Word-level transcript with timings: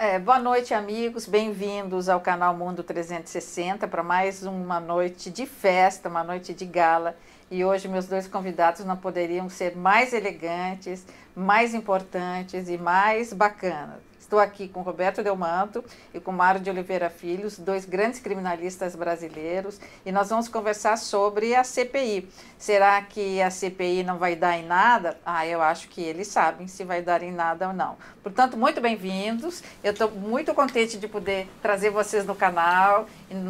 É, 0.00 0.16
boa 0.16 0.38
noite, 0.38 0.72
amigos. 0.72 1.26
Bem-vindos 1.26 2.08
ao 2.08 2.20
canal 2.20 2.54
Mundo 2.54 2.84
360 2.84 3.88
para 3.88 4.00
mais 4.00 4.44
uma 4.44 4.78
noite 4.78 5.28
de 5.28 5.44
festa, 5.44 6.08
uma 6.08 6.22
noite 6.22 6.54
de 6.54 6.64
gala. 6.64 7.16
E 7.50 7.64
hoje 7.64 7.88
meus 7.88 8.06
dois 8.06 8.28
convidados 8.28 8.84
não 8.84 8.96
poderiam 8.96 9.48
ser 9.48 9.76
mais 9.76 10.12
elegantes, 10.12 11.04
mais 11.34 11.74
importantes 11.74 12.68
e 12.68 12.78
mais 12.78 13.32
bacanas. 13.32 14.07
Estou 14.28 14.40
aqui 14.40 14.68
com 14.68 14.82
Roberto 14.82 15.22
Delmanto 15.22 15.82
e 16.12 16.20
com 16.20 16.30
Mário 16.30 16.60
de 16.60 16.68
Oliveira 16.68 17.08
Filhos, 17.08 17.58
dois 17.58 17.86
grandes 17.86 18.20
criminalistas 18.20 18.94
brasileiros, 18.94 19.80
e 20.04 20.12
nós 20.12 20.28
vamos 20.28 20.48
conversar 20.48 20.98
sobre 20.98 21.54
a 21.54 21.64
CPI. 21.64 22.28
Será 22.58 23.00
que 23.00 23.40
a 23.40 23.50
CPI 23.50 24.02
não 24.02 24.18
vai 24.18 24.36
dar 24.36 24.58
em 24.58 24.66
nada? 24.66 25.18
Ah, 25.24 25.46
eu 25.46 25.62
acho 25.62 25.88
que 25.88 26.02
eles 26.02 26.28
sabem 26.28 26.68
se 26.68 26.84
vai 26.84 27.00
dar 27.00 27.22
em 27.22 27.32
nada 27.32 27.68
ou 27.68 27.72
não. 27.72 27.96
Portanto, 28.22 28.54
muito 28.54 28.82
bem-vindos. 28.82 29.62
Eu 29.82 29.92
estou 29.92 30.10
muito 30.10 30.52
contente 30.52 30.98
de 30.98 31.08
poder 31.08 31.48
trazer 31.62 31.88
vocês 31.88 32.26
no 32.26 32.34
canal, 32.34 33.06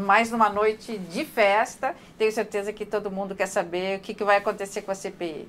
mais 0.07 0.31
numa 0.31 0.49
noite 0.49 0.97
de 0.97 1.25
festa. 1.25 1.93
Tenho 2.17 2.31
certeza 2.31 2.73
que 2.73 2.87
todo 2.87 3.11
mundo 3.11 3.35
quer 3.35 3.49
saber 3.49 3.99
o 3.99 4.01
que, 4.01 4.15
que 4.15 4.23
vai 4.23 4.37
acontecer 4.37 4.83
com 4.83 4.93
a 4.93 4.95
CPI. 4.95 5.49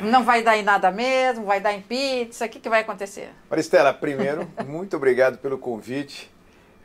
Não 0.00 0.24
vai 0.24 0.42
dar 0.42 0.56
em 0.56 0.62
nada 0.62 0.90
mesmo, 0.90 1.44
vai 1.44 1.60
dar 1.60 1.72
em 1.72 1.80
pizza, 1.80 2.46
o 2.46 2.48
que, 2.48 2.58
que 2.58 2.68
vai 2.68 2.80
acontecer? 2.80 3.30
Maristela, 3.50 3.92
primeiro, 3.92 4.50
muito 4.66 4.96
obrigado 4.96 5.38
pelo 5.38 5.58
convite. 5.58 6.30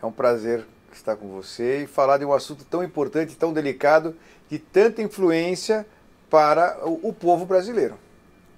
É 0.02 0.05
um 0.05 0.12
prazer 0.12 0.66
estar 0.94 1.16
com 1.16 1.27
você 1.27 1.84
e 1.84 1.88
falar 1.88 2.17
de 2.17 2.26
um 2.26 2.34
assunto 2.34 2.66
tão 2.66 2.84
importante, 2.84 3.35
tão 3.35 3.54
delicado, 3.54 4.16
de 4.49 4.57
tanta 4.57 5.02
influência 5.02 5.85
para 6.30 6.80
o, 6.88 7.09
o 7.09 7.13
povo 7.13 7.45
brasileiro. 7.45 7.98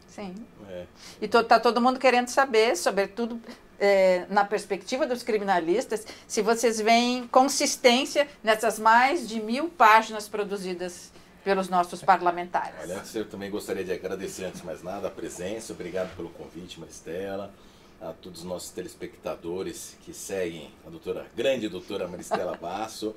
Sim. 0.07 0.35
É. 0.69 0.85
E 1.21 1.25
está 1.25 1.59
to, 1.59 1.63
todo 1.63 1.81
mundo 1.81 1.99
querendo 1.99 2.27
saber, 2.27 2.75
sobretudo 2.77 3.39
é, 3.79 4.25
na 4.29 4.45
perspectiva 4.45 5.05
dos 5.07 5.23
criminalistas, 5.23 6.05
se 6.27 6.41
vocês 6.41 6.79
veem 6.79 7.27
consistência 7.27 8.27
nessas 8.43 8.77
mais 8.77 9.27
de 9.27 9.41
mil 9.41 9.69
páginas 9.69 10.27
produzidas 10.29 11.11
pelos 11.43 11.69
nossos 11.69 12.01
parlamentares. 12.01 12.75
Olha, 12.81 13.03
eu 13.15 13.29
também 13.29 13.49
gostaria 13.49 13.83
de 13.83 13.91
agradecer, 13.91 14.45
antes 14.45 14.61
de 14.61 14.65
mais 14.65 14.83
nada, 14.83 15.07
a 15.07 15.11
presença. 15.11 15.73
Obrigado 15.73 16.15
pelo 16.15 16.29
convite, 16.29 16.79
Maristela. 16.79 17.51
A 17.99 18.13
todos 18.13 18.39
os 18.39 18.45
nossos 18.45 18.71
telespectadores 18.71 19.95
que 20.03 20.11
seguem 20.11 20.71
a 20.85 20.89
doutora, 20.89 21.27
grande 21.35 21.69
doutora 21.69 22.07
Maristela 22.07 22.57
Basso, 22.59 23.15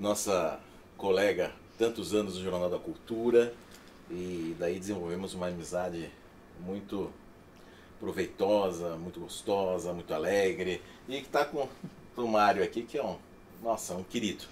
nossa 0.00 0.58
colega 0.96 1.52
tantos 1.78 2.14
anos 2.14 2.34
do 2.34 2.42
Jornal 2.42 2.70
da 2.70 2.78
Cultura. 2.78 3.52
E 4.10 4.54
daí 4.58 4.78
desenvolvemos 4.78 5.34
uma 5.34 5.48
amizade 5.48 6.10
muito 6.60 7.10
proveitosa, 7.98 8.96
muito 8.96 9.20
gostosa, 9.20 9.92
muito 9.92 10.12
alegre. 10.14 10.82
E 11.08 11.20
que 11.20 11.26
está 11.26 11.44
com 11.44 11.68
o 12.16 12.28
Mário 12.28 12.62
aqui, 12.62 12.82
que 12.82 12.98
é 12.98 13.04
um, 13.04 13.16
nossa, 13.62 13.94
um 13.94 14.02
querido. 14.02 14.44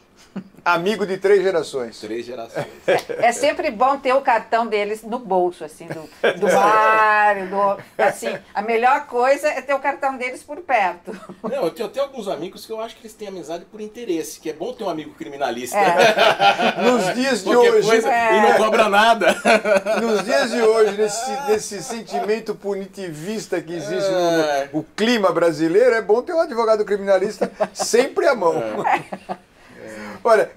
Amigo 0.64 1.06
de 1.06 1.16
três 1.16 1.42
gerações. 1.42 1.98
Três 1.98 2.24
gerações. 2.24 2.66
É, 2.86 3.28
é, 3.28 3.32
sempre 3.32 3.70
bom 3.70 3.96
ter 3.96 4.12
o 4.12 4.20
cartão 4.20 4.66
deles 4.66 5.02
no 5.02 5.18
bolso, 5.18 5.64
assim, 5.64 5.86
do, 5.86 6.02
do 6.38 6.46
Mário, 6.52 7.48
do, 7.48 7.78
assim, 7.96 8.38
a 8.54 8.60
melhor 8.60 9.06
coisa 9.06 9.48
é 9.48 9.62
ter 9.62 9.74
o 9.74 9.78
cartão 9.78 10.16
deles 10.18 10.42
por 10.42 10.58
perto. 10.58 11.18
Não, 11.42 11.64
eu 11.64 11.70
tenho 11.70 11.88
até 11.88 12.00
alguns 12.00 12.28
amigos 12.28 12.66
que 12.66 12.72
eu 12.72 12.80
acho 12.80 12.94
que 12.96 13.02
eles 13.02 13.14
têm 13.14 13.28
amizade 13.28 13.64
por 13.64 13.80
interesse, 13.80 14.38
que 14.38 14.50
é 14.50 14.52
bom 14.52 14.72
ter 14.72 14.84
um 14.84 14.90
amigo 14.90 15.14
criminalista. 15.14 15.78
É. 15.78 16.82
Nos 16.82 17.14
dias 17.14 17.42
de 17.42 17.56
hoje. 17.56 17.88
Coisa, 17.88 18.12
é. 18.12 18.36
E 18.36 18.40
não 18.42 18.56
cobra 18.58 18.88
nada. 18.88 19.34
Nos 20.02 20.24
dias 20.24 20.50
de 20.50 20.60
hoje, 20.60 20.96
nesse, 20.96 21.30
nesse 21.48 21.82
sentimento 21.82 22.54
punitivista 22.54 23.60
que 23.62 23.72
existe 23.72 24.10
é. 24.10 24.68
no, 24.72 24.78
no 24.78 24.86
clima 24.94 25.32
brasileiro, 25.32 25.94
é 25.94 26.02
bom 26.02 26.20
ter 26.20 26.34
um 26.34 26.40
advogado 26.40 26.84
criminalista 26.84 27.50
sempre 27.72 28.26
à 28.26 28.34
mão. 28.34 28.54
É. 30.24 30.28
Olha, 30.28 30.50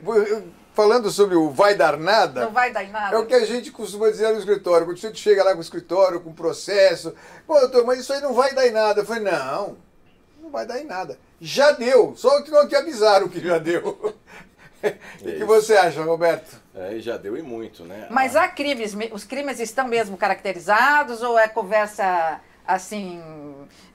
falando 0.73 1.09
sobre 1.09 1.35
o 1.35 1.49
vai 1.49 1.75
dar 1.75 1.97
nada. 1.97 2.45
Não 2.45 2.51
vai 2.51 2.71
dar 2.71 2.87
nada. 2.87 3.15
É 3.15 3.19
o 3.19 3.25
que 3.25 3.33
a 3.33 3.45
gente 3.45 3.71
costuma 3.71 4.09
dizer 4.09 4.31
no 4.31 4.39
escritório. 4.39 4.85
Quando 4.85 4.97
você 4.97 5.13
chega 5.13 5.43
lá 5.43 5.53
com 5.53 5.59
o 5.59 5.61
escritório, 5.61 6.19
com 6.19 6.31
o 6.31 6.33
processo. 6.33 7.13
Pô, 7.47 7.59
doutor, 7.59 7.85
mas 7.85 7.99
isso 7.99 8.13
aí 8.13 8.21
não 8.21 8.33
vai 8.33 8.53
dar 8.53 8.67
em 8.67 8.71
nada. 8.71 9.01
Eu 9.01 9.05
falei, 9.05 9.23
não, 9.23 9.77
não 10.41 10.49
vai 10.49 10.65
dar 10.65 10.79
em 10.79 10.85
nada. 10.85 11.17
Já 11.39 11.71
deu, 11.71 12.13
só 12.15 12.41
que 12.41 12.51
não 12.51 12.67
te 12.67 12.75
avisaram 12.75 13.27
que 13.27 13.39
já 13.39 13.57
deu. 13.57 13.83
o 14.83 15.29
é 15.29 15.31
que 15.31 15.43
você 15.45 15.75
acha, 15.75 16.03
Roberto? 16.03 16.61
É, 16.75 16.97
já 16.99 17.17
deu 17.17 17.37
e 17.37 17.41
muito, 17.41 17.83
né? 17.83 18.07
Mas 18.09 18.35
há 18.35 18.47
crimes, 18.47 18.95
os 19.11 19.23
crimes 19.23 19.59
estão 19.59 19.87
mesmo 19.87 20.17
caracterizados 20.17 21.21
ou 21.21 21.37
é 21.37 21.47
conversa 21.47 22.41
assim 22.65 23.21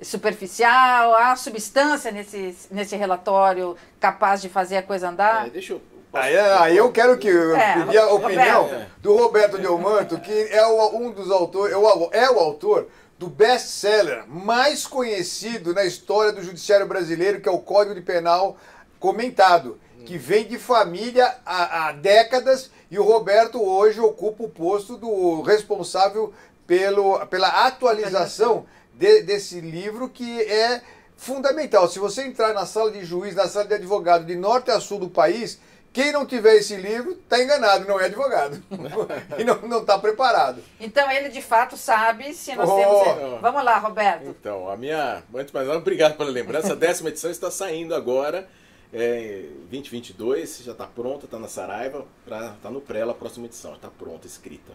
superficial? 0.03 1.15
Há 1.15 1.37
substância 1.37 2.11
nesse, 2.11 2.55
nesse 2.71 2.97
relatório 2.97 3.77
capaz 4.01 4.41
de 4.41 4.49
fazer 4.49 4.77
a 4.79 4.83
coisa 4.83 5.09
andar? 5.09 5.47
É, 5.47 5.51
deixa 5.51 5.75
eu 5.75 5.81
Aí, 6.11 6.37
aí, 6.39 6.77
eu 6.77 6.91
quero 6.91 7.19
que 7.19 7.29
eu 7.29 7.55
é, 7.55 7.85
pedir 7.85 7.99
a 7.99 8.11
opinião 8.11 8.63
Roberto. 8.63 8.91
do 9.03 9.17
Roberto 9.17 9.59
Delmanto, 9.59 10.19
que 10.19 10.33
é 10.51 10.67
o, 10.67 10.97
um 10.97 11.11
dos 11.11 11.31
autores, 11.31 11.75
é 11.75 11.77
o, 11.77 12.11
é 12.13 12.31
o 12.31 12.39
autor 12.39 12.89
do 13.19 13.29
best-seller 13.29 14.25
mais 14.27 14.87
conhecido 14.87 15.75
na 15.75 15.85
história 15.85 16.33
do 16.33 16.43
judiciário 16.43 16.87
brasileiro, 16.87 17.41
que 17.41 17.49
é 17.49 17.53
o 17.53 17.59
Código 17.59 17.95
de 17.95 18.01
Penal 18.01 18.57
comentado, 18.99 19.79
que 20.07 20.17
vem 20.17 20.47
de 20.47 20.57
família 20.57 21.37
há, 21.45 21.89
há 21.89 21.93
décadas 21.93 22.71
e 22.91 22.99
o 22.99 23.03
Roberto 23.03 23.63
hoje 23.63 24.01
ocupa 24.01 24.45
o 24.45 24.49
posto 24.49 24.97
do 24.97 25.43
responsável 25.43 26.33
pelo, 26.69 27.27
pela 27.27 27.67
atualização 27.67 28.67
de, 28.93 29.23
desse 29.23 29.59
livro 29.59 30.11
que 30.11 30.43
é 30.43 30.83
fundamental. 31.17 31.89
Se 31.89 31.99
você 31.99 32.25
entrar 32.25 32.53
na 32.53 32.67
sala 32.67 32.93
de 32.93 33.05
juiz, 33.05 33.35
na 33.35 33.49
sala 33.49 33.65
de 33.65 33.75
advogado 33.75 34.27
de 34.27 34.37
norte 34.37 34.71
a 34.71 34.79
sul 34.79 34.99
do 34.99 35.09
país, 35.09 35.59
quem 35.95 36.13
não 36.13 36.27
tiver 36.27 36.57
esse 36.57 36.77
livro 36.77 37.13
está 37.13 37.43
enganado, 37.43 37.89
não 37.89 37.99
é 37.99 38.05
advogado. 38.05 38.63
e 39.39 39.45
não 39.45 39.81
está 39.81 39.99
preparado. 39.99 40.63
Então 40.79 41.11
ele 41.11 41.31
de 41.31 41.41
fato 41.41 41.75
sabe 41.75 42.35
se 42.35 42.55
nós 42.55 42.69
oh. 42.69 42.77
temos. 42.77 43.41
Vamos 43.41 43.65
lá, 43.65 43.79
Roberto. 43.79 44.27
Então, 44.27 44.69
a 44.69 44.77
minha. 44.77 45.23
Antes 45.35 45.47
de 45.47 45.55
mais 45.55 45.67
nada, 45.67 45.79
obrigado 45.79 46.19
pela 46.19 46.31
lembrança. 46.31 46.75
A 46.75 46.77
décima 46.77 47.09
edição 47.09 47.31
está 47.31 47.51
saindo 47.51 47.95
agora. 47.95 48.47
É, 48.93 49.45
2022, 49.71 50.63
já 50.65 50.73
está 50.73 50.87
pronta, 50.87 51.25
está 51.25 51.39
na 51.39 51.49
Saraiva, 51.49 52.07
está 52.25 52.71
no 52.71 52.81
pré 52.81 53.03
a 53.03 53.13
próxima 53.13 53.47
edição, 53.47 53.75
está 53.75 53.89
pronta, 53.89 54.27
escrita. 54.27 54.73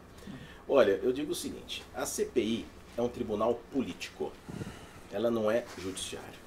Olha, 0.68 1.00
eu 1.04 1.12
digo 1.12 1.32
o 1.32 1.36
seguinte: 1.36 1.84
a 1.94 2.06
CPI 2.06 2.66
é 2.98 3.02
um 3.02 3.10
tribunal 3.10 3.60
político. 3.72 4.32
Ela 5.12 5.30
não 5.30 5.52
é 5.52 5.66
judiciário. 5.78 6.40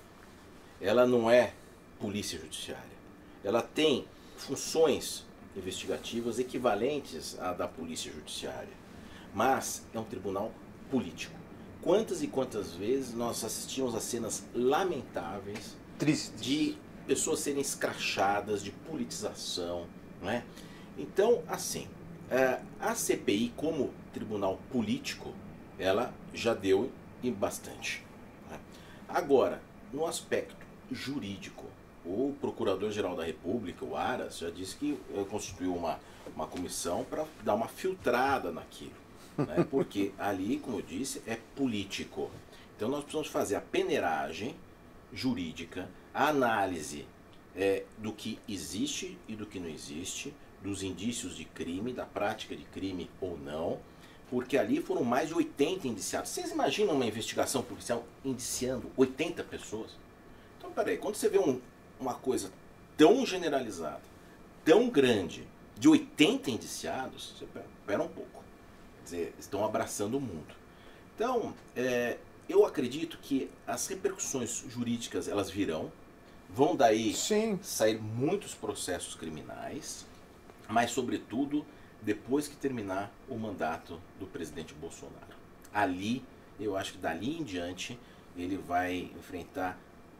Ela 0.81 1.07
não 1.07 1.31
é 1.31 1.53
polícia 2.01 2.39
judiciária. 2.39 2.97
Ela 3.45 3.63
tem 3.63 4.07
funções 4.37 5.25
investigativas 5.57 6.39
equivalentes 6.39 7.39
à 7.39 7.53
da 7.53 7.69
polícia 7.69 8.13
judiciária. 8.13 8.73
Mas 9.35 9.85
é 9.95 9.99
um 9.99 10.05
tribunal 10.05 10.53
político. 10.91 11.35
Quantas 11.83 12.23
e 12.23 12.27
quantas 12.27 12.73
vezes 12.73 13.15
nós 13.15 13.45
assistimos 13.45 13.95
a 13.95 14.01
cenas 14.01 14.45
lamentáveis 14.55 15.77
Tristes. 15.99 16.41
de 16.41 16.77
pessoas 17.07 17.41
serem 17.41 17.61
escrachadas, 17.61 18.63
de 18.63 18.73
politização, 18.73 19.87
não 20.21 20.29
é? 20.29 20.43
Então, 20.99 21.43
assim, 21.47 21.87
é, 22.31 22.59
a 22.81 22.95
CPI, 22.95 23.53
como 23.57 23.93
tribunal 24.17 24.59
político, 24.73 25.35
ela 25.79 26.11
já 26.33 26.55
deu 26.55 26.91
em 27.23 27.31
bastante. 27.31 28.03
Né? 28.51 28.59
Agora, 29.07 29.61
no 29.93 30.07
aspecto 30.07 30.57
jurídico, 30.91 31.67
o 32.03 32.35
Procurador-Geral 32.41 33.15
da 33.15 33.25
República, 33.25 33.85
o 33.85 33.95
Aras, 33.95 34.39
já 34.39 34.49
disse 34.49 34.77
que 34.77 34.99
eh, 35.15 35.25
constituiu 35.29 35.75
uma, 35.75 36.01
uma 36.35 36.47
comissão 36.47 37.05
para 37.05 37.27
dar 37.45 37.55
uma 37.55 37.69
filtrada 37.69 38.51
naquilo. 38.51 38.95
Né? 39.37 39.67
Porque 39.71 40.13
ali, 40.19 40.59
como 40.61 40.79
eu 40.79 40.83
disse, 40.83 41.23
é 41.27 41.39
político. 41.55 42.31
Então 42.75 42.89
nós 42.89 43.01
precisamos 43.01 43.29
fazer 43.29 43.57
a 43.57 43.61
peneiragem 43.61 44.57
jurídica, 45.13 45.91
a 46.15 46.29
análise 46.29 47.05
é, 47.55 47.85
do 47.99 48.13
que 48.13 48.39
existe 48.49 49.19
e 49.29 49.37
do 49.37 49.45
que 49.45 49.61
não 49.61 49.69
existe, 49.69 50.33
dos 50.63 50.83
indícios 50.83 51.37
de 51.37 51.45
crime, 51.45 51.93
da 51.93 52.07
prática 52.07 52.57
de 52.57 52.65
crime 52.65 53.11
ou 53.21 53.39
não, 53.39 53.79
porque 54.31 54.59
ali 54.59 54.81
foram 54.81 55.05
mais 55.05 55.29
de 55.29 55.35
80 55.35 55.87
indiciados. 55.89 56.31
Vocês 56.31 56.51
imaginam 56.51 56.95
uma 56.95 57.07
investigação 57.07 57.63
policial 57.63 58.05
indiciando 58.25 58.91
80 58.97 59.45
pessoas? 59.45 59.93
Então, 60.59 60.71
peraí, 60.73 60.97
quando 60.97 61.15
você 61.15 61.29
vê 61.29 61.39
um, 61.39 61.61
uma 62.01 62.15
coisa 62.15 62.51
tão 62.97 63.25
generalizada, 63.25 64.03
tão 64.65 64.89
grande, 64.89 65.47
de 65.79 65.89
80 65.89 66.51
indiciados, 66.51 67.35
você 67.39 67.47
pera, 67.47 67.67
pera 67.87 68.03
um 68.03 68.09
pouco. 68.09 68.43
Quer 68.99 69.05
dizer, 69.05 69.35
estão 69.39 69.65
abraçando 69.65 70.17
o 70.17 70.21
mundo. 70.21 70.55
Então, 71.15 71.55
é, 71.75 72.19
eu 72.49 72.65
acredito 72.65 73.19
que 73.19 73.51
as 73.67 73.87
repercussões 73.87 74.65
jurídicas 74.69 75.29
elas 75.29 75.51
virão, 75.51 75.93
vão 76.49 76.75
daí 76.75 77.13
Sim. 77.15 77.59
sair 77.63 78.01
muitos 78.01 78.55
processos 78.55 79.15
criminais, 79.15 80.07
mas, 80.69 80.91
sobretudo, 80.91 81.65
depois 82.03 82.47
que 82.49 82.57
terminar 82.57 83.13
o 83.29 83.37
mandato 83.37 84.01
do 84.19 84.27
presidente 84.27 84.75
Bolsonaro. 84.75 85.37
Ali, 85.73 86.25
eu 86.59 86.77
acho 86.77 86.93
que 86.93 86.99
dali 86.99 87.39
em 87.39 87.43
diante, 87.43 87.99
ele 88.37 88.57
vai 88.57 89.11
enfrentar 89.19 89.79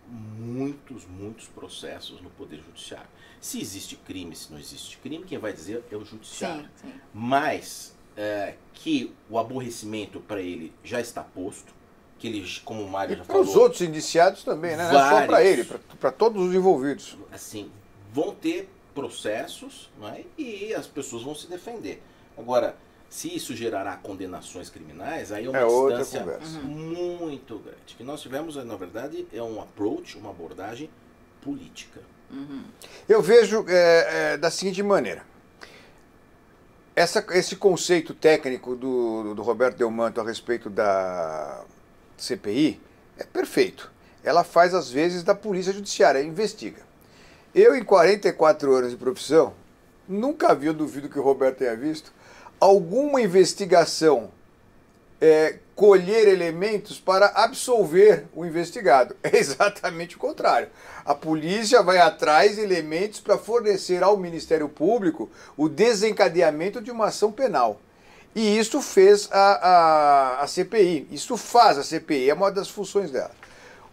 muitos, 0.09 1.07
muitos 1.07 1.47
processos 1.47 2.21
no 2.21 2.31
Poder 2.31 2.61
Judiciário. 2.61 3.09
Se 3.41 3.61
existe 3.61 3.97
crime, 3.97 4.35
se 4.35 4.51
não 4.53 4.59
existe 4.59 4.99
crime, 4.99 5.25
quem 5.25 5.39
vai 5.39 5.53
dizer 5.53 5.85
é 5.91 5.97
o 5.97 6.05
Judiciário. 6.05 6.69
Sim, 6.77 6.89
sim. 6.89 7.01
Mas 7.13 7.97
é, 8.17 8.55
que 8.73 9.15
o 9.29 9.39
aborrecimento 9.39 10.21
para 10.21 10.41
ele 10.41 10.73
já 10.83 11.01
está 11.01 11.23
posto, 11.23 11.75
que 12.19 12.27
ele, 12.27 12.47
como 12.65 12.83
o 12.83 12.89
Mário 12.89 13.17
já 13.17 13.25
falou... 13.25 13.43
para 13.43 13.51
os 13.51 13.57
outros 13.57 13.83
indiciados 13.83 14.43
também, 14.43 14.77
né? 14.77 14.85
Vários, 14.85 15.01
não 15.01 15.19
é 15.19 15.21
só 15.21 15.27
para 15.27 15.45
ele, 15.45 15.65
para 16.01 16.13
todos 16.13 16.43
os 16.47 16.55
envolvidos. 16.55 17.17
Assim, 17.31 17.71
vão 18.13 18.35
ter 18.35 18.71
processos 18.97 19.91
é? 20.03 20.25
e 20.39 20.75
as 20.75 20.87
pessoas 20.87 21.23
vão 21.23 21.35
se 21.35 21.47
defender. 21.47 22.03
Agora, 22.37 22.75
se 23.11 23.35
isso 23.37 23.55
gerará 23.55 23.95
condenações 23.97 24.71
criminais, 24.71 25.31
aí 25.31 25.45
é 25.45 25.51
uma 25.51 25.59
é 25.59 25.99
distância 25.99 26.25
muito 26.63 27.59
grande. 27.59 27.95
O 27.95 27.97
que 27.99 28.03
nós 28.03 28.23
tivemos, 28.23 28.57
na 28.57 28.77
verdade, 28.77 29.29
é 29.31 29.43
um 29.43 29.61
approach, 29.61 30.17
uma 30.17 30.31
abordagem 30.31 30.89
política. 31.43 32.01
Uhum. 32.31 32.65
Eu 33.07 33.21
vejo 33.21 33.67
é, 33.69 34.33
é, 34.33 34.37
da 34.39 34.51
seguinte 34.51 34.83
maneira. 34.83 35.23
Essa, 36.97 37.25
esse 37.33 37.55
conceito 37.55 38.15
técnico 38.15 38.75
do, 38.75 39.35
do 39.35 39.43
Roberto 39.43 39.77
Delmanto 39.77 40.21
a 40.21 40.25
respeito 40.25 40.71
da 40.71 41.63
CPI 42.17 42.81
é 43.19 43.25
perfeito. 43.25 43.93
Ela 44.25 44.43
faz, 44.43 44.75
às 44.75 44.91
vezes, 44.91 45.23
da 45.23 45.35
polícia 45.35 45.73
judiciária, 45.73 46.23
investiga. 46.23 46.87
Eu, 47.55 47.75
em 47.75 47.83
44 47.83 48.75
anos 48.75 48.91
de 48.91 48.97
profissão, 48.97 49.55
nunca 50.09 50.55
vi, 50.55 50.67
eu 50.67 50.75
duvido 50.75 51.09
que 51.09 51.19
o 51.19 51.23
Roberto 51.23 51.59
tenha 51.59 51.77
visto, 51.77 52.13
alguma 52.61 53.21
investigação 53.21 54.31
é, 55.21 55.59
colher 55.75 56.29
elementos 56.29 56.99
para 56.99 57.27
absolver 57.35 58.27
o 58.35 58.45
investigado. 58.45 59.15
É 59.23 59.37
exatamente 59.37 60.17
o 60.17 60.19
contrário. 60.19 60.69
A 61.05 61.15
polícia 61.15 61.83
vai 61.83 61.99
atrás 61.99 62.57
de 62.57 62.63
elementos 62.63 63.21
para 63.21 63.39
fornecer 63.39 64.03
ao 64.03 64.17
Ministério 64.17 64.69
Público 64.69 65.31
o 65.57 65.69
desencadeamento 65.69 66.81
de 66.81 66.91
uma 66.91 67.07
ação 67.07 67.31
penal. 67.33 67.81
E 68.35 68.59
isso 68.59 68.83
fez 68.83 69.29
a, 69.33 69.39
a, 69.39 70.41
a 70.43 70.47
CPI, 70.47 71.09
isso 71.11 71.37
faz 71.39 71.79
a 71.79 71.83
CPI, 71.83 72.29
é 72.29 72.35
uma 72.35 72.51
das 72.51 72.69
funções 72.69 73.11
dela. 73.11 73.31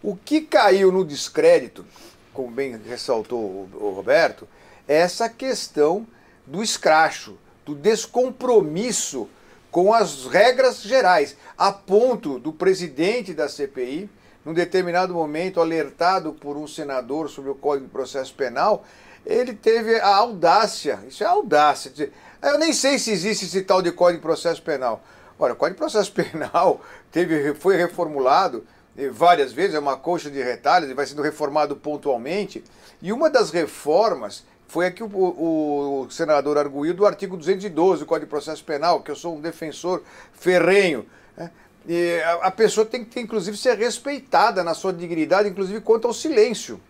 O 0.02 0.14
que 0.14 0.42
caiu 0.42 0.92
no 0.92 1.02
descrédito, 1.02 1.84
como 2.34 2.50
bem 2.50 2.76
ressaltou 2.76 3.40
o, 3.40 3.92
Roberto, 3.94 4.46
é 4.86 4.96
essa 4.96 5.28
questão 5.28 6.06
do 6.44 6.62
escracho, 6.62 7.38
do 7.64 7.74
descompromisso 7.74 9.28
com 9.70 9.94
as 9.94 10.26
regras 10.26 10.82
gerais, 10.82 11.36
a 11.56 11.72
ponto 11.72 12.38
do 12.38 12.52
presidente 12.52 13.32
da 13.32 13.48
CPI, 13.48 14.10
num 14.44 14.52
determinado 14.52 15.14
momento, 15.14 15.60
alertado 15.60 16.32
por 16.32 16.56
um 16.56 16.66
senador 16.66 17.30
sobre 17.30 17.50
o 17.50 17.54
Código 17.54 17.86
de 17.86 17.92
Processo 17.92 18.34
Penal, 18.34 18.84
ele 19.24 19.54
teve 19.54 19.98
a 20.00 20.16
audácia, 20.16 21.00
isso 21.08 21.24
é 21.24 21.26
audácia, 21.26 21.90
dizer, 21.90 22.12
eu 22.42 22.58
nem 22.58 22.74
sei 22.74 22.98
se 22.98 23.10
existe 23.10 23.46
esse 23.46 23.62
tal 23.62 23.80
de 23.80 23.90
Código 23.90 24.18
de 24.18 24.26
Processo 24.26 24.60
Penal. 24.60 25.02
Olha, 25.38 25.54
o 25.54 25.56
Código 25.56 25.76
de 25.76 25.78
Processo 25.78 26.12
Penal 26.14 26.80
teve, 27.10 27.54
foi 27.54 27.76
reformulado 27.76 28.66
várias 29.12 29.52
vezes, 29.52 29.74
é 29.74 29.78
uma 29.78 29.96
coxa 29.96 30.30
de 30.30 30.42
retalhos, 30.42 30.90
e 30.90 30.94
vai 30.94 31.06
sendo 31.06 31.22
reformado 31.22 31.76
pontualmente, 31.76 32.62
e 33.02 33.12
uma 33.12 33.28
das 33.28 33.50
reformas 33.50 34.44
foi 34.74 34.86
aqui 34.86 35.02
o, 35.02 35.06
o, 35.06 36.00
o, 36.00 36.10
senador 36.10 36.58
arguiu 36.58 36.94
do 36.94 37.06
artigo 37.06 37.36
212 37.36 38.00
do 38.00 38.06
Código 38.06 38.26
de 38.26 38.30
Processo 38.30 38.64
Penal, 38.64 39.02
que 39.02 39.10
eu 39.10 39.14
sou 39.14 39.36
um 39.36 39.40
defensor 39.40 40.02
ferrenho. 40.32 41.06
Né? 41.36 41.50
E 41.86 42.20
a, 42.22 42.46
a, 42.46 42.50
pessoa 42.50 42.84
tem 42.84 43.04
que, 43.04 43.20
inclusive, 43.20 43.56
ser 43.56 43.76
respeitada 43.78 44.64
na 44.64 44.74
sua 44.74 44.92
dignidade, 44.92 45.48
inclusive 45.48 45.80
quanto 45.80 46.08
ao 46.08 46.14
silêncio. 46.14 46.80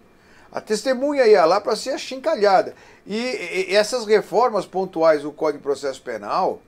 A 0.50 0.60
testemunha 0.60 1.26
ia 1.26 1.44
lá 1.44 1.60
para 1.60 1.76
ser 1.76 1.90
achincalhada. 1.90 2.74
E, 3.06 3.18
e, 3.68 3.74
essas 3.74 4.06
reformas 4.06 4.64
pontuais 4.64 5.22
do 5.22 5.32
Código 5.32 5.58
de 5.58 5.64
Processo 5.64 6.00
Penal, 6.00 6.62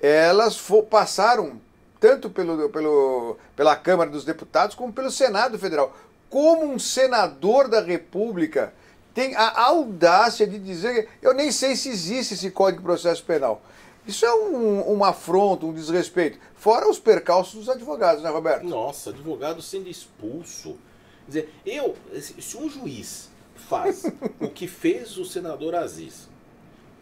elas 0.00 0.56
for, 0.56 0.84
passaram 0.84 1.60
tanto 2.04 2.28
pelo, 2.28 2.68
pelo, 2.68 3.38
pela 3.56 3.74
Câmara 3.74 4.10
dos 4.10 4.26
Deputados 4.26 4.76
como 4.76 4.92
pelo 4.92 5.10
Senado 5.10 5.58
Federal. 5.58 5.96
Como 6.28 6.66
um 6.66 6.78
senador 6.78 7.66
da 7.66 7.80
República 7.80 8.74
tem 9.14 9.34
a 9.34 9.58
audácia 9.58 10.46
de 10.46 10.58
dizer 10.58 11.08
eu 11.22 11.32
nem 11.32 11.50
sei 11.50 11.74
se 11.74 11.88
existe 11.88 12.34
esse 12.34 12.50
Código 12.50 12.80
de 12.80 12.84
Processo 12.84 13.24
Penal. 13.24 13.62
Isso 14.06 14.26
é 14.26 14.34
um, 14.34 14.98
um 14.98 15.02
afronto, 15.02 15.66
um 15.66 15.72
desrespeito. 15.72 16.38
Fora 16.54 16.90
os 16.90 16.98
percalços 16.98 17.54
dos 17.54 17.68
advogados, 17.70 18.22
né, 18.22 18.28
Roberto? 18.28 18.64
Nossa, 18.64 19.08
advogado 19.08 19.62
sendo 19.62 19.88
expulso. 19.88 20.76
Quer 21.24 21.28
dizer, 21.28 21.54
eu, 21.64 21.96
se 22.20 22.54
um 22.58 22.68
juiz 22.68 23.30
faz 23.54 24.04
o 24.38 24.50
que 24.50 24.68
fez 24.68 25.16
o 25.16 25.24
senador 25.24 25.74
Aziz 25.74 26.28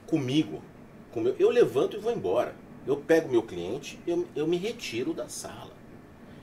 comigo, 0.07 0.63
com 1.11 1.27
eu 1.27 1.51
levanto 1.51 1.97
e 1.97 1.99
vou 1.99 2.13
embora. 2.13 2.55
Eu 2.87 2.97
pego 2.97 3.29
meu 3.29 3.43
cliente, 3.43 3.99
eu, 4.07 4.27
eu 4.35 4.47
me 4.47 4.57
retiro 4.57 5.13
da 5.13 5.29
sala. 5.29 5.73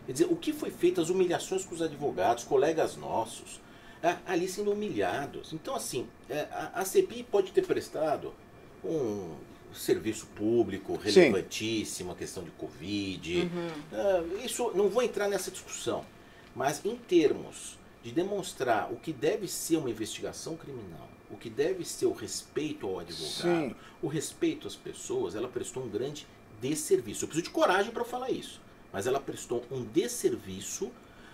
Quer 0.05 0.13
dizer, 0.13 0.25
o 0.25 0.35
que 0.35 0.53
foi 0.53 0.71
feito, 0.71 0.99
as 1.01 1.09
humilhações 1.09 1.65
com 1.65 1.75
os 1.75 1.81
advogados, 1.81 2.43
colegas 2.43 2.95
nossos, 2.95 3.59
é, 4.01 4.17
ali 4.25 4.47
sendo 4.47 4.71
humilhados. 4.71 5.53
Então, 5.53 5.75
assim, 5.75 6.07
é, 6.29 6.47
a, 6.51 6.71
a 6.75 6.85
CPI 6.85 7.23
pode 7.23 7.51
ter 7.51 7.65
prestado 7.65 8.33
um 8.83 9.35
serviço 9.73 10.27
público 10.27 10.95
relevantíssimo, 10.95 12.09
Sim. 12.09 12.15
a 12.15 12.17
questão 12.17 12.43
de 12.43 12.51
Covid. 12.51 13.41
Uhum. 13.41 13.69
É, 13.91 14.45
isso, 14.45 14.71
não 14.73 14.89
vou 14.89 15.03
entrar 15.03 15.27
nessa 15.27 15.51
discussão. 15.51 16.05
Mas 16.55 16.83
em 16.83 16.95
termos 16.95 17.77
de 18.03 18.11
demonstrar 18.11 18.91
o 18.91 18.95
que 18.95 19.11
deve 19.11 19.47
ser 19.47 19.77
uma 19.77 19.89
investigação 19.89 20.55
criminal, 20.55 21.07
o 21.29 21.37
que 21.37 21.49
deve 21.49 21.83
ser 21.85 22.05
o 22.05 22.13
respeito 22.13 22.87
ao 22.87 22.99
advogado, 22.99 23.69
Sim. 23.69 23.75
o 24.01 24.07
respeito 24.07 24.67
às 24.67 24.75
pessoas, 24.75 25.35
ela 25.35 25.47
prestou 25.47 25.83
um 25.83 25.89
grande 25.89 26.25
desserviço. 26.61 27.25
Eu 27.25 27.27
preciso 27.27 27.47
de 27.47 27.53
coragem 27.53 27.91
para 27.91 28.05
falar 28.05 28.31
isso, 28.31 28.61
mas 28.91 29.05
ela 29.05 29.19
prestou 29.19 29.63
um 29.71 29.83
desserviço 29.83 30.91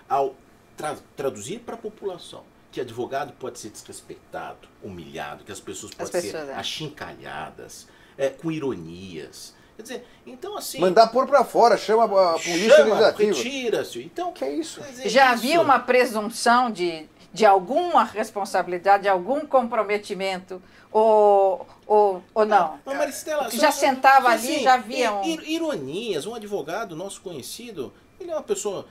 ao 0.09 0.35
tra 0.75 0.97
traduzir 1.15 1.59
para 1.59 1.75
a 1.75 1.77
população 1.77 2.43
que 2.75 2.81
advogado 2.81 3.31
pode 3.39 3.57
ser 3.57 3.69
desrespeitado, 3.69 4.67
humilhado, 4.83 5.45
que 5.45 5.51
as 5.51 5.61
pessoas 5.61 5.93
podem 5.93 6.11
pessoas, 6.11 6.45
ser 6.45 6.51
é. 6.51 6.55
achincalhadas, 6.55 7.87
é, 8.17 8.29
com 8.29 8.51
ironias. 8.51 9.55
Quer 9.75 9.81
dizer, 9.81 10.07
então 10.25 10.57
assim. 10.57 10.79
Mandar 10.79 11.07
pôr 11.07 11.27
para 11.27 11.43
fora, 11.43 11.77
chama 11.77 12.05
a 12.05 12.33
polícia 12.33 12.77
chama, 12.77 13.11
Retira-se. 13.11 14.03
Então, 14.03 14.31
que 14.31 14.45
é 14.45 14.53
isso? 14.53 14.81
Dizer, 14.81 15.09
Já 15.09 15.25
isso. 15.25 15.33
havia 15.33 15.61
uma 15.61 15.79
presunção 15.79 16.71
de, 16.71 17.05
de 17.33 17.45
alguma 17.45 18.03
responsabilidade, 18.03 19.03
de 19.03 19.09
algum 19.09 19.41
comprometimento, 19.45 20.61
ou, 20.91 21.67
ou, 21.85 22.23
ou 22.33 22.45
não? 22.45 22.79
não 22.85 22.95
Maristela, 22.95 23.49
já 23.51 23.69
só, 23.69 23.79
sentava 23.79 24.29
ali, 24.29 24.63
já 24.63 24.75
havia 24.75 25.11
um... 25.11 25.23
Ironias, 25.25 26.25
um 26.25 26.33
advogado 26.33 26.95
nosso 26.95 27.19
conhecido, 27.19 27.93
ele 28.17 28.31
é 28.31 28.33
uma 28.33 28.43
pessoa, 28.43 28.87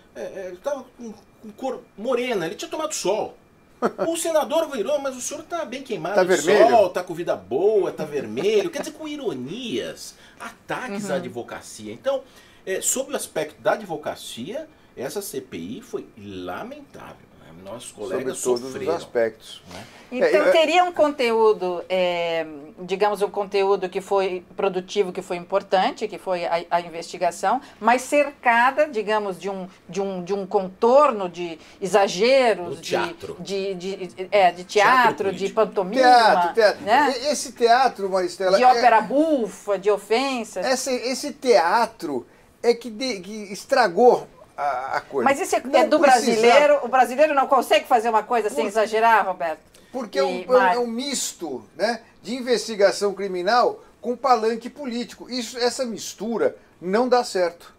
estava 0.55 0.81
é, 0.81 0.83
é, 0.83 0.85
com, 0.99 1.15
com 1.41 1.53
cor 1.53 1.81
morena, 1.97 2.45
ele 2.45 2.57
tinha 2.57 2.71
tomado 2.71 2.93
sol. 2.93 3.35
O 4.09 4.17
senador 4.17 4.71
virou, 4.71 4.99
mas 4.99 5.17
o 5.17 5.21
senhor 5.21 5.41
está 5.41 5.65
bem 5.65 5.83
queimado 5.83 6.15
tá 6.15 6.23
de 6.23 6.29
vermelho. 6.29 6.71
sol, 6.71 6.87
está 6.87 7.03
com 7.03 7.15
vida 7.15 7.37
boa, 7.37 7.91
está 7.91 8.05
vermelho. 8.05 8.71
Quer 8.71 8.81
dizer, 8.81 8.93
com 8.93 9.07
ironias, 9.07 10.15
ataques 10.47 11.05
uhum. 11.05 11.13
à 11.13 11.15
advocacia. 11.17 11.93
Então, 11.93 12.23
é, 12.67 12.81
sob 12.81 13.13
o 13.13 13.17
aspecto 13.17 13.61
da 13.61 13.73
advocacia, 13.73 14.69
essa 14.97 15.21
CPI 15.21 15.81
foi 15.83 16.07
lamentável 16.17 17.34
nossos 17.65 17.91
colegas 17.91 18.39
Sobre 18.39 18.61
todos 18.61 18.73
sofreram. 18.73 18.97
os 18.97 19.03
aspectos. 19.03 19.63
Né? 19.73 19.85
Então, 20.13 20.53
teria 20.53 20.85
um 20.85 20.93
conteúdo, 20.93 21.83
é, 21.89 22.47
digamos, 22.81 23.21
um 23.23 23.31
conteúdo 23.31 23.89
que 23.89 24.01
foi 24.01 24.45
produtivo, 24.55 25.13
que 25.13 25.23
foi 25.23 25.37
importante, 25.37 26.07
que 26.07 26.19
foi 26.19 26.45
a, 26.45 26.65
a, 26.71 26.81
investigação, 26.81 27.61
mas 27.81 28.03
cercada, 28.03 28.87
digamos, 28.87 29.41
de 29.41 29.51
um, 29.51 29.67
de 29.89 30.01
um, 30.01 30.23
de 30.23 30.33
um 30.33 30.47
contorno 30.47 31.29
de 31.29 31.59
exageros, 31.81 32.81
teatro. 32.81 33.37
De, 33.41 33.75
de, 33.75 34.07
de, 34.07 34.29
é, 34.31 34.53
de 34.53 34.63
teatro, 34.65 35.25
teatro 35.25 35.33
de 35.33 35.49
pantomima. 35.49 36.03
Teatro, 36.03 36.55
teatro. 36.55 36.85
Né? 36.85 37.15
Esse 37.31 37.53
teatro, 37.53 38.09
Maristela... 38.09 38.57
De 38.57 38.63
é 38.63 38.67
ópera 38.67 39.01
bufa, 39.01 39.79
de 39.79 39.91
ofensas. 39.91 40.65
Esse, 40.67 40.95
esse 40.95 41.33
teatro 41.33 42.27
é 42.63 42.73
que, 42.73 42.89
de, 42.91 43.21
que 43.21 43.53
estragou 43.53 44.29
a, 44.57 44.97
a 44.97 45.01
coisa. 45.01 45.25
Mas 45.25 45.41
isso 45.41 45.57
é, 45.57 45.85
do 45.85 45.99
brasileiro? 45.99 46.81
O 46.83 46.89
brasileiro 46.89 47.35
não 47.35 47.47
consegue 47.47 47.87
fazer 47.87 48.09
uma 48.09 48.23
coisa 48.23 48.49
Por... 48.49 48.55
sem 48.55 48.67
exagerar, 48.67 49.27
Roberto? 49.27 49.61
Porque 49.93 50.19
é 50.19 50.23
e, 50.23 50.45
é, 50.45 50.49
um, 50.49 50.63
é 50.63 50.79
um 50.79 50.87
misto 50.87 51.65
né, 51.77 52.03
de 52.23 52.35
investigação 52.35 53.15
criminal 53.15 53.83
com 54.01 54.17
palanque 54.17 54.69
político. 54.69 55.31
Isso, 55.31 55.57
essa 55.59 55.87
mistura 55.87 56.57
não 56.81 57.09
dá 57.09 57.25
certo. 57.25 57.73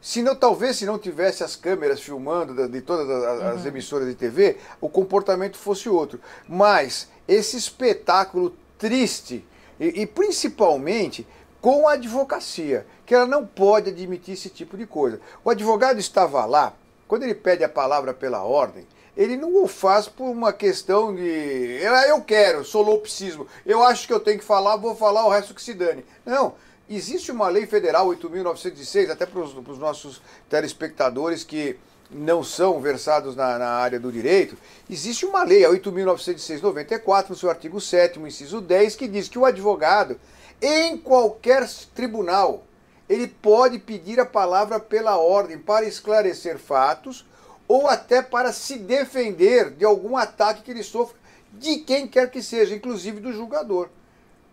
Se 0.00 0.20
não, 0.20 0.34
talvez 0.34 0.76
se 0.76 0.84
não 0.84 0.98
tivesse 0.98 1.44
as 1.44 1.54
câmeras 1.54 2.00
filmando 2.00 2.68
de 2.68 2.80
todas 2.80 3.08
as, 3.08 3.60
uhum. 3.62 3.68
emissoras 3.68 4.08
de 4.08 4.14
TV, 4.14 4.58
o 4.80 4.88
comportamento 4.88 5.56
fosse 5.56 5.88
outro. 5.88 6.20
Mas 6.48 7.08
esse 7.26 7.56
espetáculo 7.56 8.54
triste 8.76 9.44
e, 9.78 10.02
e 10.02 10.06
principalmente 10.06 11.26
com 11.62 11.88
a 11.88 11.92
advocacia, 11.92 12.84
que 13.06 13.14
ela 13.14 13.24
não 13.24 13.46
pode 13.46 13.88
admitir 13.88 14.34
esse 14.34 14.50
tipo 14.50 14.76
de 14.76 14.84
coisa. 14.84 15.20
O 15.44 15.48
advogado 15.48 16.00
estava 16.00 16.44
lá, 16.44 16.74
quando 17.06 17.22
ele 17.22 17.36
pede 17.36 17.62
a 17.62 17.68
palavra 17.68 18.12
pela 18.12 18.42
ordem, 18.42 18.84
ele 19.16 19.36
não 19.36 19.62
o 19.62 19.68
faz 19.68 20.08
por 20.08 20.24
uma 20.24 20.52
questão 20.52 21.14
de 21.14 21.80
eu 22.08 22.20
quero, 22.22 22.64
solopsismo, 22.64 23.46
eu 23.64 23.80
acho 23.82 24.08
que 24.08 24.12
eu 24.12 24.18
tenho 24.18 24.40
que 24.40 24.44
falar, 24.44 24.76
vou 24.76 24.96
falar 24.96 25.24
o 25.24 25.30
resto 25.30 25.54
que 25.54 25.62
se 25.62 25.72
dane. 25.72 26.04
Não, 26.26 26.54
existe 26.90 27.30
uma 27.30 27.48
lei 27.48 27.64
federal 27.64 28.08
8.906, 28.08 29.10
até 29.10 29.24
para 29.24 29.40
os 29.40 29.78
nossos 29.78 30.20
telespectadores 30.50 31.44
que 31.44 31.78
não 32.12 32.44
são 32.44 32.80
versados 32.80 33.34
na, 33.34 33.58
na, 33.58 33.68
área 33.68 33.98
do 33.98 34.12
direito, 34.12 34.56
existe 34.88 35.24
uma 35.24 35.42
lei, 35.44 35.64
a 35.64 35.70
8.906-94, 35.70 37.30
no 37.30 37.36
seu 37.36 37.48
artigo 37.48 37.80
7 37.80 38.18
inciso 38.20 38.60
10, 38.60 38.96
que 38.96 39.08
diz 39.08 39.28
que 39.28 39.38
o 39.38 39.44
advogado, 39.44 40.20
em 40.60 40.96
qualquer 40.96 41.68
tribunal, 41.94 42.64
ele 43.08 43.26
pode 43.26 43.78
pedir 43.78 44.20
a 44.20 44.26
palavra 44.26 44.78
pela 44.78 45.16
ordem 45.16 45.58
para 45.58 45.86
esclarecer 45.86 46.58
fatos 46.58 47.26
ou 47.66 47.88
até 47.88 48.22
para 48.22 48.52
se 48.52 48.78
defender 48.78 49.70
de 49.70 49.84
algum 49.84 50.16
ataque 50.16 50.62
que 50.62 50.70
ele 50.70 50.82
sofre 50.82 51.16
de 51.52 51.78
quem 51.78 52.06
quer 52.06 52.30
que 52.30 52.42
seja, 52.42 52.74
inclusive 52.74 53.20
do 53.20 53.32
julgador. 53.32 53.88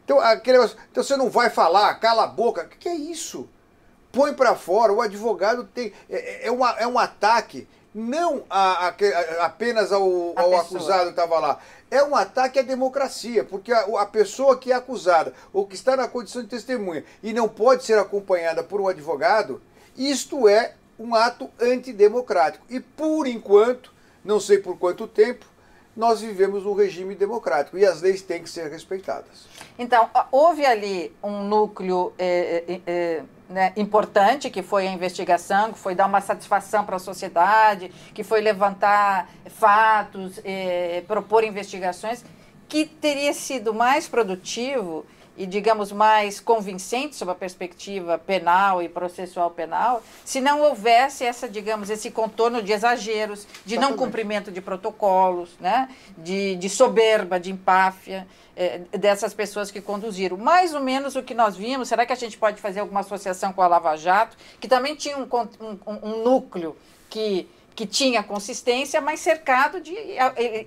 Então, 0.04 0.20
aquele, 0.20 0.58
então 0.92 1.04
você 1.04 1.16
não 1.16 1.30
vai 1.30 1.50
falar, 1.50 1.94
cala 1.96 2.24
a 2.24 2.28
boca. 2.28 2.63
O 2.63 2.68
que 2.68 2.89
é 2.89 2.96
isso? 2.96 3.48
Põe 4.12 4.34
para 4.34 4.56
fora, 4.56 4.92
o 4.92 5.01
advogado 5.01 5.63
tem. 5.63 5.94
É, 6.10 6.16
é, 6.16 6.48
é, 6.48 6.51
uma, 6.51 6.72
é 6.80 6.88
um 6.88 6.98
ataque, 6.98 7.68
não 7.94 8.44
a, 8.50 8.88
a, 8.88 8.89
a, 8.89 9.46
apenas 9.46 9.92
ao, 9.92 10.34
ao 10.36 10.58
acusado 10.58 11.06
que 11.06 11.10
estava 11.10 11.39
lá. 11.39 11.60
É 11.92 12.04
um 12.04 12.16
ataque 12.16 12.60
à 12.60 12.62
democracia, 12.62 13.44
porque 13.44 13.72
a, 13.72 14.06
pessoa 14.06 14.58
que 14.58 14.72
é 14.72 14.75
acusada 14.75 15.34
ou 15.51 15.66
que 15.66 15.75
está 15.75 15.96
na 15.96 16.08
condição 16.08 16.42
de 16.42 16.48
testemunha 16.48 17.04
e 17.22 17.34
não 17.34 17.48
pode 17.48 17.84
ser 17.84 17.98
acompanhada 17.98 18.63
por 18.63 18.80
um 18.80 18.88
advogado, 18.88 19.62
isto 19.98 20.48
é 20.48 20.74
um 21.00 21.16
ato 21.16 21.50
antidemocrático. 21.60 22.66
E 22.70 22.80
por 22.80 23.28
enquanto, 23.28 23.94
não 24.24 24.39
sei 24.39 24.60
por 24.60 24.78
quanto 24.78 25.08
tempo, 25.08 25.46
nós 25.96 26.22
vivemos 26.22 26.66
um 26.66 26.74
regime 26.74 27.16
democrático 27.16 27.78
e 27.78 27.86
as 27.86 28.01
leis 28.01 28.22
têm 28.22 28.42
que 28.42 28.50
ser 28.50 28.70
respeitadas. 28.70 29.48
Então, 29.78 30.10
houve 30.32 30.66
ali 30.66 31.13
um 31.22 31.44
núcleo 31.44 32.13
é, 32.18 32.80
é, 32.88 33.24
né, 33.50 33.74
importante, 33.75 34.50
que 34.50 34.62
foi 34.62 34.88
a 34.88 34.91
investigação, 34.91 35.74
que 35.74 35.79
foi 35.79 35.96
dar 35.96 36.06
uma 36.06 36.22
satisfação 36.22 36.86
para 36.86 36.98
a 36.98 37.00
sociedade, 37.00 37.89
que 38.13 38.24
foi 38.24 38.41
levantar 38.41 39.27
fatos, 39.48 40.39
é, 40.44 41.03
propor 41.08 41.44
investigações, 41.44 42.24
que 42.68 42.86
teria 42.86 43.34
sido 43.34 43.74
mais 43.74 44.08
produtivo 44.08 45.06
e, 45.39 45.46
digamos, 45.46 45.89
mais 45.93 46.41
convincente 46.41 47.15
sob 47.15 47.31
a 47.31 47.36
perspectiva 47.36 48.17
penal 48.17 48.84
e 48.84 48.89
processual 48.89 49.50
penal, 49.50 50.03
se 50.25 50.41
não 50.41 50.62
houvesse 50.62 51.24
essa, 51.24 51.48
digamos, 51.48 51.89
esse 51.89 52.12
contorno 52.12 52.62
de 52.62 52.74
exageros, 52.74 53.48
de 53.65 53.77
não 53.77 53.96
cumprimento 53.96 54.51
de 54.51 54.60
protocolos, 54.60 55.51
né? 55.58 55.88
de, 56.17 56.58
de 56.58 56.69
soberba, 56.69 57.39
de 57.39 57.51
empáfia 57.51 58.27
é, 58.53 58.81
dessas 58.91 59.34
pessoas 59.34 59.72
que 59.72 59.79
conduziram. 59.79 60.36
Mais 60.36 60.74
ou 60.74 60.81
menos 60.81 61.15
o 61.15 61.24
que 61.24 61.34
nós 61.34 61.55
vimos, 61.55 61.88
será 61.88 62.05
que 62.05 62.12
a 62.12 62.17
gente 62.17 62.38
pode 62.38 62.60
fazer 62.60 62.81
alguma 62.81 63.00
associação 63.00 63.53
com 63.53 63.62
a 63.62 63.67
Lava 63.67 63.96
Jato, 63.96 64.36
que 64.60 64.67
também 64.67 64.93
tinha 64.93 65.17
um, 65.17 65.24
um, 65.24 66.00
um 66.03 66.22
núcleo 66.22 66.75
que 67.10 67.48
que 67.79 67.88
tinha 67.88 68.21
consistência, 68.21 69.00
mas 69.00 69.21
cercado 69.21 69.79
de 69.79 69.95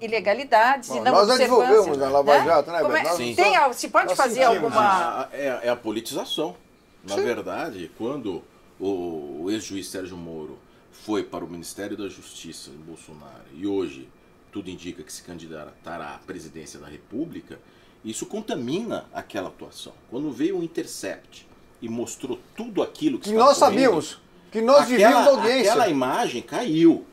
ilegalidades 0.01 0.89
Bom, 0.89 0.97
e 0.97 1.01
não 1.01 1.13
Nós 1.13 1.29
advogamos 1.29 1.99
na 1.99 2.09
Lava 2.09 2.39
né? 2.39 2.45
Jato, 2.47 2.71
né, 2.71 2.81
Como 2.81 2.97
é, 2.97 3.05
Sim. 3.05 3.35
tem, 3.35 3.53
Se 3.75 3.89
pode 3.89 4.17
fazer 4.17 4.45
alguma... 4.45 5.25
A, 5.25 5.29
é, 5.31 5.61
é, 5.65 5.69
a 5.69 5.77
politização. 5.77 6.57
Na 7.05 7.17
Sim. 7.17 7.23
verdade, 7.23 7.91
quando 7.99 8.43
o, 8.81 9.47
ex-juiz 9.51 9.89
Sérgio 9.89 10.17
Moro 10.17 10.59
foi 10.91 11.23
para 11.23 11.45
o 11.45 11.49
Ministério 11.51 11.99
da 11.99 12.09
Justiça 12.09 12.71
em 12.71 12.79
Bolsonaro 12.79 13.45
e 13.53 13.67
hoje 13.67 14.09
tudo 14.51 14.71
indica 14.71 15.03
que 15.03 15.13
se 15.13 15.23
candidatará 15.23 16.15
à 16.15 16.19
presidência 16.19 16.81
da 16.81 16.87
República, 16.87 17.59
isso 18.03 18.25
contamina 18.25 19.05
aquela 19.13 19.49
atuação. 19.49 19.93
Quando 20.09 20.33
veio 20.33 20.59
o 20.59 20.65
Intercept 20.65 21.47
e 21.83 21.91
mostrou 21.91 22.41
tudo 22.57 22.83
aquilo 22.83 23.19
que, 23.19 23.29
que 23.29 23.37
nós 23.37 23.59
sabíamos 23.59 24.19
que 24.53 24.61
nós 24.61 24.83
aquela, 24.83 24.99
vivíamos 24.99 25.29
audiência. 25.29 25.73
Aquela 25.73 25.89
imagem 25.89 26.43
caiu. 26.43 27.07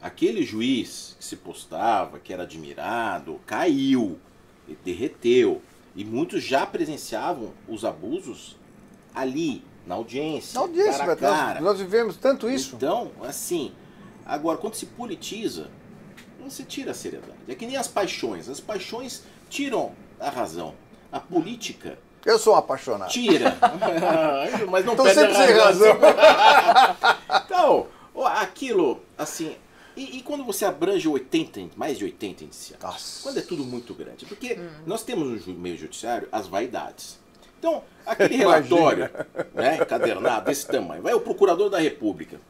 Aquele 0.00 0.44
juiz 0.44 1.16
que 1.18 1.24
se 1.24 1.36
postava, 1.36 2.18
que 2.18 2.32
era 2.32 2.44
admirado, 2.44 3.38
caiu, 3.44 4.18
derreteu. 4.82 5.60
E 5.94 6.04
muitos 6.04 6.42
já 6.42 6.64
presenciavam 6.64 7.52
os 7.68 7.84
abusos 7.84 8.56
ali, 9.12 9.62
na 9.84 9.96
audiência. 9.96 10.54
Na 10.54 10.60
audiência, 10.60 10.98
cara, 11.00 11.16
cara. 11.16 11.60
Nós, 11.60 11.72
nós 11.72 11.78
vivemos 11.80 12.16
tanto 12.16 12.48
isso. 12.48 12.76
Então, 12.76 13.10
assim, 13.22 13.72
agora, 14.24 14.56
quando 14.56 14.74
se 14.76 14.86
politiza, 14.86 15.68
não 16.38 16.48
se 16.48 16.62
tira 16.62 16.92
a 16.92 16.94
seriedade. 16.94 17.34
É 17.48 17.54
que 17.54 17.66
nem 17.66 17.76
as 17.76 17.88
paixões. 17.88 18.48
As 18.48 18.60
paixões 18.60 19.24
tiram 19.50 19.92
a 20.18 20.30
razão. 20.30 20.74
A 21.10 21.18
política 21.18 21.98
eu 22.24 22.38
sou 22.38 22.54
um 22.54 22.56
apaixonado. 22.56 23.10
Tira. 23.10 23.56
Mas 24.70 24.84
não 24.84 24.94
então 24.94 25.04
perde 25.04 25.20
sempre 25.20 25.34
sem 25.34 25.54
razão. 25.54 25.96
então, 27.46 27.86
aquilo, 28.26 29.00
assim. 29.16 29.56
E, 29.96 30.18
e, 30.18 30.22
quando 30.22 30.44
você 30.44 30.64
abrange 30.64 31.08
80, 31.08 31.76
mais 31.76 31.98
de 31.98 32.04
80 32.04 32.44
indiciados? 32.44 32.84
Nossa. 32.84 33.22
Quando 33.22 33.38
é 33.38 33.42
tudo 33.42 33.64
muito 33.64 33.92
grande? 33.92 34.24
Porque 34.24 34.54
hum. 34.54 34.70
nós 34.86 35.02
temos 35.02 35.46
no 35.46 35.54
meio 35.54 35.76
judiciário 35.76 36.28
as 36.30 36.46
vaidades. 36.46 37.18
Então, 37.58 37.82
aquele 38.06 38.36
relatório, 38.36 39.10
né, 39.52 39.84
cadernado 39.84 40.46
desse 40.46 40.66
tamanho, 40.66 41.02
vai 41.02 41.12
o 41.12 41.20
procurador 41.20 41.68
da 41.68 41.78
República. 41.78 42.40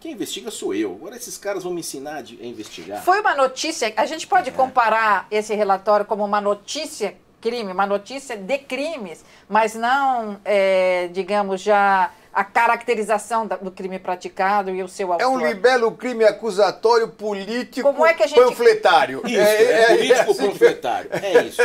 Quem 0.00 0.12
investiga 0.12 0.50
sou 0.50 0.74
eu. 0.74 0.94
Agora 0.94 1.14
esses 1.14 1.38
caras 1.38 1.62
vão 1.62 1.72
me 1.72 1.80
ensinar 1.80 2.16
a 2.16 2.44
investigar. 2.44 3.02
Foi 3.04 3.20
uma 3.20 3.34
notícia. 3.36 3.94
A 3.96 4.04
gente 4.06 4.26
pode 4.26 4.50
é. 4.50 4.52
comparar 4.52 5.28
esse 5.30 5.54
relatório 5.54 6.04
como 6.04 6.24
uma 6.24 6.40
notícia 6.40 7.16
crime, 7.40 7.72
uma 7.72 7.86
notícia 7.86 8.36
de 8.36 8.58
crimes, 8.58 9.24
mas 9.48 9.74
não, 9.74 10.40
é, 10.44 11.08
digamos, 11.12 11.60
já 11.60 12.10
a 12.32 12.44
caracterização 12.44 13.46
do 13.46 13.70
crime 13.70 13.98
praticado 13.98 14.70
e 14.70 14.82
o 14.82 14.88
seu 14.88 15.10
autor. 15.10 15.24
É 15.24 15.26
um 15.26 15.38
libelo 15.38 15.92
crime 15.92 16.22
acusatório 16.24 17.08
político 17.08 17.90
Como 17.90 18.04
é 18.04 18.12
que 18.12 18.24
a 18.24 18.26
gente... 18.26 18.38
panfletário. 18.38 19.22
Isso, 19.24 19.38
é, 19.38 19.62
é, 19.62 19.82
é 19.82 19.86
político 19.96 20.14
é 20.14 20.20
assim 20.20 20.50
panfletário. 20.50 21.10
É 21.12 21.42
isso. 21.44 21.62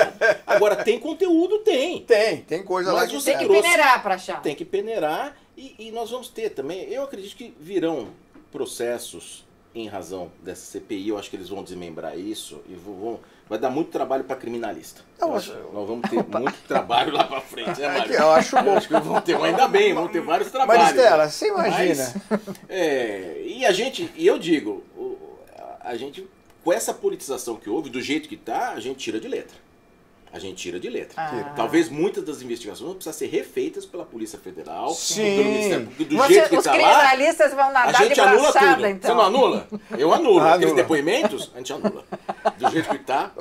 Agora, 0.47 0.77
tem 0.77 0.97
conteúdo? 0.97 1.59
Tem. 1.59 2.01
Tem, 2.03 2.37
tem 2.37 2.63
coisa 2.63 2.93
Mas 2.93 3.11
lá 3.11 3.17
que 3.19 3.23
tem 3.25 3.37
que 3.37 3.47
peneirar 3.47 4.01
para 4.01 4.15
achar. 4.15 4.41
Tem 4.41 4.55
que 4.55 4.63
peneirar 4.63 5.35
e, 5.57 5.75
e 5.77 5.91
nós 5.91 6.09
vamos 6.09 6.29
ter 6.29 6.49
também, 6.51 6.89
eu 6.89 7.03
acredito 7.03 7.35
que 7.35 7.53
virão 7.59 8.09
processos 8.51 9.45
em 9.75 9.87
razão 9.87 10.31
dessa 10.41 10.65
CPI, 10.65 11.09
eu 11.09 11.17
acho 11.17 11.29
que 11.29 11.35
eles 11.35 11.49
vão 11.49 11.63
desmembrar 11.63 12.17
isso 12.17 12.61
e 12.67 12.73
vão 12.73 13.19
vai 13.51 13.59
dar 13.59 13.69
muito 13.69 13.91
trabalho 13.91 14.23
para 14.23 14.37
criminalista. 14.37 15.01
Eu 15.19 15.35
acho, 15.35 15.51
nós 15.73 15.85
vamos 15.85 16.09
ter 16.09 16.19
Opa. 16.19 16.39
muito 16.39 16.57
trabalho 16.65 17.13
lá 17.13 17.25
para 17.25 17.41
frente, 17.41 17.81
né, 17.81 17.83
é 17.85 17.97
Mário? 17.99 18.13
eu 18.13 18.31
acho 18.31 18.55
bom. 18.63 18.77
acho 18.77 18.87
que 18.87 18.97
vão 18.97 19.19
ter, 19.19 19.35
ainda 19.35 19.67
bem, 19.67 19.93
vão 19.93 20.07
ter 20.07 20.21
vários 20.21 20.49
trabalhos. 20.49 20.83
Maristela, 20.85 21.29
você 21.29 21.49
imagina. 21.49 22.13
Mas, 22.29 22.41
é, 22.69 23.43
e 23.45 23.65
a 23.65 23.73
gente, 23.73 24.09
e 24.15 24.25
eu 24.25 24.39
digo, 24.39 24.85
a 25.81 25.97
gente, 25.97 26.25
com 26.63 26.71
essa 26.71 26.93
politização 26.93 27.57
que 27.57 27.69
houve, 27.69 27.89
do 27.89 28.01
jeito 28.01 28.29
que 28.29 28.35
está, 28.35 28.69
a 28.69 28.79
gente 28.79 28.99
tira 28.99 29.19
de 29.19 29.27
letra 29.27 29.57
a 30.33 30.39
gente 30.39 30.55
tira 30.55 30.79
de 30.79 30.89
letra. 30.89 31.15
Ah. 31.17 31.53
Talvez 31.55 31.89
muitas 31.89 32.23
das 32.23 32.41
investigações 32.41 32.85
vão 32.85 32.93
precisar 32.95 33.13
ser 33.13 33.27
refeitas 33.27 33.85
pela 33.85 34.05
Polícia 34.05 34.39
Federal, 34.39 34.89
Sim. 34.93 35.35
pelo 35.37 35.49
Ministério 35.49 35.85
Público, 35.87 36.05
do 36.05 36.17
Você, 36.17 36.33
jeito 36.33 36.49
que 36.49 36.55
está 36.55 36.71
lá. 36.71 36.77
Os 36.77 36.83
criminalistas 36.83 37.53
vão 37.53 37.71
nadar 37.71 37.95
a 37.95 38.03
gente 38.03 38.13
de 38.13 38.21
anula 38.21 38.53
tudo. 38.53 38.87
Então. 38.87 39.09
Você 39.09 39.17
não 39.17 39.21
anula? 39.21 39.67
Eu 39.97 40.13
anulo. 40.13 40.21
Anula. 40.41 40.55
Aqueles 40.55 40.75
depoimentos, 40.75 41.51
a 41.53 41.57
gente 41.57 41.73
anula. 41.73 42.03
Do 42.57 42.69
jeito 42.71 42.89
que 42.89 42.95
está. 42.95 43.31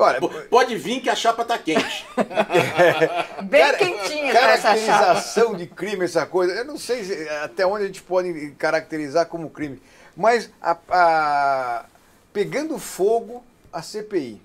Pode 0.51 0.77
vir 0.77 1.01
que 1.01 1.09
a 1.09 1.15
chapa 1.15 1.43
está 1.43 1.57
quente. 1.59 2.07
Bem 3.45 3.61
Cara, 3.61 3.77
quentinha 3.77 4.33
tá 4.33 4.51
essa 4.51 4.77
chapa. 4.77 4.87
Caracterização 4.87 5.55
de 5.55 5.67
crime, 5.67 6.05
essa 6.05 6.27
coisa, 6.27 6.53
eu 6.55 6.65
não 6.65 6.77
sei 6.77 7.29
até 7.43 7.65
onde 7.65 7.85
a 7.85 7.87
gente 7.87 8.03
pode 8.03 8.51
caracterizar 8.59 9.27
como 9.27 9.51
crime, 9.51 9.81
mas 10.17 10.51
a, 10.61 10.77
a, 10.89 11.85
pegando 12.33 12.79
fogo 12.79 13.45
a 13.73 13.81
CPI 13.83 14.41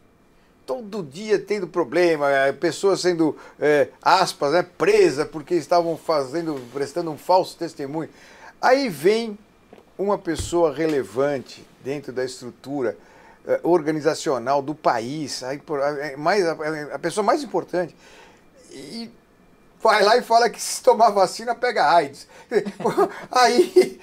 todo 0.65 1.03
dia 1.03 1.37
tendo 1.37 1.67
problema, 1.67 2.29
é, 2.29 2.51
pessoas 2.51 3.01
sendo, 3.01 3.37
é, 3.59 3.89
aspas, 4.01 4.53
né, 4.53 4.65
presas 4.77 5.27
porque 5.27 5.55
estavam 5.55 5.95
fazendo, 5.97 6.59
prestando 6.73 7.11
um 7.11 7.17
falso 7.17 7.55
testemunho. 7.57 8.09
Aí 8.61 8.89
vem 8.89 9.37
uma 9.97 10.17
pessoa 10.17 10.73
relevante 10.73 11.65
dentro 11.83 12.11
da 12.11 12.25
estrutura 12.25 12.97
é, 13.47 13.59
organizacional 13.63 14.61
do 14.61 14.73
país, 14.73 15.43
a, 15.43 15.51
a, 15.51 16.17
mais, 16.17 16.45
a, 16.45 16.55
a 16.93 16.99
pessoa 16.99 17.23
mais 17.23 17.43
importante, 17.43 17.95
e 18.71 19.09
vai 19.81 20.03
lá 20.03 20.17
e 20.17 20.21
fala 20.21 20.49
que 20.49 20.61
se 20.61 20.81
tomar 20.81 21.11
vacina 21.11 21.53
pega 21.53 21.93
AIDS. 21.93 22.27
Aí 23.31 23.99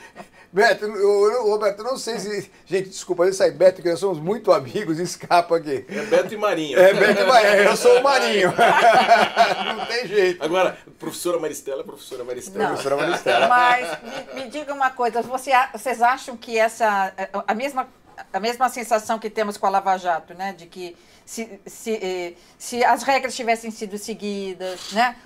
Beto, 0.52 0.84
eu, 0.84 1.48
Roberto, 1.48 1.82
não 1.82 1.96
sei 1.96 2.18
se. 2.18 2.50
Gente, 2.66 2.90
desculpa, 2.90 3.26
isso 3.26 3.42
aí, 3.42 3.50
Beto, 3.50 3.80
que 3.80 3.88
nós 3.88 3.98
somos 3.98 4.18
muito 4.18 4.52
amigos, 4.52 4.98
escapa 4.98 5.56
aqui. 5.56 5.86
É 5.88 6.02
Beto 6.02 6.34
e 6.34 6.36
Marinho. 6.36 6.78
É 6.78 6.92
Beto 6.92 7.22
e 7.22 7.24
Marinho, 7.24 7.62
eu 7.62 7.76
sou 7.76 7.98
o 7.98 8.02
Marinho. 8.02 8.52
não 9.76 9.86
tem 9.86 10.06
jeito. 10.06 10.44
Agora, 10.44 10.76
professora 10.98 11.38
Maristela, 11.38 11.82
professora 11.82 12.22
Maristela. 12.22 12.58
Não, 12.58 12.70
professora 12.72 12.96
Maristela. 12.98 13.48
Mas 13.48 13.98
me, 14.02 14.42
me, 14.42 14.50
diga 14.50 14.74
uma 14.74 14.90
coisa, 14.90 15.22
você, 15.22 15.52
vocês 15.72 16.02
acham 16.02 16.36
que 16.36 16.58
essa. 16.58 17.14
A 17.46 17.54
mesma 17.54 17.88
a 18.32 18.40
mesma 18.40 18.68
sensação 18.68 19.18
que 19.18 19.30
temos 19.30 19.56
com 19.56 19.66
a 19.66 19.70
Lava 19.70 19.96
Jato, 19.96 20.34
né? 20.34 20.52
De 20.52 20.66
que 20.66 20.96
se, 21.24 21.60
se, 21.66 21.92
eh, 21.94 22.34
se 22.58 22.84
as 22.84 23.02
regras 23.02 23.34
tivessem 23.34 23.70
sido 23.70 23.96
seguidas, 23.96 24.92
né? 24.92 25.16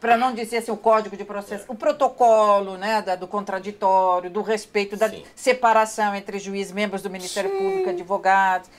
Para 0.00 0.16
não 0.16 0.34
dizer 0.34 0.58
assim, 0.58 0.70
o 0.70 0.76
código 0.76 1.16
de 1.16 1.24
processo, 1.24 1.64
o 1.68 1.74
protocolo 1.74 2.76
né? 2.76 3.02
Da, 3.02 3.16
do 3.16 3.26
contraditório, 3.26 4.30
do 4.30 4.42
respeito, 4.42 4.96
da 4.96 5.08
Sim. 5.08 5.24
separação 5.34 6.14
entre 6.14 6.38
juízes, 6.38 6.72
membros 6.72 7.02
do 7.02 7.10
Ministério 7.10 7.50
Sim. 7.50 7.58
Público, 7.58 7.90
advogados. 7.90 8.70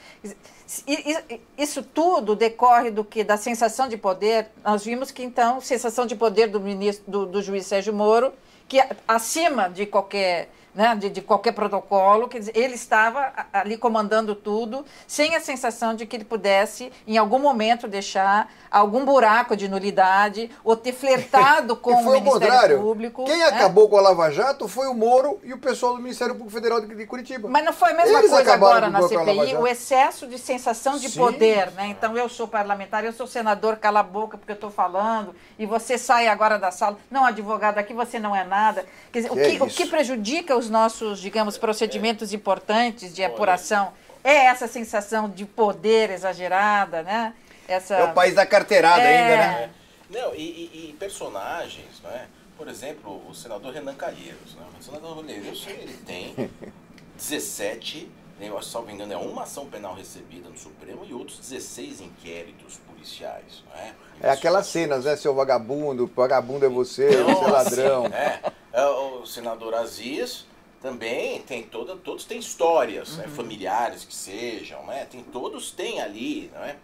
Isso 1.58 1.82
tudo 1.82 2.36
decorre 2.36 2.92
do 2.92 3.04
que? 3.04 3.24
Da 3.24 3.38
sensação 3.38 3.88
de 3.88 3.98
poder. 3.98 4.48
Nós 4.64 4.84
vimos 4.84 5.12
que, 5.12 5.24
então, 5.24 5.62
sensação 5.62 6.06
de 6.06 6.16
poder 6.16 6.48
do, 6.48 6.60
ministro, 6.60 7.10
do, 7.10 7.26
do 7.26 7.42
juiz 7.42 7.66
Sérgio 7.66 7.94
Moro, 7.94 8.34
que 8.68 8.84
acima 9.08 9.70
de 9.70 9.86
qualquer 9.86 10.50
né, 10.78 10.96
de, 10.96 11.10
de, 11.10 11.22
qualquer 11.24 11.54
protocolo, 11.54 12.28
quer 12.28 12.38
dizer, 12.38 12.56
ele 12.56 12.76
estava 12.76 13.34
ali 13.52 13.76
comandando 13.76 14.36
tudo, 14.36 14.86
sem 15.08 15.36
a 15.36 15.40
sensação 15.40 15.96
de 15.96 16.06
que 16.06 16.16
ele 16.16 16.24
pudesse, 16.24 16.92
em 17.08 17.18
algum 17.18 17.40
momento, 17.40 17.88
deixar 17.88 18.54
algum 18.70 19.04
buraco 19.04 19.58
de 19.58 19.68
nulidade 19.68 20.52
ou 20.64 20.78
ter 20.78 20.94
flertado 20.94 21.76
com 21.82 21.94
o 21.94 22.12
Ministério 22.12 22.32
contrário. 22.32 22.80
Público. 22.80 23.26
Quem 23.26 23.40
né? 23.40 23.46
acabou 23.46 23.90
com 23.90 23.98
a 23.98 24.02
Lava 24.02 24.30
Jato 24.30 24.68
foi 24.68 24.88
o 24.88 24.94
Moro 24.94 25.40
e 25.44 25.52
o 25.52 25.58
pessoal 25.58 25.96
do 25.96 26.02
Ministério 26.02 26.36
Público 26.36 26.54
Federal 26.54 26.80
de 26.80 27.08
Curitiba. 27.08 27.50
Mas 27.50 27.66
não 27.66 27.74
foi 27.74 27.94
a 27.94 27.96
mesma 27.96 28.20
Eles 28.20 28.30
coisa 28.30 28.54
agora 28.54 28.88
na 28.88 29.02
CPI, 29.02 29.56
o 29.56 29.66
excesso 29.66 30.28
de 30.28 30.38
sensação 30.38 31.00
de 31.00 31.10
Sim. 31.10 31.20
poder. 31.20 31.72
Né? 31.72 31.88
Então, 31.88 32.16
eu 32.16 32.30
sou 32.30 32.48
parlamentar, 32.48 33.04
eu 33.04 33.14
sou 33.14 33.26
senador, 33.26 33.78
cala 33.78 34.02
a 34.02 34.04
boca 34.04 34.38
porque 34.38 34.52
eu 34.52 34.56
estou 34.56 34.70
falando, 34.70 35.34
e 35.58 35.66
você 35.66 35.98
sai 35.98 36.28
agora 36.28 36.60
da 36.60 36.70
sala. 36.70 37.00
Não, 37.10 37.26
advogado, 37.26 37.80
aqui 37.80 37.96
você 37.96 38.20
não 38.20 38.36
é 38.36 38.44
nada. 38.44 38.86
Quer 39.12 39.22
dizer, 39.22 39.30
que 39.30 39.40
o, 39.40 39.42
que, 39.42 39.58
é 39.58 39.64
o 39.64 39.68
que 39.68 39.86
prejudica 39.88 40.56
os 40.56 40.67
nossos, 40.70 41.20
digamos, 41.20 41.58
procedimentos 41.58 42.34
importantes 42.34 43.14
de 43.14 43.24
apuração 43.24 43.94
é 44.24 44.46
essa 44.46 44.68
sensação 44.68 45.30
de 45.30 45.46
poder 45.46 46.10
exagerada, 46.10 47.02
né? 47.04 47.34
Essa... 47.68 47.96
É 47.96 48.04
o 48.04 48.14
país 48.14 48.36
da 48.36 48.46
carteirada 48.46 49.02
é... 49.02 49.18
ainda, 49.18 49.38
né? 49.38 49.70
Não, 50.10 50.36
e, 50.36 50.42
e, 50.42 50.90
e, 50.90 50.94
personagens, 51.00 52.02
né? 52.04 52.28
Por 52.58 52.68
exemplo, 52.68 53.22
o 53.30 53.36
senador 53.36 53.74
Renan 53.74 53.94
Calheiros. 53.94 54.56
Né? 54.56 54.66
O 54.80 54.84
senador 54.84 55.16
Calheiros, 55.18 55.68
ele 55.68 55.98
tem 56.06 56.50
17, 57.16 58.12
né, 58.40 58.50
eu 58.50 58.62
salvo 58.62 58.92
engano, 58.92 59.14
é 59.14 59.18
uma 59.18 59.44
ação 59.44 59.66
penal 59.66 59.96
recebida 59.96 60.50
no 60.50 60.58
Supremo 60.58 61.06
e 61.06 61.14
outros 61.14 61.40
16 61.40 62.02
inquéritos 62.02 62.80
policiais. 62.88 63.64
Né? 63.74 63.96
É 64.22 64.30
aquelas 64.30 64.68
cenas, 64.68 65.06
né? 65.06 65.16
Seu 65.16 65.34
vagabundo, 65.34 66.10
vagabundo 66.16 66.66
é 66.66 66.70
você, 66.70 67.10
então, 67.10 67.36
você 67.36 67.46
é 67.46 67.48
ladrão. 67.48 68.06
Assim, 68.06 68.16
é, 68.16 68.42
é, 68.74 68.86
o 68.86 69.26
senador 69.26 69.74
Aziz 69.74 70.46
também 70.82 71.42
tem 71.42 71.64
toda, 71.64 71.96
todos 71.96 72.26
têm 72.26 72.40
histórias, 72.40 73.18
né, 73.18 73.24
uhum. 73.24 73.30
né, 73.30 73.36
familiares 73.36 74.06
que 74.06 74.16
sejam, 74.16 74.86
né, 74.86 75.06
tem, 75.06 75.24
todos 75.24 75.72
têm 75.72 76.02
ali, 76.02 76.52
não 76.54 76.64
é? 76.64 76.78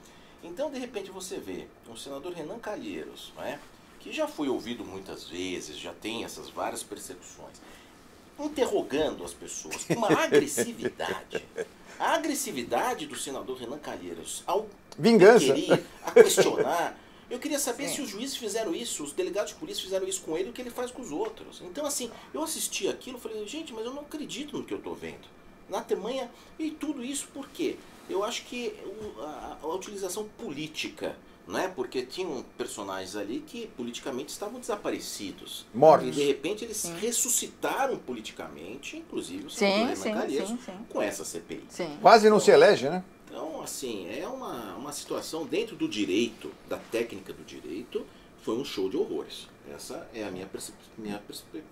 Então, 0.43 0.69
de 0.69 0.77
repente, 0.77 1.09
você 1.09 1.37
vê 1.37 1.67
o 1.87 1.95
senador 1.95 2.33
Renan 2.33 2.59
Calheiros, 2.59 3.31
não 3.35 3.43
é? 3.43 3.57
que 4.03 4.11
já 4.11 4.27
foi 4.27 4.49
ouvido 4.49 4.83
muitas 4.83 5.29
vezes, 5.29 5.77
já 5.77 5.93
tem 5.93 6.25
essas 6.25 6.49
várias 6.49 6.83
percepções, 6.83 7.55
interrogando 8.37 9.23
as 9.23 9.33
pessoas 9.33 9.85
com 9.85 9.93
uma 9.93 10.09
agressividade. 10.21 11.41
A 11.97 12.15
agressividade 12.15 13.07
do 13.07 13.15
senador 13.15 13.57
Renan 13.57 13.77
Calheiros 13.77 14.43
ao 14.45 14.67
Vingança. 14.99 15.55
a 16.05 16.11
questionar, 16.11 16.97
eu 17.29 17.39
queria 17.39 17.59
saber 17.59 17.87
Sim. 17.89 17.95
se 17.95 18.01
os 18.01 18.09
juízes 18.09 18.37
fizeram 18.37 18.75
isso, 18.75 19.03
os 19.03 19.11
delegados 19.11 19.51
de 19.51 19.57
polícia 19.57 19.83
fizeram 19.83 20.07
isso 20.07 20.21
com 20.21 20.37
ele, 20.37 20.49
o 20.49 20.53
que 20.53 20.61
ele 20.61 20.69
faz 20.69 20.91
com 20.91 21.01
os 21.01 21.11
outros. 21.11 21.61
Então, 21.61 21.85
assim, 21.85 22.11
eu 22.33 22.43
assisti 22.43 22.87
aquilo 22.87 23.17
e 23.17 23.21
falei, 23.21 23.47
gente, 23.47 23.73
mas 23.73 23.85
eu 23.85 23.93
não 23.93 24.01
acredito 24.01 24.57
no 24.57 24.63
que 24.63 24.73
eu 24.73 24.77
estou 24.77 24.93
vendo. 24.93 25.27
Na 25.69 25.81
temanha, 25.81 26.29
e 26.59 26.69
tudo 26.71 27.03
isso 27.03 27.27
por 27.33 27.47
quê? 27.49 27.77
Eu 28.09 28.23
acho 28.23 28.43
que 28.43 28.73
a, 29.19 29.57
a 29.61 29.67
utilização 29.67 30.27
política, 30.37 31.15
não 31.47 31.57
é? 31.57 31.67
Porque 31.69 32.05
tinham 32.05 32.43
personagens 32.57 33.15
ali 33.15 33.39
que 33.39 33.67
politicamente 33.67 34.29
estavam 34.31 34.59
desaparecidos. 34.59 35.65
Mortos. 35.73 36.09
E 36.09 36.11
de 36.11 36.23
repente 36.25 36.65
eles 36.65 36.77
sim. 36.77 36.93
ressuscitaram 36.97 37.97
politicamente, 37.97 38.97
inclusive 38.97 39.47
o 39.47 39.49
senador 39.49 39.95
sim, 39.95 40.13
Calheiros, 40.13 40.49
sim, 40.49 40.59
sim, 40.65 40.85
com 40.89 41.01
essa 41.01 41.23
CPI. 41.23 41.63
Sim. 41.69 41.97
Quase 42.01 42.29
não 42.29 42.39
se 42.39 42.51
elege, 42.51 42.89
né? 42.89 43.03
Assim, 43.63 44.07
é 44.09 44.27
uma, 44.27 44.75
uma 44.75 44.91
situação 44.91 45.45
dentro 45.45 45.75
do 45.75 45.87
direito, 45.87 46.51
da 46.67 46.77
técnica 46.77 47.31
do 47.31 47.43
direito, 47.43 48.05
foi 48.41 48.57
um 48.57 48.65
show 48.65 48.89
de 48.89 48.97
horrores. 48.97 49.47
Essa 49.73 50.05
é 50.13 50.23
a 50.23 50.29
minha, 50.29 50.49
minha 50.97 51.17
perspectiva. 51.19 51.63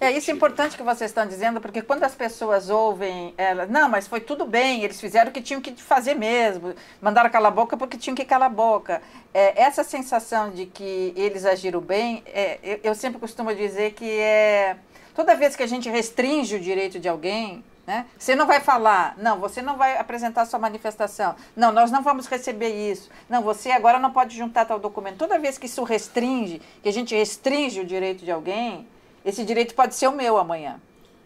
É 0.00 0.10
isso 0.10 0.30
importante 0.30 0.76
que 0.76 0.82
vocês 0.82 1.10
estão 1.10 1.26
dizendo, 1.26 1.60
porque 1.60 1.80
quando 1.80 2.02
as 2.02 2.14
pessoas 2.14 2.68
ouvem 2.68 3.32
ela, 3.38 3.64
não, 3.64 3.88
mas 3.88 4.08
foi 4.08 4.20
tudo 4.20 4.44
bem, 4.44 4.82
eles 4.82 5.00
fizeram 5.00 5.30
o 5.30 5.32
que 5.32 5.40
tinham 5.40 5.60
que 5.60 5.72
fazer 5.80 6.14
mesmo, 6.14 6.74
mandaram 7.00 7.30
calar 7.30 7.52
a 7.52 7.54
boca 7.54 7.76
porque 7.76 7.96
tinham 7.96 8.14
que 8.14 8.24
calar 8.24 8.50
a 8.50 8.52
boca. 8.52 9.00
É, 9.32 9.62
essa 9.62 9.84
sensação 9.84 10.50
de 10.50 10.66
que 10.66 11.12
eles 11.16 11.46
agiram 11.46 11.80
bem, 11.80 12.22
é, 12.26 12.58
eu, 12.62 12.80
eu 12.82 12.94
sempre 12.94 13.20
costumo 13.20 13.54
dizer 13.54 13.92
que 13.92 14.04
é 14.04 14.76
toda 15.14 15.36
vez 15.36 15.54
que 15.54 15.62
a 15.62 15.66
gente 15.66 15.88
restringe 15.88 16.56
o 16.56 16.60
direito 16.60 16.98
de 16.98 17.08
alguém, 17.08 17.64
né? 17.88 18.04
Você 18.18 18.34
não 18.34 18.46
vai 18.46 18.60
falar, 18.60 19.16
não, 19.16 19.40
você 19.40 19.62
não 19.62 19.78
vai 19.78 19.96
apresentar 19.96 20.44
sua 20.44 20.58
manifestação, 20.58 21.34
não, 21.56 21.72
nós 21.72 21.90
não 21.90 22.02
vamos 22.02 22.26
receber 22.26 22.68
isso, 22.68 23.08
não, 23.30 23.42
você 23.42 23.70
agora 23.70 23.98
não 23.98 24.12
pode 24.12 24.36
juntar 24.36 24.66
tal 24.66 24.78
documento. 24.78 25.16
Toda 25.16 25.38
vez 25.38 25.56
que 25.56 25.64
isso 25.64 25.82
restringe, 25.84 26.60
que 26.82 26.88
a 26.90 26.92
gente 26.92 27.14
restringe 27.14 27.80
o 27.80 27.86
direito 27.86 28.26
de 28.26 28.30
alguém, 28.30 28.86
esse 29.24 29.42
direito 29.42 29.74
pode 29.74 29.94
ser 29.94 30.06
o 30.06 30.12
meu 30.12 30.36
amanhã. 30.36 30.78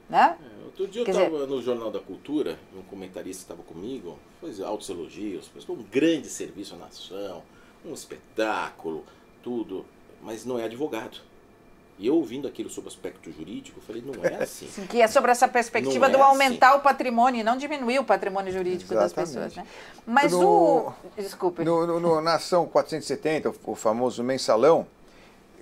Né? 0.08 0.36
É, 0.40 0.64
outro 0.64 0.86
dia 0.86 1.04
Quer 1.04 1.16
eu 1.16 1.24
estava 1.24 1.46
no 1.48 1.60
Jornal 1.60 1.90
da 1.90 1.98
Cultura, 1.98 2.56
um 2.76 2.82
comentarista 2.82 3.42
estava 3.42 3.64
comigo, 3.64 4.16
fez 4.40 4.60
altos 4.60 4.88
elogios, 4.88 5.48
fez 5.48 5.68
um 5.68 5.82
grande 5.82 6.28
serviço 6.28 6.76
à 6.76 6.78
nação, 6.78 7.42
um 7.84 7.92
espetáculo, 7.92 9.04
tudo, 9.42 9.84
mas 10.22 10.44
não 10.44 10.60
é 10.60 10.64
advogado. 10.66 11.22
E 12.02 12.08
eu 12.08 12.16
ouvindo 12.16 12.48
aquilo 12.48 12.68
sobre 12.68 12.88
o 12.88 12.92
aspecto 12.92 13.30
jurídico, 13.30 13.78
eu 13.78 13.82
falei, 13.84 14.02
não 14.04 14.24
é 14.24 14.34
assim. 14.42 14.66
Sim, 14.66 14.86
que 14.86 15.00
é 15.00 15.06
sobre 15.06 15.30
essa 15.30 15.46
perspectiva 15.46 16.08
não 16.08 16.18
do 16.18 16.18
é 16.18 16.26
aumentar 16.26 16.70
assim. 16.70 16.78
o 16.78 16.80
patrimônio 16.80 17.40
e 17.40 17.44
não 17.44 17.56
diminuir 17.56 18.00
o 18.00 18.04
patrimônio 18.04 18.52
jurídico 18.52 18.92
Exatamente. 18.92 19.14
das 19.14 19.28
pessoas. 19.28 19.54
Né? 19.54 19.64
Mas 20.04 20.32
no, 20.32 20.88
o. 20.88 20.92
Desculpe. 21.16 21.62
No, 21.62 21.86
no, 21.86 22.00
no, 22.00 22.20
na 22.20 22.34
ação 22.34 22.66
470, 22.66 23.54
o 23.64 23.76
famoso 23.76 24.24
mensalão, 24.24 24.84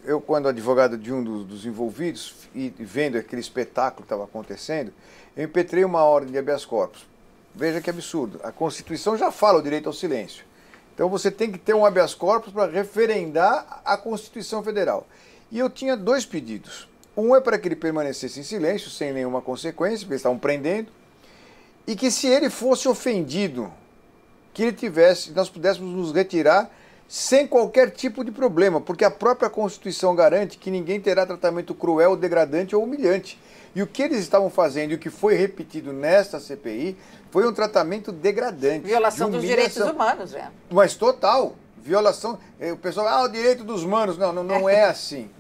eu, 0.03 0.18
quando 0.18 0.48
advogado 0.48 0.96
de 0.96 1.12
um 1.12 1.22
dos, 1.22 1.44
dos 1.44 1.66
envolvidos 1.66 2.35
e 2.55 2.72
vendo 2.79 3.18
aquele 3.18 3.42
espetáculo 3.42 3.96
que 3.96 4.07
estava 4.07 4.24
acontecendo, 4.24 4.94
eu 5.37 5.44
impetrei 5.44 5.85
uma 5.85 6.05
ordem 6.05 6.33
de 6.33 6.38
habeas 6.38 6.64
corpus. 6.64 7.07
Veja 7.55 7.83
que 7.83 7.90
absurdo. 7.90 8.40
A 8.42 8.50
Constituição 8.50 9.14
já 9.14 9.31
fala 9.31 9.59
o 9.59 9.62
direito 9.62 9.88
ao 9.88 9.92
silêncio. 9.92 10.46
Então 10.94 11.07
você 11.11 11.31
tem 11.31 11.53
que 11.53 11.59
ter 11.59 11.74
um 11.74 11.85
habeas 11.85 12.14
corpus 12.14 12.50
para 12.50 12.72
referendar 12.72 13.83
a 13.85 13.98
Constituição 13.98 14.62
Federal. 14.62 15.07
E 15.50 15.58
eu 15.58 15.68
tinha 15.68 15.96
dois 15.96 16.24
pedidos. 16.24 16.88
Um 17.16 17.34
é 17.34 17.40
para 17.40 17.58
que 17.58 17.68
ele 17.68 17.76
permanecesse 17.76 18.40
em 18.40 18.42
silêncio, 18.42 18.88
sem 18.90 19.12
nenhuma 19.12 19.42
consequência, 19.42 20.00
porque 20.00 20.12
eles 20.12 20.20
estavam 20.20 20.38
prendendo, 20.38 20.88
e 21.86 21.96
que 21.96 22.10
se 22.10 22.26
ele 22.28 22.48
fosse 22.48 22.88
ofendido, 22.88 23.72
que 24.54 24.62
ele 24.62 24.72
tivesse, 24.72 25.32
nós 25.32 25.48
pudéssemos 25.48 25.92
nos 25.94 26.12
retirar 26.12 26.70
sem 27.08 27.44
qualquer 27.46 27.90
tipo 27.90 28.24
de 28.24 28.30
problema, 28.30 28.80
porque 28.80 29.04
a 29.04 29.10
própria 29.10 29.50
Constituição 29.50 30.14
garante 30.14 30.56
que 30.56 30.70
ninguém 30.70 31.00
terá 31.00 31.26
tratamento 31.26 31.74
cruel, 31.74 32.16
degradante 32.16 32.76
ou 32.76 32.84
humilhante. 32.84 33.36
E 33.74 33.82
o 33.82 33.86
que 33.86 34.02
eles 34.02 34.18
estavam 34.20 34.48
fazendo 34.48 34.92
e 34.92 34.94
o 34.94 34.98
que 34.98 35.10
foi 35.10 35.34
repetido 35.34 35.92
nesta 35.92 36.38
CPI 36.38 36.96
foi 37.30 37.46
um 37.48 37.52
tratamento 37.52 38.12
degradante. 38.12 38.86
Violação 38.86 39.28
de 39.28 39.38
dos 39.38 39.46
direitos 39.46 39.76
humanos, 39.78 40.34
é. 40.34 40.48
Mas 40.70 40.94
total. 40.94 41.56
Violação. 41.82 42.38
O 42.72 42.76
pessoal, 42.76 43.08
ah, 43.08 43.22
o 43.22 43.28
direito 43.28 43.64
dos 43.64 43.82
humanos. 43.82 44.18
Não, 44.18 44.32
não, 44.32 44.44
não 44.44 44.68
é 44.68 44.84
assim. 44.90 45.30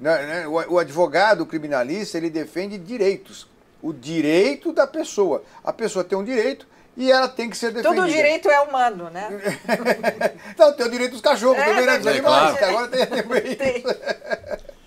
Né, 0.00 0.26
né, 0.26 0.48
o 0.48 0.78
advogado 0.78 1.44
criminalista, 1.44 2.16
ele 2.16 2.30
defende 2.30 2.78
direitos. 2.78 3.46
O 3.82 3.92
direito 3.92 4.72
da 4.72 4.86
pessoa. 4.86 5.42
A 5.62 5.72
pessoa 5.72 6.04
tem 6.04 6.16
um 6.16 6.24
direito 6.24 6.66
e 6.96 7.12
ela 7.12 7.28
tem 7.28 7.48
que 7.48 7.56
ser 7.56 7.72
defendida. 7.72 8.02
Todo 8.02 8.10
direito 8.10 8.48
é 8.48 8.60
humano, 8.60 9.10
né? 9.10 9.28
não, 10.58 10.72
tem 10.72 10.86
o 10.86 10.90
direito 10.90 11.12
dos 11.12 11.20
cachorros 11.20 11.58
é, 11.58 11.64
também? 11.64 11.98
Dos 11.98 12.06
animais. 12.06 12.58
Claro. 12.58 12.78
Agora 12.78 12.88
tem, 12.88 13.56
tem. 13.56 13.84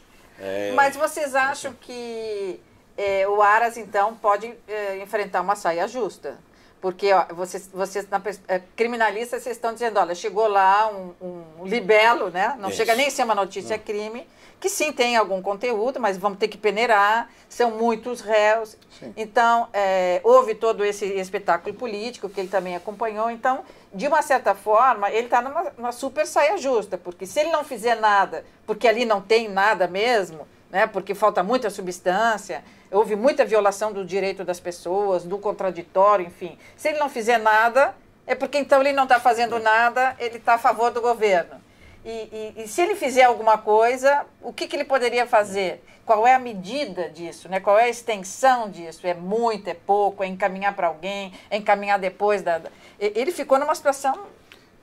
É. 0.43 0.73
Mas 0.73 0.93
vocês 0.97 1.33
acham 1.35 1.73
que 1.79 2.59
é, 2.97 3.25
o 3.25 3.41
Aras, 3.41 3.77
então, 3.77 4.13
pode 4.13 4.53
é, 4.67 4.97
enfrentar 4.97 5.39
uma 5.39 5.55
saia 5.55 5.87
justa? 5.87 6.37
Porque 6.83 7.13
ó, 7.13 7.23
vocês, 7.33 7.69
vocês 7.73 8.09
na, 8.09 8.21
é, 8.45 8.61
criminalistas, 8.75 9.41
vocês 9.41 9.55
estão 9.55 9.71
dizendo, 9.71 10.01
olha, 10.01 10.13
chegou 10.13 10.49
lá 10.49 10.91
um, 10.91 11.13
um 11.61 11.65
libelo, 11.65 12.29
né? 12.29 12.57
Não 12.59 12.67
Isso. 12.67 12.75
chega 12.75 12.93
nem 12.93 13.07
a 13.07 13.09
ser 13.09 13.23
uma 13.23 13.33
notícia 13.33 13.77
Não. 13.77 13.83
crime, 13.85 14.27
que 14.59 14.67
sim 14.67 14.91
tem 14.91 15.15
algum 15.15 15.41
conteúdo, 15.41 15.97
mas 15.97 16.17
vamos 16.17 16.37
ter 16.37 16.49
que 16.49 16.57
peneirar, 16.57 17.29
são 17.47 17.71
muitos 17.71 18.19
réus. 18.19 18.75
Sim. 18.99 19.13
Então, 19.15 19.69
é, 19.71 20.19
houve 20.25 20.55
todo 20.55 20.83
esse 20.83 21.05
espetáculo 21.05 21.73
político 21.73 22.27
que 22.27 22.41
ele 22.41 22.49
também 22.49 22.75
acompanhou. 22.75 23.31
Então, 23.31 23.63
de 23.93 24.05
uma 24.05 24.21
certa 24.21 24.53
forma, 24.53 25.09
ele 25.09 25.27
está 25.27 25.41
numa, 25.41 25.71
numa 25.77 25.91
super 25.93 26.27
saia 26.27 26.57
justa, 26.57 26.97
porque 26.97 27.25
se 27.25 27.39
ele 27.39 27.49
não 27.49 27.63
fizer 27.63 27.95
nada, 27.95 28.43
porque 28.67 28.89
ali 28.89 29.05
não 29.05 29.21
tem 29.21 29.47
nada 29.47 29.87
mesmo, 29.87 30.45
né? 30.73 30.87
porque 30.87 31.13
falta 31.13 31.43
muita 31.43 31.69
substância, 31.69 32.63
houve 32.91 33.15
muita 33.15 33.45
violação 33.45 33.93
do 33.93 34.03
direito 34.03 34.43
das 34.43 34.59
pessoas, 34.59 35.23
do 35.23 35.37
contraditório, 35.37 36.25
enfim. 36.25 36.57
Se 36.75 36.89
ele 36.89 36.97
não 36.97 37.09
fizer 37.09 37.37
nada, 37.37 37.95
é 38.25 38.33
porque 38.33 38.57
então 38.57 38.81
ele 38.81 38.91
não 38.91 39.03
está 39.03 39.19
fazendo 39.19 39.59
nada, 39.59 40.15
ele 40.17 40.37
está 40.37 40.55
a 40.55 40.57
favor 40.57 40.89
do 40.89 40.99
governo. 40.99 41.61
E, 42.03 42.09
e, 42.57 42.63
e, 42.63 42.67
se 42.67 42.81
ele 42.81 42.95
fizer 42.95 43.23
alguma 43.23 43.57
coisa, 43.57 44.25
o 44.41 44.51
que, 44.51 44.67
que 44.67 44.75
ele 44.75 44.83
poderia 44.83 45.25
fazer? 45.25 45.81
Qual 46.05 46.27
é 46.27 46.33
a 46.33 46.39
medida 46.39 47.07
disso? 47.07 47.47
Né? 47.47 47.61
Qual 47.61 47.79
é 47.79 47.83
a 47.83 47.89
extensão 47.89 48.69
disso? 48.69 49.07
É 49.07 49.13
muito, 49.13 49.69
é 49.69 49.73
pouco? 49.73 50.21
É 50.21 50.27
encaminhar 50.27 50.75
para 50.75 50.87
alguém? 50.87 51.31
É 51.49 51.55
encaminhar 51.55 51.97
depois 51.97 52.41
da. 52.41 52.59
Ele 52.99 53.31
ficou 53.31 53.57
numa 53.57 53.73
situação 53.73 54.25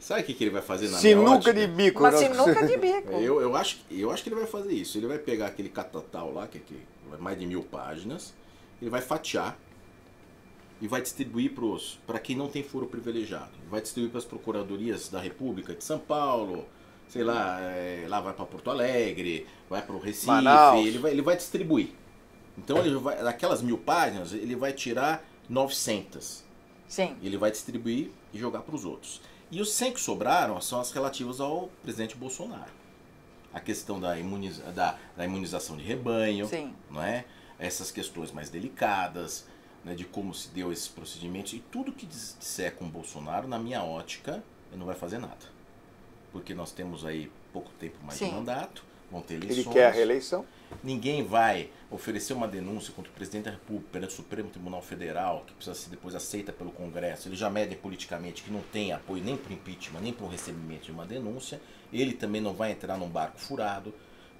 Sabe 0.00 0.22
o 0.22 0.24
que, 0.24 0.32
que 0.32 0.44
ele 0.44 0.50
vai 0.50 0.62
fazer 0.62 0.88
na 0.88 0.96
Sinuca 0.96 1.52
de 1.52 1.66
bico. 1.66 2.00
Uma 2.00 2.10
sinuca 2.10 2.66
de 2.66 2.76
bico. 2.80 3.12
Eu, 3.12 3.40
eu, 3.42 3.54
acho, 3.54 3.78
eu 3.90 4.10
acho 4.10 4.22
que 4.22 4.30
ele 4.30 4.36
vai 4.36 4.46
fazer 4.46 4.72
isso. 4.72 4.96
Ele 4.96 5.06
vai 5.06 5.18
pegar 5.18 5.46
aquele 5.46 5.68
catatal 5.68 6.32
lá, 6.32 6.48
que 6.48 6.56
é 6.56 6.60
que, 6.60 6.74
mais 7.18 7.38
de 7.38 7.46
mil 7.46 7.62
páginas, 7.62 8.34
ele 8.80 8.90
vai 8.90 9.02
fatiar 9.02 9.58
e 10.80 10.88
vai 10.88 11.02
distribuir 11.02 11.52
para 12.06 12.18
quem 12.18 12.34
não 12.34 12.48
tem 12.48 12.62
foro 12.62 12.86
privilegiado. 12.86 13.50
Vai 13.70 13.82
distribuir 13.82 14.10
para 14.10 14.18
as 14.18 14.24
procuradorias 14.24 15.10
da 15.10 15.20
República 15.20 15.74
de 15.74 15.84
São 15.84 15.98
Paulo, 15.98 16.64
sei 17.06 17.22
lá, 17.22 17.60
é, 17.60 18.06
lá 18.08 18.20
vai 18.20 18.32
para 18.32 18.46
Porto 18.46 18.70
Alegre, 18.70 19.46
vai 19.68 19.82
para 19.82 19.94
o 19.94 19.98
Recife, 19.98 20.30
ele 20.86 20.98
vai, 20.98 21.10
ele 21.10 21.22
vai 21.22 21.36
distribuir. 21.36 21.90
Então, 22.56 22.78
ele 22.78 22.96
vai, 22.96 23.22
daquelas 23.22 23.60
mil 23.60 23.76
páginas, 23.76 24.32
ele 24.32 24.56
vai 24.56 24.72
tirar 24.72 25.24
900. 25.48 26.44
Sim. 26.88 27.16
Ele 27.22 27.36
vai 27.36 27.50
distribuir 27.50 28.10
e 28.32 28.38
jogar 28.38 28.62
para 28.62 28.74
os 28.74 28.84
outros. 28.84 29.20
E 29.50 29.60
os 29.60 29.72
100 29.72 29.92
que 29.92 30.00
sobraram 30.00 30.60
são 30.60 30.80
as 30.80 30.92
relativas 30.92 31.40
ao 31.40 31.68
presidente 31.82 32.16
Bolsonaro. 32.16 32.70
A 33.52 33.58
questão 33.58 33.98
da, 33.98 34.18
imuniza 34.18 34.62
da, 34.72 34.96
da 35.16 35.24
imunização 35.24 35.76
de 35.76 35.82
rebanho, 35.82 36.46
Sim. 36.46 36.72
não 36.88 37.02
é? 37.02 37.24
essas 37.60 37.92
questões 37.92 38.32
mais 38.32 38.48
delicadas, 38.48 39.46
né, 39.84 39.94
de 39.94 40.04
como 40.04 40.34
se 40.34 40.48
deu 40.48 40.72
esses 40.72 40.88
procedimentos. 40.88 41.52
E 41.52 41.58
tudo 41.70 41.92
que 41.92 42.06
disser 42.06 42.74
com 42.74 42.88
Bolsonaro, 42.88 43.46
na 43.46 43.58
minha 43.58 43.84
ótica, 43.84 44.42
ele 44.70 44.78
não 44.78 44.86
vai 44.86 44.96
fazer 44.96 45.18
nada. 45.18 45.60
Porque 46.32 46.54
nós 46.54 46.72
temos 46.72 47.04
aí 47.04 47.30
pouco 47.52 47.70
tempo 47.78 47.98
mais 48.02 48.18
Sim. 48.18 48.30
de 48.30 48.34
mandato, 48.34 48.84
vão 49.10 49.20
ter 49.20 49.34
eleições. 49.34 49.66
Ele 49.66 49.74
quer 49.74 49.86
a 49.86 49.90
reeleição? 49.90 50.46
Ninguém 50.82 51.24
vai 51.24 51.70
oferecer 51.90 52.32
uma 52.32 52.46
denúncia 52.46 52.92
contra 52.92 53.10
o 53.10 53.14
presidente 53.14 53.44
da 53.44 53.50
República 53.50 53.88
perante 53.92 54.12
o 54.12 54.16
Supremo 54.16 54.48
Tribunal 54.50 54.80
Federal, 54.80 55.44
que 55.46 55.52
precisa 55.52 55.74
ser 55.74 55.90
depois 55.90 56.14
aceita 56.14 56.52
pelo 56.52 56.70
Congresso. 56.70 57.28
Ele 57.28 57.36
já 57.36 57.50
mede 57.50 57.74
politicamente 57.76 58.42
que 58.42 58.50
não 58.50 58.62
tem 58.72 58.92
apoio 58.92 59.22
nem 59.22 59.36
para 59.36 59.50
o 59.50 59.52
impeachment, 59.52 60.00
nem 60.00 60.12
para 60.12 60.24
o 60.24 60.28
recebimento 60.28 60.84
de 60.84 60.92
uma 60.92 61.04
denúncia. 61.04 61.60
Ele 61.92 62.12
também 62.12 62.40
não 62.40 62.54
vai 62.54 62.72
entrar 62.72 62.96
num 62.96 63.08
barco 63.08 63.38
furado, 63.38 63.92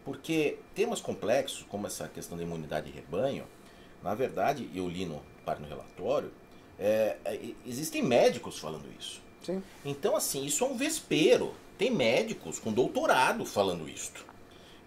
porque 0.05 0.59
temas 0.75 1.01
complexos, 1.01 1.67
como 1.69 1.87
essa 1.87 2.09
questão 2.09 2.39
da 2.39 2.45
imunidade 2.45 2.91
de 2.91 2.93
rebanho, 2.93 3.45
na 4.03 4.15
verdade, 4.15 4.71
eu 4.75 4.89
li 4.89 5.05
no, 5.05 5.23
no 5.47 5.67
relatório, 5.67 6.33
é, 6.79 7.17
é, 7.25 7.41
existem 7.67 8.03
médicos 8.03 8.59
falando 8.59 8.87
isso. 8.99 9.21
Sim. 9.43 9.63
Então, 9.85 10.17
assim, 10.17 10.45
isso 10.45 10.65
é 10.65 10.67
um 10.67 10.77
vespeiro. 10.77 11.55
Tem 11.77 11.91
médicos 11.91 12.59
com 12.59 12.73
doutorado 12.73 13.45
falando 13.45 13.89
isto. 13.89 14.25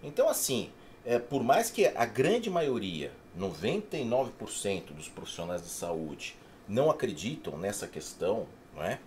Então, 0.02 0.28
assim, 0.28 0.70
é, 1.04 1.18
por 1.18 1.42
mais 1.42 1.70
que 1.70 1.86
a 1.86 2.04
grande 2.04 2.50
maioria, 2.50 3.12
99% 3.38 4.92
dos 4.92 5.08
profissionais 5.08 5.62
de 5.62 5.68
saúde, 5.68 6.36
não 6.68 6.90
acreditam 6.90 7.56
nessa 7.58 7.86
questão, 7.86 8.46
não 8.74 8.82
é? 8.82 8.98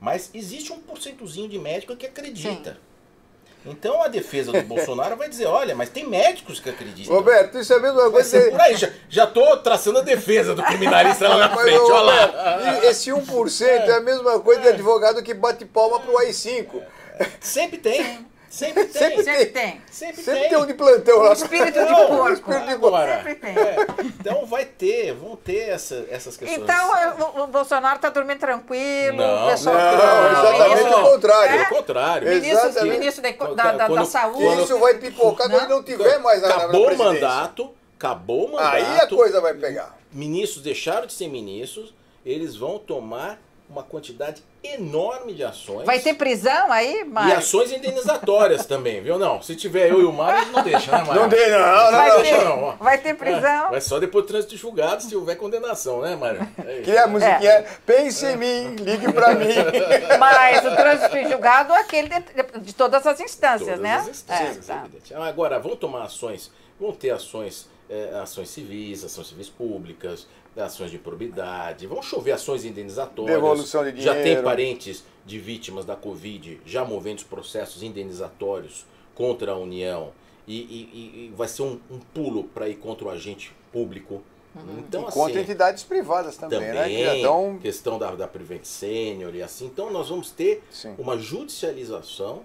mas 0.00 0.30
existe 0.34 0.72
um 0.72 0.78
porcentozinho 0.78 1.48
de 1.48 1.58
médico 1.58 1.96
que 1.96 2.06
acredita. 2.06 2.72
Sim. 2.72 2.88
Então 3.66 4.02
a 4.02 4.08
defesa 4.08 4.52
do 4.52 4.62
Bolsonaro 4.62 5.16
vai 5.16 5.28
dizer, 5.28 5.46
olha, 5.46 5.74
mas 5.74 5.90
tem 5.90 6.06
médicos 6.06 6.60
que 6.60 6.70
acreditam. 6.70 7.14
Roberto, 7.14 7.58
isso 7.58 7.72
é 7.72 7.76
a 7.76 7.80
mesma 7.80 8.10
coisa. 8.10 8.50
Por 8.50 8.60
aí, 8.60 8.76
já, 8.76 8.90
já 9.08 9.26
tô 9.26 9.56
traçando 9.58 9.98
a 9.98 10.02
defesa 10.02 10.54
do 10.54 10.62
criminalista 10.62 11.28
lá 11.28 11.36
na 11.36 11.56
frente, 11.56 11.78
olha 11.78 12.00
lá. 12.00 12.84
Esse 12.84 13.10
1% 13.10 13.62
é. 13.62 13.88
é 13.88 13.96
a 13.96 14.00
mesma 14.00 14.38
coisa 14.40 14.62
de 14.62 14.68
advogado 14.68 15.22
que 15.22 15.34
bate 15.34 15.64
palma 15.64 15.98
pro 15.98 16.16
AI-5. 16.18 16.80
Sempre 17.40 17.78
tem. 17.78 18.26
Sempre 18.48 18.84
tem. 18.86 18.92
Sempre, 18.92 19.24
sempre 19.24 19.46
tem. 19.46 19.82
Sempre, 19.90 20.22
sempre 20.22 20.40
tem. 20.40 20.48
tem 20.48 20.58
um 20.58 20.66
de 20.66 20.74
plantão 20.74 21.18
lá. 21.18 21.32
Espírito 21.32 21.78
de 21.78 21.86
porco. 21.86 22.32
Espírito 22.32 22.66
de 22.66 22.78
porco. 22.78 22.98
Sempre 22.98 23.34
tem. 23.34 23.58
É. 23.58 23.76
Então 24.04 24.46
vai 24.46 24.64
ter, 24.64 25.12
vão 25.12 25.36
ter 25.36 25.68
essa, 25.68 26.06
essas 26.10 26.36
questões. 26.36 26.62
Então 26.62 27.38
o, 27.38 27.42
o 27.42 27.46
Bolsonaro 27.46 27.96
está 27.96 28.08
dormindo 28.08 28.38
tranquilo. 28.38 29.18
Não, 29.18 29.46
o 29.46 29.50
pessoal 29.50 29.76
não, 29.76 30.32
não 30.32 30.52
exatamente 30.52 30.94
o 30.94 31.02
contrário. 31.02 31.60
É? 31.60 31.64
contrário. 31.66 32.28
Ministro, 32.28 32.84
ministro 32.84 33.54
da, 33.54 33.72
da, 33.72 33.88
da 33.88 34.04
Saúde. 34.04 34.62
Isso 34.62 34.78
vai 34.78 34.94
pipocar 34.94 35.48
quando 35.50 35.68
não 35.68 35.82
tiver 35.82 36.18
mais 36.18 36.42
na 36.42 36.48
Acabou 36.48 36.90
o 36.90 36.98
mandato, 36.98 37.74
acabou 37.96 38.46
o 38.46 38.52
mandato. 38.52 38.74
Aí 38.74 39.00
a 39.00 39.06
coisa 39.06 39.40
vai 39.40 39.54
pegar. 39.54 39.96
Ministros 40.10 40.62
deixaram 40.62 41.06
de 41.06 41.12
ser 41.12 41.28
ministros, 41.28 41.94
eles 42.24 42.56
vão 42.56 42.78
tomar 42.78 43.38
uma 43.70 43.82
quantidade 43.82 44.42
enorme 44.64 45.34
de 45.34 45.44
ações. 45.44 45.84
Vai 45.84 45.98
ter 45.98 46.14
prisão 46.14 46.72
aí, 46.72 47.04
Mário? 47.04 47.30
E 47.30 47.32
ações 47.34 47.70
indenizatórias 47.70 48.64
também, 48.64 49.02
viu? 49.02 49.18
Não, 49.18 49.42
se 49.42 49.54
tiver 49.54 49.90
eu 49.90 50.00
e 50.00 50.04
o 50.04 50.12
Mário, 50.12 50.50
não 50.50 50.62
deixa, 50.62 50.90
né, 50.90 51.04
Mário? 51.04 51.22
Não 51.22 51.28
deixa, 51.28 51.58
não, 51.58 51.76
não, 51.76 51.90
vai 51.90 52.08
não, 52.08 52.22
ter, 52.22 52.44
não. 52.44 52.76
Vai 52.76 52.98
ter 52.98 53.14
prisão. 53.14 53.66
É, 53.66 53.70
vai 53.70 53.80
só 53.80 53.98
depois 53.98 54.24
do 54.24 54.28
trânsito 54.28 54.56
julgado 54.56 55.02
se 55.02 55.14
houver 55.14 55.36
condenação, 55.36 56.00
né, 56.00 56.16
Mário? 56.16 56.48
É 56.58 56.80
que 56.80 56.90
é 56.90 56.98
a 56.98 57.06
musiquinha 57.06 57.50
é. 57.50 57.66
pense 57.84 58.24
em 58.24 58.36
mim, 58.36 58.76
ligue 58.76 59.12
pra 59.12 59.34
mim. 59.34 59.54
Mas 60.18 60.64
o 60.64 60.74
trânsito 60.74 61.28
julgado 61.28 61.72
é 61.72 61.80
aquele 61.80 62.08
de, 62.08 62.60
de, 62.60 62.74
todas 62.74 63.06
as 63.06 63.20
instâncias, 63.20 63.68
todas 63.68 63.80
né? 63.80 63.96
As 63.96 64.08
instâncias, 64.08 64.70
é, 64.70 64.72
tá. 64.72 64.80
evidente. 64.80 65.14
Agora, 65.14 65.58
vão 65.58 65.76
tomar 65.76 66.04
ações, 66.04 66.50
vão 66.80 66.92
ter 66.92 67.10
ações, 67.10 67.68
é, 67.88 68.18
ações 68.20 68.48
civis, 68.48 69.04
ações 69.04 69.28
civis 69.28 69.48
públicas, 69.48 70.26
ações 70.56 70.90
de 70.90 70.98
probidade, 70.98 71.86
vão 71.86 72.02
chover 72.02 72.32
ações 72.32 72.64
indenizatórias. 72.64 73.34
Devolução 73.34 73.84
de 73.84 73.92
dinheiro. 73.92 74.14
Já 74.14 74.22
tem 74.22 74.42
parentes 74.42 75.04
de 75.24 75.38
vítimas 75.38 75.84
da 75.84 75.94
Covid 75.94 76.60
já 76.64 76.84
movendo 76.84 77.18
os 77.18 77.24
processos 77.24 77.82
indenizatórios 77.82 78.86
contra 79.14 79.52
a 79.52 79.56
União 79.56 80.12
e, 80.46 80.56
e, 80.56 81.26
e 81.26 81.34
vai 81.36 81.48
ser 81.48 81.62
um, 81.62 81.78
um 81.90 81.98
pulo 81.98 82.44
para 82.44 82.68
ir 82.68 82.76
contra 82.76 83.06
o 83.06 83.10
agente 83.10 83.52
público. 83.72 84.22
Uhum. 84.54 84.78
Então, 84.78 85.02
e 85.02 85.04
assim, 85.06 85.18
contra 85.18 85.40
entidades 85.40 85.84
privadas 85.84 86.36
também, 86.36 86.58
também 86.58 86.74
né? 86.74 87.14
Que 87.14 87.22
dão... 87.22 87.58
questão 87.58 87.98
da, 87.98 88.14
da 88.14 88.26
Prevent 88.26 88.64
Senior 88.64 89.34
e 89.34 89.42
assim. 89.42 89.66
Então 89.66 89.90
nós 89.90 90.08
vamos 90.08 90.30
ter 90.30 90.62
Sim. 90.70 90.94
uma 90.98 91.18
judicialização 91.18 92.42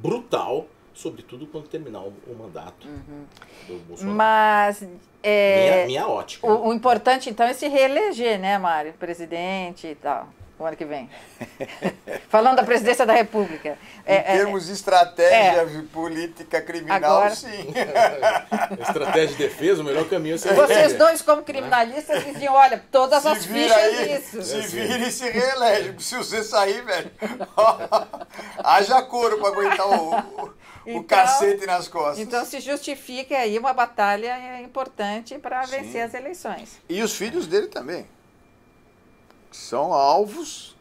brutal 0.00 0.66
sobretudo 0.94 1.46
quando 1.46 1.68
terminar 1.68 2.00
o, 2.00 2.12
o 2.26 2.36
mandato 2.38 2.86
uhum. 2.86 3.24
do 3.66 3.78
Bolsonaro. 3.86 4.16
Mas 4.16 4.86
é, 5.22 5.74
minha, 5.74 5.86
minha 5.86 6.08
ótica. 6.08 6.46
O, 6.46 6.68
o, 6.68 6.74
importante 6.74 7.28
então 7.28 7.46
é 7.46 7.52
se 7.52 7.66
reeleger, 7.66 8.38
né, 8.38 8.58
Mário? 8.58 8.92
Presidente 8.92 9.86
e 9.86 9.94
tal. 9.94 10.28
O 10.56 10.64
ano 10.64 10.76
que 10.76 10.84
vem. 10.84 11.10
Falando 12.28 12.56
da 12.56 12.62
presidência 12.62 13.04
da 13.04 13.12
República. 13.12 13.76
Em 14.06 14.12
é, 14.12 14.16
é 14.16 14.22
termos 14.36 14.66
de 14.66 14.72
estratégia 14.72 15.62
é, 15.62 15.82
política 15.92 16.60
criminal, 16.60 16.96
agora, 16.96 17.34
sim. 17.34 17.74
estratégia 18.80 19.36
de 19.36 19.36
defesa, 19.36 19.82
o 19.82 19.84
melhor 19.84 20.08
caminho 20.08 20.36
é 20.36 20.38
ser 20.38 20.54
Vocês 20.54 20.92
dois, 20.92 21.22
como 21.22 21.42
criminalistas, 21.42 22.24
diziam, 22.24 22.54
olha, 22.54 22.84
todas 22.92 23.22
se 23.22 23.28
as 23.28 23.44
fichas 23.44 23.76
aí, 23.76 24.08
disso. 24.08 24.42
Se 24.42 24.60
vira 24.60 24.98
e 24.98 25.10
se 25.10 25.28
reelege. 25.28 25.94
Se 25.98 26.16
você 26.16 26.44
sair, 26.44 26.84
velho, 26.84 27.10
haja 28.62 29.02
couro 29.02 29.38
para 29.38 29.48
aguentar 29.48 29.88
o, 29.88 30.54
então, 30.86 31.00
o 31.00 31.04
cacete 31.04 31.66
nas 31.66 31.88
costas. 31.88 32.18
Então 32.18 32.44
se 32.44 32.60
justifica 32.60 33.36
aí 33.36 33.58
uma 33.58 33.72
batalha 33.72 34.60
importante 34.60 35.38
para 35.38 35.62
vencer 35.62 36.02
as 36.02 36.14
eleições. 36.14 36.80
E 36.88 37.02
os 37.02 37.14
filhos 37.14 37.46
dele 37.46 37.68
também. 37.68 38.06
São 39.50 39.92
alvos. 39.92 40.76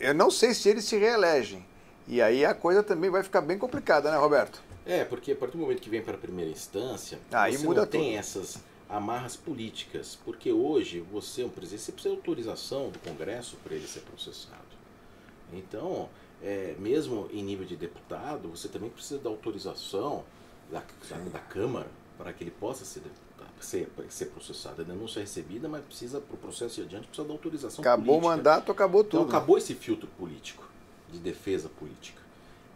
Eu 0.00 0.14
não 0.14 0.30
sei 0.30 0.54
se 0.54 0.68
eles 0.68 0.84
se 0.84 0.96
reelegem. 0.96 1.64
E 2.08 2.22
aí 2.22 2.44
a 2.44 2.54
coisa 2.54 2.82
também 2.82 3.10
vai 3.10 3.22
ficar 3.22 3.40
bem 3.40 3.58
complicada, 3.58 4.10
né, 4.10 4.16
Roberto? 4.16 4.62
É, 4.86 5.04
porque 5.04 5.32
a 5.32 5.36
partir 5.36 5.56
do 5.56 5.62
momento 5.62 5.80
que 5.80 5.90
vem 5.90 6.00
para 6.02 6.14
a 6.14 6.18
primeira 6.18 6.50
instância, 6.50 7.18
aí 7.32 7.56
você 7.56 7.64
muda 7.64 7.80
não 7.80 7.88
tem 7.88 8.16
essas 8.16 8.58
amarras 8.88 9.36
políticas. 9.36 10.16
Porque 10.24 10.52
hoje 10.52 11.00
você, 11.00 11.44
um 11.44 11.48
presidente, 11.48 11.82
você 11.82 11.92
precisa 11.92 12.14
de 12.14 12.20
autorização 12.20 12.90
do 12.90 12.98
Congresso 13.00 13.56
para 13.62 13.74
ele 13.74 13.86
ser 13.86 14.00
processado. 14.00 14.62
Então, 15.52 16.08
é, 16.42 16.74
mesmo 16.78 17.28
em 17.32 17.42
nível 17.42 17.66
de 17.66 17.76
deputado, 17.76 18.48
você 18.48 18.68
também 18.68 18.90
precisa 18.90 19.18
da 19.20 19.30
autorização 19.30 20.24
da, 20.70 20.82
da, 21.08 21.16
da 21.16 21.38
Câmara 21.38 21.88
para 22.18 22.32
que 22.32 22.44
ele 22.44 22.50
possa 22.50 22.84
ser, 22.84 23.02
ser, 23.60 23.88
ser 24.08 24.26
processado. 24.26 24.82
A 24.82 24.84
denúncia 24.84 25.20
é 25.20 25.22
recebida, 25.22 25.68
mas 25.68 25.84
precisa, 25.84 26.20
para 26.20 26.34
o 26.34 26.38
processo 26.38 26.80
ir 26.80 26.84
adiante, 26.84 27.06
precisa 27.06 27.26
da 27.26 27.34
autorização 27.34 27.82
acabou 27.82 28.06
política. 28.06 28.26
o 28.26 28.30
mandato, 28.36 28.72
acabou 28.72 29.04
tudo. 29.04 29.22
Então 29.22 29.28
acabou 29.28 29.58
esse 29.58 29.74
filtro 29.74 30.08
político, 30.18 30.64
de 31.10 31.18
defesa 31.18 31.68
política. 31.68 32.22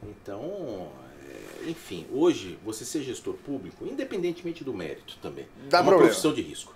Então, 0.03 0.91
é, 1.23 1.69
enfim, 1.71 2.07
hoje, 2.13 2.59
você 2.65 2.85
ser 2.85 3.03
gestor 3.03 3.35
público, 3.35 3.87
independentemente 3.87 4.65
do 4.65 4.73
mérito 4.73 5.17
também, 5.23 5.47
Dá 5.69 5.79
é 5.79 5.81
uma 5.81 5.89
problema. 5.91 6.09
profissão 6.09 6.33
de 6.33 6.41
risco. 6.43 6.75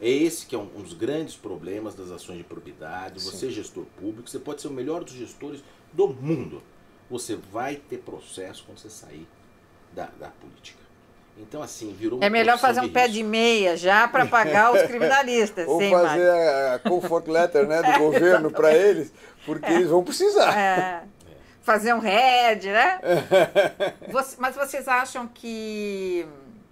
É 0.00 0.08
esse 0.08 0.46
que 0.46 0.54
é 0.54 0.58
um, 0.58 0.68
um 0.76 0.82
dos 0.82 0.92
grandes 0.92 1.34
problemas 1.34 1.94
das 1.94 2.10
ações 2.10 2.38
de 2.38 2.44
probidade. 2.44 3.20
Você 3.20 3.48
é 3.48 3.50
gestor 3.50 3.84
público, 3.98 4.30
você 4.30 4.38
pode 4.38 4.62
ser 4.62 4.68
o 4.68 4.72
melhor 4.72 5.02
dos 5.02 5.14
gestores 5.14 5.60
do 5.92 6.08
mundo. 6.08 6.62
Você 7.10 7.36
vai 7.36 7.76
ter 7.76 7.98
processo 7.98 8.64
quando 8.64 8.78
você 8.78 8.90
sair 8.90 9.26
da, 9.92 10.08
da 10.18 10.28
política. 10.28 10.78
Então, 11.40 11.62
assim, 11.62 11.92
virou 11.92 12.22
É 12.22 12.28
melhor 12.28 12.58
fazer 12.58 12.80
um 12.80 12.88
pé 12.88 13.06
de 13.06 13.22
meia 13.22 13.76
já 13.76 14.08
para 14.08 14.26
pagar 14.26 14.72
os 14.72 14.82
criminalistas. 14.88 15.66
Ou 15.68 15.80
fazer 15.80 16.32
mais. 16.32 16.74
a 16.74 16.78
comfort 16.80 17.28
letter 17.28 17.66
né, 17.66 17.80
do 17.80 17.90
é, 17.90 17.98
governo 17.98 18.50
para 18.50 18.74
eles, 18.74 19.12
porque 19.46 19.66
é. 19.66 19.74
eles 19.74 19.88
vão 19.88 20.02
precisar. 20.02 20.58
É. 20.58 21.02
Fazer 21.62 21.94
um 21.94 21.98
head, 21.98 22.68
né? 22.68 22.98
mas 24.38 24.56
vocês 24.56 24.88
acham 24.88 25.28
que, 25.28 26.26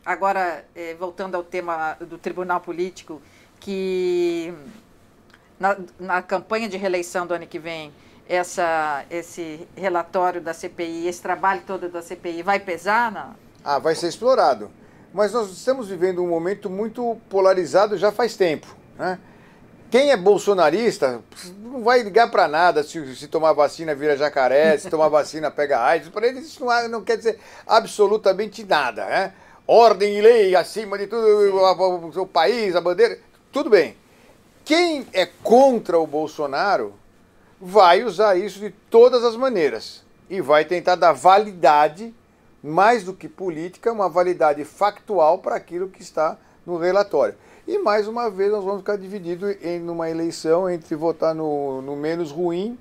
agora, 0.05 0.65
é, 0.75 0.95
voltando 0.95 1.35
ao 1.35 1.45
tema 1.45 1.97
do 2.01 2.19
tribunal 2.19 2.61
político, 2.61 3.21
que 3.61 4.53
na, 5.61 5.77
na 5.99 6.23
campanha 6.23 6.69
de 6.69 6.77
reeleição 6.77 7.27
do 7.27 7.35
ano 7.35 7.47
que 7.47 7.59
vem, 7.59 7.93
essa, 8.29 9.05
esse 9.11 9.67
relatório 9.77 10.41
da 10.41 10.53
CPI, 10.53 11.07
esse 11.07 11.23
trabalho 11.23 11.62
todo 11.67 11.89
da 11.89 12.03
CPI 12.03 12.43
vai 12.43 12.59
pesar? 12.59 13.12
Não? 13.12 13.35
Ah, 13.65 13.79
vai 13.79 13.95
ser 13.95 14.09
explorado. 14.09 14.71
Mas 15.12 15.33
nós 15.33 15.51
estamos 15.51 15.89
vivendo 15.89 16.23
um 16.23 16.29
momento 16.29 16.69
muito 16.69 17.17
polarizado 17.29 17.97
já 17.97 18.12
faz 18.12 18.37
tempo. 18.37 18.67
Né? 18.99 19.19
Quem 19.91 20.11
é 20.11 20.17
bolsonarista 20.17 21.23
não 21.62 21.83
vai 21.83 22.03
ligar 22.03 22.31
para 22.31 22.49
nada 22.49 22.83
se, 22.83 23.15
se, 23.15 23.29
tomar 23.29 23.53
vacina 23.53 23.95
vira 23.95 24.17
jacaré, 24.17 24.77
se 24.79 24.91
tomar 24.91 25.09
vacina 25.09 25.51
pega 25.51 25.81
AIDS. 25.81 26.09
Para 26.09 26.27
eles 26.27 26.47
isso 26.47 26.65
não, 26.65 26.89
não, 26.89 27.03
quer 27.03 27.17
dizer 27.17 27.39
absolutamente 27.67 28.65
nada. 28.65 29.07
Né? 29.07 29.33
Ordem 29.67 30.19
e 30.19 30.21
lei 30.21 30.57
acima 30.57 30.99
de 30.99 31.07
tudo, 31.07 32.21
o, 32.21 32.27
país, 32.27 32.75
a 32.75 32.81
bandeira, 32.81 33.19
tudo 33.53 33.71
bem. 33.71 33.97
Quem 34.65 35.07
é 35.12 35.27
contra 35.43 35.99
o 35.99 36.07
Bolsonaro 36.07 36.95
vai 37.61 38.05
usar 38.05 38.37
isso 38.37 38.61
de 38.61 38.71
todas 38.90 39.25
as 39.25 39.37
maneiras 39.37 40.05
e 40.29 40.40
vai 40.40 40.64
tentar 40.64 40.97
dar 40.97 41.12
validade, 41.12 42.14
mais 42.62 43.05
do 43.05 43.12
que 43.12 43.29
política, 43.29 43.92
uma 43.92 44.09
validade 44.09 44.64
factual 44.64 45.38
para 45.38 45.57
aquilo 45.57 45.88
que 45.88 46.03
está 46.03 46.37
no 46.66 46.77
relatório. 46.77 47.35
E 47.66 47.79
mais 47.79 48.09
uma 48.09 48.31
vez 48.31 48.51
nós 48.51 48.64
vamos 48.64 48.81
ficar 48.81 48.97
divididos 48.97 49.57
em 49.62 49.88
uma 49.88 50.11
eleição 50.11 50.69
entre 50.69 50.95
votar 50.95 51.35
no, 51.35 51.81
no 51.83 51.97
menos 51.97 52.31
ruim 52.31 52.79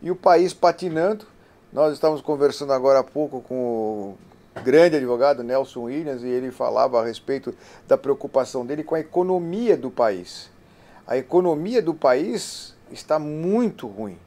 e 0.00 0.10
o 0.10 0.16
país 0.16 0.54
patinando. 0.54 1.26
Nós 1.72 1.92
estávamos 1.92 2.22
conversando 2.22 2.72
agora 2.72 3.00
há 3.00 3.04
pouco 3.04 3.40
com 3.40 3.54
o 3.54 4.18
grande 4.62 4.96
advogado 4.96 5.42
Nelson 5.42 5.82
Williams 5.82 6.22
e 6.22 6.28
ele 6.28 6.50
falava 6.50 7.00
a 7.00 7.04
respeito 7.04 7.54
da 7.86 7.98
preocupação 7.98 8.64
dele 8.64 8.82
com 8.84 8.94
a 8.94 9.00
economia 9.00 9.76
do 9.76 9.90
país. 9.90 10.50
A 11.06 11.16
economia 11.16 11.82
do 11.82 11.94
país 11.94 12.75
está 12.90 13.18
muito 13.18 13.86
ruim. 13.86 14.18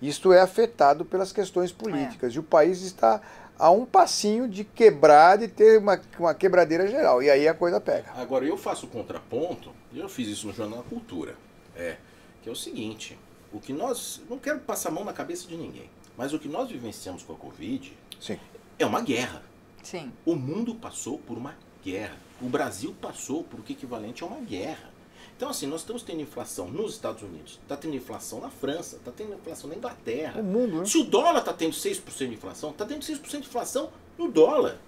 Isto 0.00 0.32
é 0.32 0.40
afetado 0.40 1.04
pelas 1.04 1.32
questões 1.32 1.72
políticas. 1.72 2.32
É. 2.32 2.36
E 2.36 2.38
o 2.38 2.42
país 2.42 2.82
está 2.82 3.20
a 3.58 3.70
um 3.70 3.86
passinho 3.86 4.48
de 4.48 4.64
quebrar, 4.64 5.38
de 5.38 5.48
ter 5.48 5.78
uma, 5.78 6.00
uma 6.18 6.34
quebradeira 6.34 6.86
geral. 6.86 7.22
E 7.22 7.30
aí 7.30 7.46
a 7.46 7.54
coisa 7.54 7.80
pega. 7.80 8.12
Agora, 8.16 8.44
eu 8.44 8.56
faço 8.56 8.86
o 8.86 8.88
contraponto, 8.88 9.70
e 9.92 10.00
eu 10.00 10.08
fiz 10.08 10.28
isso 10.28 10.46
no 10.46 10.52
Jornal 10.52 10.82
da 10.82 10.88
Cultura, 10.88 11.36
é, 11.76 11.96
que 12.42 12.48
é 12.48 12.52
o 12.52 12.56
seguinte, 12.56 13.18
o 13.52 13.60
que 13.60 13.72
nós, 13.72 14.20
não 14.28 14.38
quero 14.38 14.60
passar 14.60 14.88
a 14.88 14.92
mão 14.92 15.04
na 15.04 15.12
cabeça 15.12 15.46
de 15.46 15.56
ninguém, 15.56 15.88
mas 16.16 16.32
o 16.32 16.38
que 16.38 16.48
nós 16.48 16.68
vivenciamos 16.68 17.22
com 17.22 17.32
a 17.32 17.36
Covid 17.36 17.96
Sim. 18.20 18.38
é 18.78 18.84
uma 18.84 19.00
guerra. 19.00 19.42
Sim. 19.82 20.12
O 20.24 20.34
mundo 20.34 20.74
passou 20.74 21.18
por 21.18 21.36
uma 21.36 21.54
guerra. 21.84 22.16
O 22.40 22.48
Brasil 22.48 22.94
passou 23.00 23.44
por 23.44 23.60
o 23.60 23.62
que 23.62 23.74
equivalente 23.74 24.22
a 24.24 24.26
uma 24.26 24.40
guerra. 24.40 24.90
Então, 25.36 25.48
assim, 25.48 25.66
nós 25.66 25.80
estamos 25.80 26.02
tendo 26.02 26.20
inflação 26.20 26.68
nos 26.68 26.92
Estados 26.92 27.22
Unidos, 27.22 27.58
está 27.62 27.76
tendo 27.76 27.96
inflação 27.96 28.40
na 28.40 28.50
França, 28.50 28.96
está 28.96 29.10
tendo 29.10 29.34
inflação 29.34 29.68
na 29.68 29.76
Inglaterra. 29.76 30.40
O 30.40 30.44
mundo, 30.44 30.78
né? 30.78 30.84
Se 30.84 30.96
o 30.98 31.04
dólar 31.04 31.40
está 31.40 31.52
tendo 31.52 31.72
6% 31.72 32.28
de 32.28 32.34
inflação, 32.34 32.70
está 32.70 32.84
tendo 32.84 33.02
6% 33.02 33.30
de 33.30 33.36
inflação 33.38 33.90
no 34.16 34.30
dólar. 34.30 34.78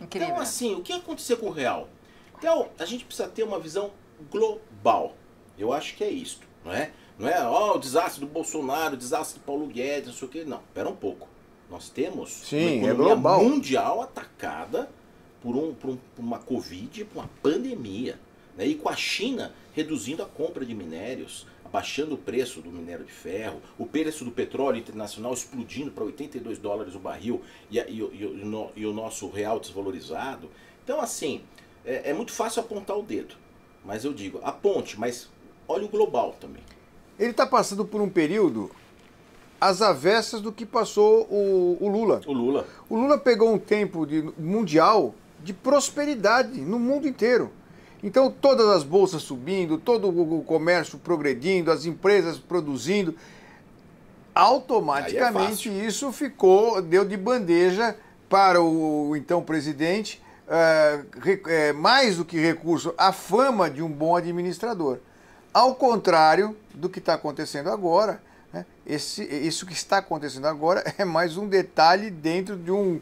Incrível. 0.00 0.28
Então, 0.28 0.40
assim, 0.40 0.74
o 0.74 0.82
que 0.82 0.92
aconteceu 0.92 1.36
com 1.36 1.46
o 1.46 1.50
real? 1.50 1.88
Então, 2.38 2.68
a 2.78 2.84
gente 2.84 3.04
precisa 3.04 3.28
ter 3.28 3.42
uma 3.42 3.58
visão 3.58 3.90
global. 4.30 5.14
Eu 5.58 5.72
acho 5.72 5.96
que 5.96 6.04
é 6.04 6.10
isto, 6.10 6.46
não 6.64 6.72
é? 6.72 6.92
Não 7.18 7.28
é, 7.28 7.42
ó, 7.42 7.72
oh, 7.72 7.76
o 7.76 7.78
desastre 7.78 8.20
do 8.20 8.26
Bolsonaro, 8.26 8.94
o 8.94 8.96
desastre 8.96 9.40
do 9.40 9.44
Paulo 9.44 9.66
Guedes, 9.66 10.08
não 10.08 10.14
sei 10.14 10.28
o 10.28 10.30
quê. 10.30 10.44
Não, 10.44 10.58
espera 10.58 10.88
um 10.88 10.94
pouco. 10.94 11.26
Nós 11.70 11.88
temos 11.88 12.30
Sim, 12.30 12.80
uma 12.80 12.88
é 12.88 12.92
economia 12.92 13.30
é 13.30 13.48
mundial 13.48 14.02
atacada 14.02 14.88
por, 15.42 15.56
um, 15.56 15.74
por, 15.74 15.90
um, 15.90 15.96
por 15.96 16.22
uma 16.22 16.38
Covid, 16.38 17.04
por 17.06 17.20
uma 17.20 17.30
pandemia. 17.42 18.20
Né? 18.56 18.66
E 18.66 18.74
com 18.74 18.88
a 18.88 18.96
China 18.96 19.52
reduzindo 19.74 20.22
a 20.22 20.26
compra 20.26 20.64
de 20.64 20.74
minérios, 20.74 21.46
abaixando 21.64 22.14
o 22.14 22.18
preço 22.18 22.60
do 22.62 22.70
minério 22.70 23.04
de 23.04 23.12
ferro, 23.12 23.60
o 23.76 23.84
preço 23.84 24.24
do 24.24 24.30
petróleo 24.30 24.78
internacional 24.78 25.34
explodindo 25.34 25.90
para 25.90 26.04
82 26.04 26.58
dólares 26.58 26.94
o 26.94 26.98
barril 26.98 27.42
e, 27.70 27.78
e, 27.78 28.00
e, 28.00 28.72
e, 28.76 28.86
o 28.86 28.92
nosso 28.92 29.28
real 29.28 29.60
desvalorizado. 29.60 30.48
Então, 30.82 31.00
assim, 31.00 31.42
é, 31.84 32.10
é 32.10 32.14
muito 32.14 32.32
fácil 32.32 32.60
apontar 32.60 32.96
o 32.96 33.02
dedo. 33.02 33.34
Mas 33.84 34.04
eu 34.04 34.12
digo, 34.12 34.40
aponte, 34.42 34.98
mas 34.98 35.28
olhe 35.68 35.84
o 35.84 35.88
global 35.88 36.34
também. 36.40 36.62
Ele 37.18 37.30
está 37.30 37.46
passando 37.46 37.84
por 37.84 38.00
um 38.00 38.08
período 38.08 38.70
às 39.60 39.82
avessas 39.82 40.40
do 40.40 40.52
que 40.52 40.66
passou 40.66 41.26
o, 41.30 41.78
o, 41.80 41.88
Lula. 41.88 42.20
O 42.26 42.32
Lula. 42.32 42.66
O 42.88 42.96
Lula 42.96 43.18
pegou 43.18 43.52
um 43.52 43.58
tempo 43.58 44.06
de, 44.06 44.22
mundial 44.38 45.14
de 45.42 45.52
prosperidade 45.52 46.60
no 46.60 46.78
mundo 46.78 47.06
inteiro. 47.06 47.50
Então, 48.06 48.30
todas 48.30 48.68
as 48.68 48.84
bolsas 48.84 49.20
subindo, 49.20 49.78
todo 49.78 50.08
o 50.08 50.44
comércio 50.44 50.96
progredindo, 50.96 51.72
as 51.72 51.86
empresas 51.86 52.38
produzindo, 52.38 53.16
automaticamente 54.32 55.68
é 55.68 55.72
isso 55.72 56.12
ficou, 56.12 56.80
deu 56.80 57.04
de 57.04 57.16
bandeja 57.16 57.96
para 58.28 58.62
o 58.62 59.16
então 59.16 59.42
presidente, 59.42 60.22
é, 61.48 61.72
mais 61.72 62.18
do 62.18 62.24
que 62.24 62.38
recurso, 62.38 62.94
a 62.96 63.10
fama 63.10 63.68
de 63.68 63.82
um 63.82 63.90
bom 63.90 64.14
administrador. 64.14 64.98
Ao 65.52 65.74
contrário 65.74 66.56
do 66.72 66.88
que 66.88 67.00
está 67.00 67.14
acontecendo 67.14 67.70
agora, 67.70 68.22
né, 68.52 68.64
esse, 68.86 69.24
isso 69.24 69.66
que 69.66 69.72
está 69.72 69.98
acontecendo 69.98 70.46
agora 70.46 70.84
é 70.96 71.04
mais 71.04 71.36
um 71.36 71.48
detalhe 71.48 72.08
dentro 72.08 72.56
de 72.56 72.70
um 72.70 73.00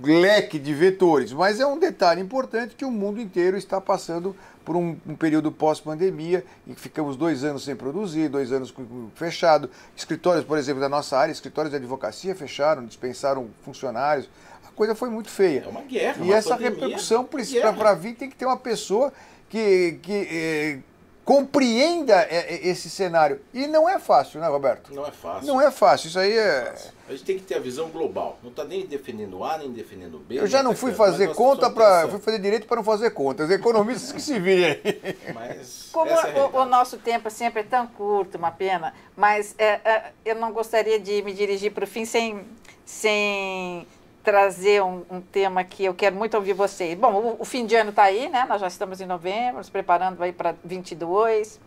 leque 0.00 0.58
de 0.58 0.72
vetores, 0.72 1.32
mas 1.32 1.60
é 1.60 1.66
um 1.66 1.78
detalhe 1.78 2.20
importante 2.20 2.74
que 2.74 2.84
o 2.84 2.90
mundo 2.90 3.20
inteiro 3.20 3.56
está 3.56 3.80
passando 3.80 4.34
por 4.64 4.76
um, 4.76 4.96
um 5.06 5.14
período 5.14 5.50
pós-pandemia 5.50 6.44
e 6.66 6.74
ficamos 6.74 7.16
dois 7.16 7.44
anos 7.44 7.64
sem 7.64 7.74
produzir, 7.74 8.28
dois 8.28 8.52
anos 8.52 8.72
fechado. 9.14 9.68
Escritórios, 9.96 10.44
por 10.44 10.56
exemplo, 10.56 10.80
da 10.80 10.88
nossa 10.88 11.18
área, 11.18 11.32
escritórios 11.32 11.70
de 11.70 11.76
advocacia 11.76 12.34
fecharam, 12.34 12.84
dispensaram 12.86 13.48
funcionários. 13.62 14.28
A 14.66 14.70
coisa 14.70 14.94
foi 14.94 15.10
muito 15.10 15.28
feia. 15.28 15.64
É 15.66 15.68
uma 15.68 15.82
guerra. 15.82 16.16
E 16.20 16.28
uma 16.28 16.34
essa 16.34 16.50
pandemia, 16.50 16.70
repercussão, 16.70 17.24
para 17.72 17.94
vir, 17.94 18.14
tem 18.14 18.30
que 18.30 18.36
ter 18.36 18.46
uma 18.46 18.56
pessoa 18.56 19.12
que, 19.48 19.98
que 20.00 20.12
eh, 20.12 20.78
compreenda 21.24 22.14
é, 22.22 22.54
é, 22.54 22.68
esse 22.68 22.90
cenário. 22.90 23.40
E 23.54 23.66
não 23.66 23.88
é 23.88 23.98
fácil, 23.98 24.40
né, 24.40 24.48
Roberto? 24.48 24.92
Não 24.94 25.06
é 25.06 25.10
fácil. 25.10 25.46
Não 25.46 25.60
é 25.60 25.70
fácil. 25.70 26.08
Isso 26.08 26.18
aí 26.18 26.36
é. 26.36 26.74
A 27.08 27.12
gente 27.12 27.24
tem 27.24 27.36
que 27.36 27.44
ter 27.44 27.56
a 27.56 27.60
visão 27.60 27.90
global. 27.90 28.38
Não 28.42 28.50
está 28.50 28.64
nem 28.64 28.86
defendendo 28.86 29.42
A, 29.44 29.58
nem 29.58 29.70
defendendo 29.70 30.18
B. 30.18 30.38
Eu 30.38 30.46
já 30.46 30.62
não 30.62 30.74
fui 30.74 30.92
fazer 30.92 31.34
conta 31.34 31.70
para. 31.70 32.08
Fui 32.08 32.18
fazer 32.18 32.38
direito 32.38 32.66
para 32.66 32.76
não 32.76 32.84
fazer 32.84 33.10
contas. 33.10 33.50
Economistas 33.50 34.12
que 34.12 34.20
se 34.20 34.38
virem 34.40 34.80
aí. 34.84 35.18
Mas 35.34 35.90
Como 35.92 36.10
é 36.10 36.40
o, 36.40 36.62
o, 36.62 36.64
nosso 36.64 36.98
tempo 36.98 37.30
sempre 37.30 37.60
é 37.60 37.64
tão 37.64 37.86
curto, 37.86 38.38
uma 38.38 38.50
pena, 38.50 38.94
mas 39.16 39.54
é, 39.58 39.80
é, 39.84 40.12
eu 40.24 40.36
não 40.36 40.52
gostaria 40.52 40.98
de 40.98 41.22
me 41.22 41.32
dirigir 41.32 41.72
para 41.72 41.84
o 41.84 41.86
fim 41.86 42.04
sem. 42.04 42.44
sem 42.84 43.86
trazer 44.22 44.82
um, 44.82 45.04
um, 45.10 45.20
tema 45.20 45.64
que 45.64 45.84
eu 45.84 45.94
quero 45.94 46.14
muito 46.14 46.36
ouvir 46.36 46.52
vocês. 46.52 46.96
Bom, 46.96 47.12
o, 47.12 47.36
o 47.40 47.44
fim 47.44 47.66
de 47.66 47.74
ano 47.74 47.90
está 47.90 48.04
aí, 48.04 48.28
né? 48.28 48.46
Nós 48.48 48.60
já 48.60 48.68
estamos 48.68 49.00
em 49.00 49.06
novembro, 49.06 49.58
nos 49.58 49.68
preparando 49.68 50.22
aí 50.22 50.32
para 50.32 50.54
22. 50.64 51.60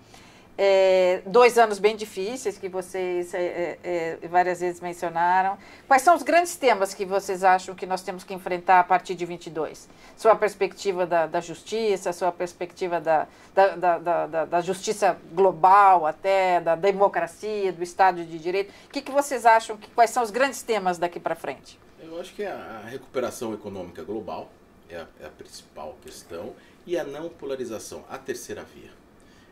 É, 0.57 1.21
dois 1.25 1.57
anos 1.57 1.79
bem 1.79 1.97
difíceis 1.97 2.57
que 2.57 2.69
vocês 2.69 3.33
é, 3.33 3.77
é, 3.83 4.17
é, 4.23 4.27
várias 4.29 4.61
vezes 4.61 4.79
mencionaram. 4.79 5.57
Quais 5.85 6.01
são 6.01 6.15
os 6.15 6.23
grandes 6.23 6.55
temas 6.55 6.93
que 6.93 7.03
vocês 7.03 7.43
acham 7.43 7.75
que 7.75 7.85
nós 7.85 8.01
temos 8.01 8.23
que 8.23 8.33
enfrentar 8.33 8.79
a 8.79 8.83
partir 8.83 9.15
de 9.15 9.25
22? 9.25 9.89
Sua 10.15 10.33
perspectiva 10.33 11.05
da, 11.05 11.27
da 11.27 11.41
justiça, 11.41 12.13
sua 12.13 12.31
perspectiva 12.31 13.01
da, 13.01 13.27
da, 13.53 14.45
da, 14.45 14.61
justiça 14.61 15.17
global 15.33 16.05
até, 16.05 16.61
da 16.61 16.75
democracia, 16.75 17.73
do 17.73 17.83
Estado 17.83 18.23
de 18.23 18.39
Direito. 18.39 18.71
O 18.85 18.89
que, 18.91 19.01
que 19.01 19.11
vocês 19.11 19.45
acham, 19.45 19.75
que, 19.75 19.89
quais 19.89 20.09
são 20.09 20.23
os 20.23 20.31
grandes 20.31 20.61
temas 20.61 20.97
daqui 20.97 21.19
para 21.19 21.35
frente? 21.35 21.77
Eu 22.15 22.21
acho 22.21 22.34
que 22.34 22.45
a 22.45 22.80
recuperação 22.88 23.54
econômica 23.54 24.01
global 24.01 24.49
é 24.88 24.95
a, 24.95 25.08
é 25.19 25.25
a 25.25 25.30
principal 25.30 25.97
questão 26.01 26.56
e 26.88 26.97
a 26.97 27.04
não 27.04 27.28
polarização, 27.28 28.06
a 28.10 28.17
terceira 28.17 28.63
via. 28.63 28.89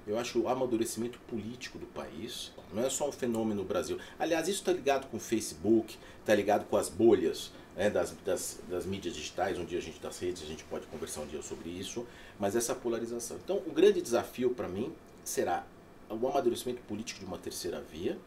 Eu 0.08 0.18
acho 0.18 0.40
o 0.40 0.48
amadurecimento 0.48 1.20
político 1.28 1.78
do 1.78 1.86
país 1.88 2.54
não 2.72 2.86
é 2.86 2.90
só 2.90 3.10
um 3.10 3.12
fenômeno 3.12 3.64
no 3.64 3.68
Brasil. 3.68 4.00
Aliás, 4.18 4.48
isso 4.48 4.60
está 4.60 4.72
ligado 4.72 5.08
com 5.08 5.18
o 5.18 5.20
Facebook, 5.20 5.98
está 6.22 6.34
ligado 6.34 6.64
com 6.70 6.78
as 6.78 6.88
bolhas 6.88 7.52
né, 7.76 7.90
das, 7.90 8.16
das, 8.24 8.62
das, 8.70 8.86
mídias 8.86 9.14
digitais. 9.14 9.60
Um 9.60 9.66
dia 9.66 9.80
a 9.80 9.82
gente 9.82 10.00
das 10.00 10.18
redes, 10.20 10.42
a 10.42 10.46
gente 10.46 10.64
pode 10.64 10.88
conversar 10.88 11.20
um 11.20 11.28
dia 11.28 11.42
sobre 11.42 11.70
isso, 11.70 12.08
mas 12.40 12.56
essa 12.56 12.74
polarização. 12.74 13.36
Então, 13.44 13.58
o 13.58 13.74
grande 13.74 14.02
desafio 14.02 14.52
para 14.52 14.70
mim 14.70 14.94
será 15.22 15.66
o 16.10 16.28
amadurecimento 16.30 16.82
político 16.84 17.20
de 17.20 17.26
uma 17.26 17.38
terceira 17.38 17.82
via 17.82 18.18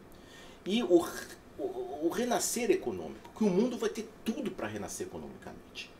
e 0.63 0.83
o 0.83 0.99
o, 1.57 2.05
o 2.05 2.09
renascer 2.09 2.71
econômico, 2.71 3.29
que 3.37 3.43
o 3.43 3.49
mundo 3.49 3.77
vai 3.77 3.89
ter 3.89 4.07
tudo 4.23 4.51
para 4.51 4.67
renascer 4.67 5.07
economicamente. 5.07 5.91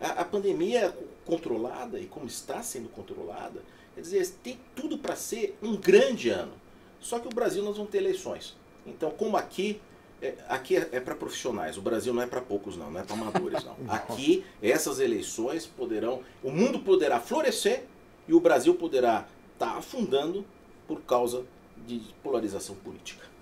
A, 0.00 0.20
a 0.20 0.24
pandemia 0.24 0.96
controlada 1.24 1.98
e 1.98 2.06
como 2.06 2.26
está 2.26 2.62
sendo 2.62 2.88
controlada, 2.88 3.62
quer 3.94 4.00
dizer, 4.00 4.28
tem 4.42 4.58
tudo 4.74 4.98
para 4.98 5.16
ser 5.16 5.56
um 5.62 5.76
grande 5.76 6.28
ano. 6.28 6.52
Só 7.00 7.18
que 7.18 7.26
o 7.26 7.30
Brasil 7.30 7.62
nós 7.62 7.76
vamos 7.76 7.90
ter 7.90 7.98
eleições. 7.98 8.56
Então, 8.86 9.10
como 9.10 9.36
aqui 9.36 9.80
é, 10.20 10.34
aqui 10.48 10.76
é, 10.76 10.88
é 10.92 11.00
para 11.00 11.14
profissionais, 11.14 11.76
o 11.76 11.82
Brasil 11.82 12.14
não 12.14 12.22
é 12.22 12.26
para 12.26 12.40
poucos 12.40 12.76
não, 12.76 12.90
não 12.90 13.00
é 13.00 13.02
para 13.04 13.14
amadores 13.14 13.62
não. 13.64 13.76
Aqui 13.88 14.44
essas 14.62 14.98
eleições 14.98 15.66
poderão, 15.66 16.22
o 16.42 16.50
mundo 16.50 16.78
poderá 16.78 17.20
florescer 17.20 17.84
e 18.26 18.32
o 18.32 18.40
Brasil 18.40 18.74
poderá 18.74 19.26
estar 19.52 19.72
tá 19.72 19.78
afundando 19.78 20.44
por 20.86 21.02
causa 21.02 21.44
de 21.86 22.00
polarização 22.22 22.74
política. 22.76 23.35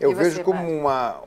Eu 0.00 0.14
vejo 0.14 0.42
como 0.42 0.66
uma, 0.66 1.22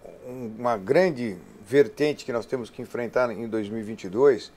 uma 0.58 0.78
grande 0.78 1.38
vertente 1.64 2.26
que 2.26 2.34
nós 2.34 2.46
temos 2.46 2.72
que 2.72 2.82
enfrentar 2.82 3.32
em 3.32 3.48
2022 3.48 4.52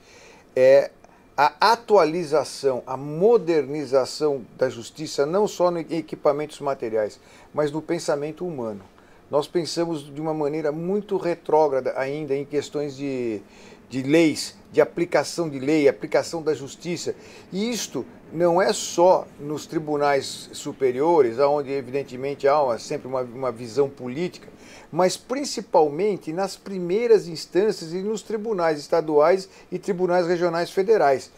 é 0.55 0.89
a 1.37 1.53
atualização, 1.73 2.81
a 2.87 2.97
modernização 2.97 4.43
da 4.57 4.69
justiça, 4.69 5.23
não 5.23 5.47
só 5.47 5.71
em 5.71 5.85
equipamentos 5.95 6.59
materiais, 6.59 7.19
mas 7.53 7.71
no 7.71 7.79
pensamento 7.79 8.43
humano. 8.43 8.81
Nós 9.29 9.47
pensamos 9.47 10.11
de 10.11 10.19
uma 10.19 10.33
maneira 10.33 10.71
muito 10.71 11.15
retrógrada 11.15 11.93
ainda 11.95 12.33
em 12.33 12.43
questões 12.43 12.97
de, 12.97 13.39
de 13.87 14.01
leis, 14.01 14.55
de 14.71 14.81
aplicação 14.81 15.47
de 15.47 15.59
lei, 15.59 15.87
aplicação 15.87 16.41
da 16.41 16.55
justiça. 16.55 17.13
E 17.53 17.69
isto 17.69 18.03
não 18.31 18.61
é 18.61 18.73
só 18.73 19.25
nos 19.39 19.65
tribunais 19.65 20.49
superiores, 20.51 21.39
onde 21.39 21.71
evidentemente 21.71 22.47
há 22.47 22.61
uma, 22.61 22.79
sempre 22.79 23.07
uma, 23.07 23.21
uma 23.21 23.51
visão 23.51 23.89
política, 23.89 24.47
mas 24.91 25.17
principalmente 25.17 26.31
nas 26.33 26.55
primeiras 26.55 27.27
instâncias 27.27 27.93
e 27.93 27.97
nos 27.97 28.21
tribunais 28.21 28.79
estaduais 28.79 29.49
e 29.71 29.79
tribunais 29.79 30.27
regionais 30.27 30.71
federais, 30.71 31.31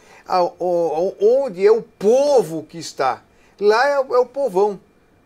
onde 0.59 1.65
é 1.65 1.71
o 1.71 1.81
povo 1.81 2.63
que 2.63 2.77
está. 2.77 3.23
Lá 3.59 3.87
é, 3.87 3.93
é 3.93 4.17
o 4.17 4.25
povão. 4.25 4.79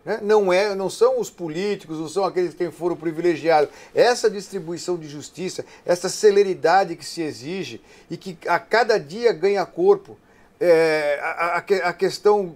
Né? 0.05 0.19
Não, 0.21 0.51
é, 0.51 0.75
não 0.75 0.89
são 0.89 1.19
os 1.19 1.29
políticos, 1.29 1.97
não 1.97 2.09
são 2.09 2.25
aqueles 2.25 2.51
que 2.51 2.57
têm 2.57 2.71
foro 2.71 2.95
privilegiado. 2.95 3.69
Essa 3.95 4.29
distribuição 4.29 4.97
de 4.97 5.07
justiça, 5.07 5.65
essa 5.85 6.09
celeridade 6.09 6.95
que 6.95 7.05
se 7.05 7.21
exige 7.21 7.81
e 8.09 8.17
que 8.17 8.37
a 8.47 8.59
cada 8.59 8.97
dia 8.97 9.31
ganha 9.31 9.65
corpo, 9.65 10.17
é, 10.65 11.19
a, 11.21 11.57
a, 11.57 11.93
questão 11.93 12.55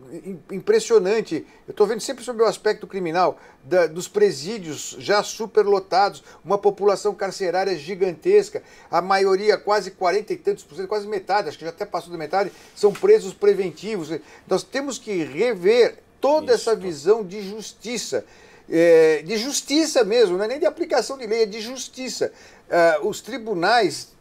impressionante. 0.50 1.46
Eu 1.68 1.72
estou 1.72 1.86
vendo 1.86 2.00
sempre 2.00 2.24
sobre 2.24 2.42
o 2.42 2.46
aspecto 2.46 2.88
criminal 2.88 3.38
da, 3.66 3.86
dos 3.86 4.08
presídios 4.08 4.96
já 4.98 5.22
superlotados, 5.22 6.24
uma 6.44 6.58
população 6.58 7.14
carcerária 7.14 7.78
gigantesca, 7.78 8.64
a 8.90 9.02
maioria, 9.02 9.58
quase 9.58 9.92
40 9.92 10.32
e 10.32 10.38
tantos 10.38 10.64
por 10.64 10.76
cento, 10.76 10.88
quase 10.88 11.06
metade, 11.06 11.50
acho 11.50 11.58
que 11.58 11.66
já 11.66 11.70
até 11.70 11.86
passou 11.86 12.10
da 12.10 12.18
metade, 12.18 12.50
são 12.74 12.94
presos 12.94 13.34
preventivos. 13.34 14.18
Nós 14.48 14.64
temos 14.64 14.98
que 14.98 15.26
rever 15.26 15.98
toda 16.22 16.54
Isso. 16.54 16.70
essa 16.70 16.80
visão 16.80 17.26
de 17.26 17.42
justiça. 17.42 18.24
É, 18.70 19.22
de 19.24 19.36
justiça 19.36 20.06
mesmo, 20.06 20.38
não 20.38 20.46
é 20.46 20.48
nem 20.48 20.60
de 20.60 20.66
aplicação 20.66 21.18
de 21.18 21.28
lei, 21.28 21.44
é 21.44 21.46
de 21.46 21.60
justiça. 21.60 22.32
É, 22.70 23.00
os 23.02 23.20
tribunais 23.20 24.14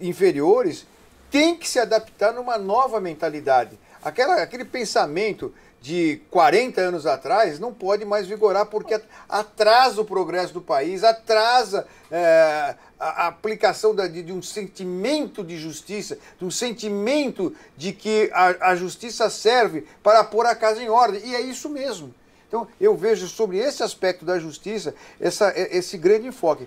inferiores 0.00 0.86
tem 1.30 1.56
que 1.56 1.68
se 1.68 1.78
adaptar 1.78 2.32
numa 2.32 2.58
nova 2.58 3.00
mentalidade. 3.00 3.78
Aquela, 4.02 4.42
aquele 4.42 4.64
pensamento 4.64 5.52
de 5.80 6.20
40 6.30 6.80
anos 6.80 7.06
atrás 7.06 7.58
não 7.58 7.72
pode 7.72 8.04
mais 8.04 8.26
vigorar 8.26 8.66
porque 8.66 9.00
atrasa 9.28 10.00
o 10.00 10.04
progresso 10.04 10.52
do 10.52 10.60
país, 10.60 11.04
atrasa 11.04 11.86
é, 12.10 12.74
a, 12.98 13.28
aplicação 13.28 13.94
da, 13.94 14.06
de, 14.08 14.22
de, 14.22 14.32
um 14.32 14.42
sentimento 14.42 15.44
de 15.44 15.56
justiça, 15.56 16.18
de 16.38 16.44
um 16.44 16.50
sentimento 16.50 17.54
de 17.76 17.92
que 17.92 18.30
a, 18.32 18.70
a 18.70 18.76
justiça 18.76 19.30
serve 19.30 19.86
para 20.02 20.24
pôr 20.24 20.46
a 20.46 20.54
casa 20.54 20.82
em 20.82 20.88
ordem. 20.88 21.22
E 21.24 21.34
é 21.34 21.40
isso 21.40 21.68
mesmo. 21.68 22.12
Então, 22.48 22.66
eu 22.80 22.96
vejo 22.96 23.28
sobre 23.28 23.58
esse 23.58 23.82
aspecto 23.82 24.24
da 24.24 24.38
justiça 24.38 24.94
essa, 25.20 25.52
esse 25.54 25.96
grande 25.98 26.26
enfoque. 26.26 26.66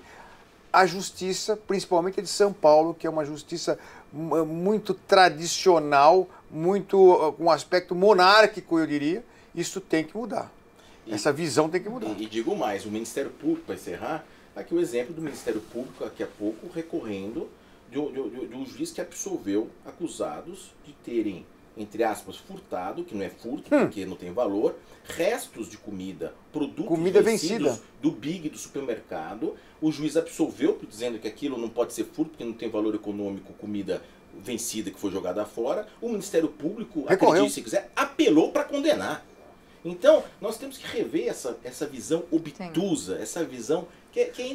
A 0.72 0.86
justiça, 0.86 1.58
principalmente 1.58 2.22
de 2.22 2.30
São 2.30 2.54
Paulo, 2.54 2.94
que 2.94 3.06
é 3.06 3.10
uma 3.10 3.26
justiça 3.26 3.78
muito 4.12 4.94
tradicional, 4.94 6.28
muito 6.50 7.14
ah, 7.14 7.32
com 7.34 7.46
um 7.46 7.52
aspecto 7.52 7.96
monárquico, 7.96 8.80
eu 8.80 8.86
diria, 8.86 9.24
isso 9.56 9.80
tem 9.80 10.04
que 10.04 10.16
mudar. 10.16 10.52
E, 11.08 11.14
Essa 11.14 11.32
visão 11.32 11.70
tem 11.70 11.82
que 11.82 11.90
mudar. 11.90 12.08
E, 12.18 12.24
e 12.24 12.26
digo 12.28 12.56
mais, 12.56 12.86
o 12.86 12.92
Ministério 12.92 13.32
Público, 13.32 13.66
para 13.66 13.76
encerrar, 13.76 14.26
aqui 14.56 14.74
o 14.74 14.80
exemplo 14.80 15.14
do 15.14 15.22
Ministério 15.22 15.62
Público, 15.62 16.04
daqui 16.04 16.24
a 16.24 16.28
pouco, 16.28 16.68
recorrendo 16.74 17.50
de, 17.90 18.00
de, 18.00 18.48
de 18.48 18.56
um 18.56 18.66
juiz 18.66 18.92
que 18.92 19.02
absolveu 19.02 19.70
acusados 19.86 20.72
de 20.86 20.94
terem, 20.94 21.46
entre 21.78 22.04
aspas, 22.04 22.38
furtado, 22.38 23.04
que 23.04 23.16
não 23.16 23.24
é 23.24 23.30
furto, 23.30 23.74
hum. 23.74 23.80
porque 23.82 24.06
não 24.06 24.16
tem 24.16 24.32
valor, 24.32 24.76
restos 25.06 25.70
de 25.70 25.78
comida, 25.78 26.34
produtos 26.52 26.88
comida 26.88 27.22
vencida 27.22 27.80
do 28.02 28.12
Big 28.12 28.50
do 28.50 28.58
supermercado. 28.58 29.56
O 29.82 29.92
juiz 29.92 30.18
absolveu, 30.18 30.80
dizendo 30.88 31.20
que 31.20 31.28
aquilo 31.28 31.58
não 31.58 31.70
pode 31.70 31.94
ser 31.94 32.06
furto, 32.06 32.32
porque 32.32 32.44
não 32.44 32.54
tem 32.54 32.70
valor 32.70 32.94
econômico, 32.94 33.54
comida 33.54 34.02
vencida 34.38 34.92
que 34.92 35.00
foi 35.00 35.12
jogada 35.12 35.46
fora. 35.46 35.88
O 36.02 36.10
Ministério 36.10 36.50
Público, 36.50 37.06
Recorreu. 37.06 37.34
acredite 37.34 37.54
se 37.54 37.62
quiser, 37.62 37.92
apelou 37.96 38.52
para 38.52 38.64
condenar. 38.64 39.26
Então, 39.84 40.24
nós 40.40 40.58
temos 40.58 40.78
que 40.78 40.86
rever 40.86 41.28
essa, 41.28 41.58
essa 41.64 41.88
visão 41.88 42.24
obtusa, 42.30 43.18
Sim. 43.18 43.24
essa 43.24 43.44
visão 43.44 43.88
que 44.12 44.20
é, 44.20 44.26
que 44.26 44.42
é 44.42 44.48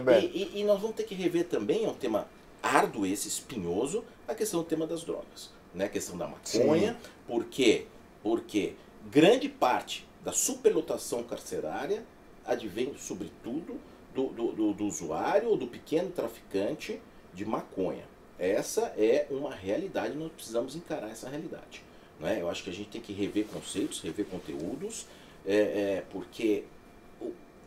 Beto. 0.00 0.26
E, 0.34 0.50
e, 0.54 0.60
e 0.60 0.64
nós 0.64 0.80
vamos 0.80 0.96
ter 0.96 1.04
que 1.04 1.14
rever 1.14 1.44
também, 1.44 1.84
é 1.84 1.88
um 1.88 1.94
tema 1.94 2.26
árduo 2.62 3.06
esse, 3.06 3.28
espinhoso, 3.28 4.04
a 4.26 4.34
questão 4.34 4.60
do 4.60 4.66
tema 4.66 4.86
das 4.86 5.04
drogas. 5.04 5.50
Né? 5.76 5.88
Questão 5.88 6.16
da 6.16 6.26
maconha. 6.26 6.94
Sim. 6.94 7.10
Por 7.26 7.44
quê? 7.44 7.86
Porque 8.22 8.74
grande 9.10 9.48
parte 9.48 10.08
da 10.24 10.32
superlotação 10.32 11.22
carcerária 11.22 12.02
advém, 12.44 12.94
sobretudo, 12.98 13.78
do, 14.14 14.28
do, 14.28 14.52
do, 14.52 14.72
do 14.72 14.84
usuário 14.86 15.50
ou 15.50 15.56
do 15.56 15.66
pequeno 15.66 16.10
traficante 16.10 17.00
de 17.34 17.44
maconha. 17.44 18.04
Essa 18.38 18.92
é 18.96 19.26
uma 19.30 19.54
realidade, 19.54 20.16
nós 20.16 20.32
precisamos 20.32 20.74
encarar 20.74 21.10
essa 21.10 21.28
realidade. 21.28 21.82
Né? 22.18 22.40
Eu 22.40 22.48
acho 22.48 22.64
que 22.64 22.70
a 22.70 22.72
gente 22.72 22.88
tem 22.88 23.00
que 23.00 23.12
rever 23.12 23.46
conceitos, 23.46 24.00
rever 24.00 24.26
conteúdos, 24.26 25.06
é, 25.44 25.54
é, 25.54 26.04
porque 26.10 26.64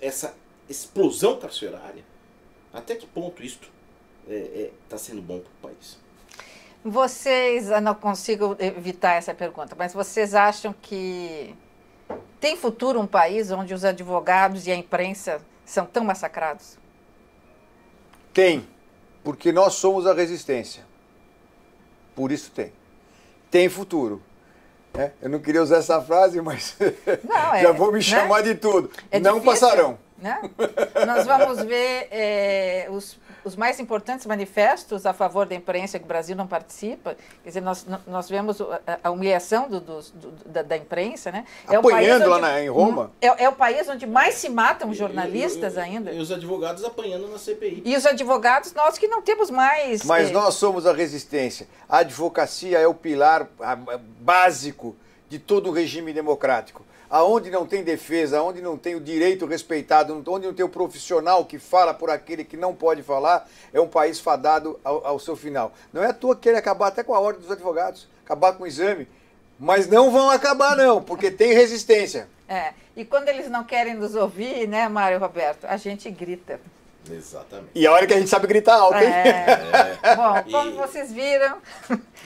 essa 0.01 0.35
explosão 0.67 1.39
carcerária, 1.39 2.03
até 2.73 2.95
que 2.95 3.05
ponto 3.05 3.43
isto 3.43 3.69
está 4.27 4.33
é, 4.33 4.71
é, 4.91 4.97
sendo 4.97 5.21
bom 5.21 5.39
para 5.39 5.69
o 5.69 5.73
país? 5.73 5.97
Vocês, 6.83 7.69
eu 7.69 7.81
não 7.81 7.93
consigo 7.93 8.55
evitar 8.59 9.15
essa 9.15 9.33
pergunta, 9.33 9.75
mas 9.77 9.93
vocês 9.93 10.33
acham 10.33 10.73
que 10.81 11.53
tem 12.39 12.55
futuro 12.55 12.99
um 12.99 13.07
país 13.07 13.51
onde 13.51 13.73
os 13.73 13.83
advogados 13.83 14.65
e 14.65 14.71
a 14.71 14.75
imprensa 14.75 15.41
são 15.65 15.85
tão 15.85 16.05
massacrados? 16.05 16.77
Tem, 18.33 18.65
porque 19.23 19.51
nós 19.51 19.73
somos 19.73 20.07
a 20.07 20.13
resistência. 20.13 20.83
Por 22.15 22.31
isso 22.31 22.51
tem. 22.51 22.71
Tem 23.51 23.67
futuro. 23.67 24.21
É, 24.93 25.11
eu 25.21 25.29
não 25.29 25.39
queria 25.39 25.61
usar 25.61 25.77
essa 25.77 26.01
frase, 26.01 26.41
mas 26.41 26.77
não, 27.23 27.53
é, 27.53 27.61
já 27.63 27.71
vou 27.73 27.87
me 27.87 27.99
né? 27.99 28.01
chamar 28.01 28.41
de 28.41 28.55
tudo. 28.55 28.89
É 29.11 29.19
não 29.19 29.39
difícil, 29.39 29.51
passarão. 29.51 29.99
Né? 30.17 30.41
Nós 31.05 31.25
vamos 31.25 31.63
ver 31.63 32.07
é, 32.09 32.87
os 32.89 33.17
os 33.43 33.55
mais 33.55 33.79
importantes 33.79 34.25
manifestos 34.25 35.05
a 35.05 35.13
favor 35.13 35.45
da 35.45 35.55
imprensa 35.55 35.97
que 35.97 36.05
o 36.05 36.07
Brasil 36.07 36.35
não 36.35 36.47
participa, 36.47 37.15
quer 37.43 37.49
dizer, 37.49 37.61
nós, 37.61 37.85
nós 38.05 38.29
vemos 38.29 38.57
a, 39.03 39.09
humilhação 39.11 39.69
do, 39.69 39.79
do, 39.79 40.01
do, 40.01 40.31
da, 40.45 40.61
da, 40.61 40.77
imprensa, 40.77 41.31
né? 41.31 41.45
É 41.69 41.75
Apanhando 41.75 42.21
onde, 42.21 42.29
lá 42.29 42.39
na, 42.39 42.61
em 42.61 42.69
Roma? 42.69 43.11
É, 43.21 43.43
é, 43.43 43.49
o 43.49 43.53
país 43.53 43.87
onde 43.87 44.05
mais 44.05 44.35
se 44.35 44.49
matam 44.49 44.93
jornalistas 44.93 45.75
e, 45.75 45.77
e, 45.77 45.79
ainda. 45.79 46.11
E 46.11 46.19
os 46.19 46.31
advogados 46.31 46.83
apanhando 46.83 47.27
na 47.27 47.37
CPI. 47.37 47.83
E 47.85 47.95
os 47.95 48.05
advogados, 48.05 48.73
nós 48.73 48.97
que 48.97 49.07
não 49.07 49.21
temos 49.21 49.49
mais... 49.49 50.03
Mas 50.03 50.29
é... 50.29 50.31
nós 50.31 50.55
somos 50.55 50.85
a 50.85 50.93
resistência. 50.93 51.67
A 51.87 51.99
advocacia 51.99 52.79
é 52.79 52.87
o 52.87 52.93
pilar 52.93 53.47
básico 54.19 54.95
de 55.29 55.39
todo 55.39 55.69
o 55.69 55.71
regime 55.71 56.11
democrático 56.11 56.88
aonde 57.09 57.49
não 57.49 57.65
tem 57.65 57.83
defesa, 57.83 58.39
aonde 58.39 58.61
não 58.61 58.77
tem 58.77 58.95
o 58.95 59.01
direito 59.01 59.45
respeitado, 59.45 60.13
onde 60.27 60.45
não 60.45 60.53
tem 60.53 60.65
o 60.65 60.69
profissional 60.69 61.43
que 61.45 61.57
fala 61.57 61.93
por 61.93 62.09
aquele 62.09 62.43
que 62.43 62.55
não 62.55 62.75
pode 62.75 63.01
falar, 63.01 63.49
é 63.73 63.79
um 63.81 63.87
país 63.87 64.19
fadado 64.19 64.79
ao, 64.83 65.05
ao 65.05 65.19
seu 65.19 65.35
final. 65.35 65.73
Não 65.91 66.03
é 66.03 66.07
à 66.07 66.13
toa 66.13 66.35
que 66.35 66.43
querem 66.43 66.59
acabar 66.59 66.87
até 66.87 67.03
com 67.03 67.15
a 67.15 67.19
ordem 67.19 67.41
dos 67.41 67.51
advogados, 67.51 68.07
acabar 68.23 68.53
com 68.53 68.63
o 68.63 68.67
exame, 68.67 69.07
mas 69.59 69.87
não 69.87 70.11
vão 70.11 70.29
acabar 70.29 70.77
não, 70.77 71.01
porque 71.01 71.31
tem 71.31 71.53
resistência. 71.53 72.29
É, 72.47 72.73
e 72.95 73.03
quando 73.03 73.29
eles 73.29 73.49
não 73.49 73.63
querem 73.63 73.95
nos 73.95 74.15
ouvir, 74.15 74.67
né, 74.67 74.87
Mário 74.87 75.19
Roberto, 75.19 75.65
a 75.65 75.77
gente 75.77 76.09
grita. 76.09 76.59
Exatamente. 77.09 77.71
E 77.73 77.87
a 77.87 77.91
hora 77.91 78.05
que 78.05 78.13
a 78.13 78.19
gente 78.19 78.29
sabe 78.29 78.45
gritar 78.45 78.75
alto, 78.75 78.97
hein? 78.97 79.09
É. 79.09 79.97
é. 80.03 80.15
Bom, 80.15 80.43
como 80.51 80.71
e, 80.71 80.73
vocês 80.73 81.11
viram. 81.11 81.57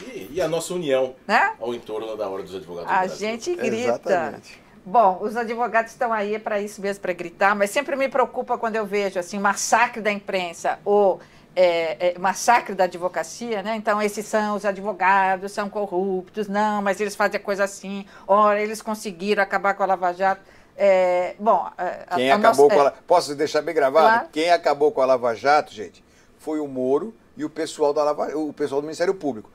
E, 0.07 0.29
e, 0.33 0.41
a 0.41 0.47
nossa 0.47 0.73
união 0.73 1.15
né? 1.27 1.53
ao 1.59 1.73
entorno 1.73 2.17
da 2.17 2.27
Ordem 2.27 2.47
dos 2.47 2.55
Advogados. 2.55 2.91
A 2.91 3.07
gente 3.07 3.55
grita. 3.55 3.75
Exatamente. 3.75 4.62
Bom, 4.85 5.19
os 5.21 5.37
advogados 5.37 5.91
estão 5.93 6.11
aí 6.11 6.37
para 6.37 6.59
isso 6.59 6.81
mesmo, 6.81 7.01
para 7.01 7.13
gritar, 7.13 7.55
mas 7.55 7.69
sempre 7.69 7.95
me 7.95 8.09
preocupa 8.09 8.57
quando 8.57 8.75
eu 8.75 8.85
vejo 8.85 9.17
assim, 9.17 9.39
massacre 9.39 10.01
da 10.01 10.11
imprensa 10.11 10.77
ou 10.83 11.21
é, 11.55 12.15
é, 12.15 12.19
massacre 12.19 12.75
da 12.75 12.83
advocacia, 12.83 13.61
né? 13.61 13.75
Então, 13.75 14.01
esses 14.01 14.25
são 14.25 14.55
os 14.55 14.65
advogados, 14.65 15.51
são 15.53 15.69
corruptos, 15.69 16.49
não, 16.49 16.81
mas 16.81 16.99
eles 16.99 17.15
fazem 17.15 17.39
a 17.39 17.43
coisa 17.43 17.63
assim, 17.63 18.05
ora, 18.27 18.61
eles 18.61 18.81
conseguiram 18.81 19.41
acabar 19.41 19.73
com 19.73 19.83
a 19.83 19.85
Lava 19.85 20.11
Jato. 20.13 20.41
É, 20.75 21.35
bom, 21.39 21.69
a, 21.77 22.15
quem 22.15 22.31
a 22.31 22.35
acabou 22.35 22.67
nossa, 22.67 22.81
com 22.81 22.87
a, 22.87 22.89
é. 22.89 22.93
Posso 23.07 23.35
deixar 23.35 23.61
bem 23.61 23.75
gravado? 23.75 24.07
Claro. 24.07 24.27
Quem 24.33 24.51
acabou 24.51 24.91
com 24.91 25.01
a 25.01 25.05
Lava 25.05 25.33
Jato, 25.33 25.71
gente, 25.71 26.03
foi 26.39 26.59
o 26.59 26.67
Moro 26.67 27.13
e 27.37 27.45
o 27.45 27.49
pessoal, 27.49 27.93
da 27.93 28.03
Lava, 28.03 28.35
o 28.35 28.51
pessoal 28.51 28.81
do 28.81 28.85
Ministério 28.85 29.13
Público 29.13 29.49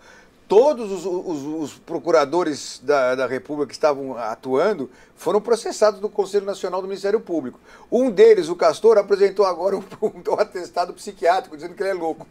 todos 0.49 0.91
os, 0.91 1.05
os, 1.05 1.63
os 1.63 1.75
procuradores 1.75 2.81
da, 2.83 3.15
da, 3.15 3.27
República 3.27 3.69
que 3.69 3.75
estavam 3.75 4.17
atuando 4.17 4.91
foram 5.15 5.43
processados 5.43 6.01
no 6.01 6.09
Conselho 6.09 6.47
Nacional 6.47 6.81
do 6.81 6.89
Ministério 6.89 7.21
Público. 7.21 7.61
Um 7.93 8.11
deles, 8.11 8.49
o 8.49 8.57
Castor, 8.57 8.97
apresentou 8.97 9.45
agora 9.45 9.77
um, 9.77 9.83
um, 10.03 10.41
atestado 10.41 10.95
psiquiátrico 10.95 11.55
dizendo 11.55 11.75
que 11.75 11.83
ele 11.83 11.91
é 11.91 11.95
louco. 11.95 12.27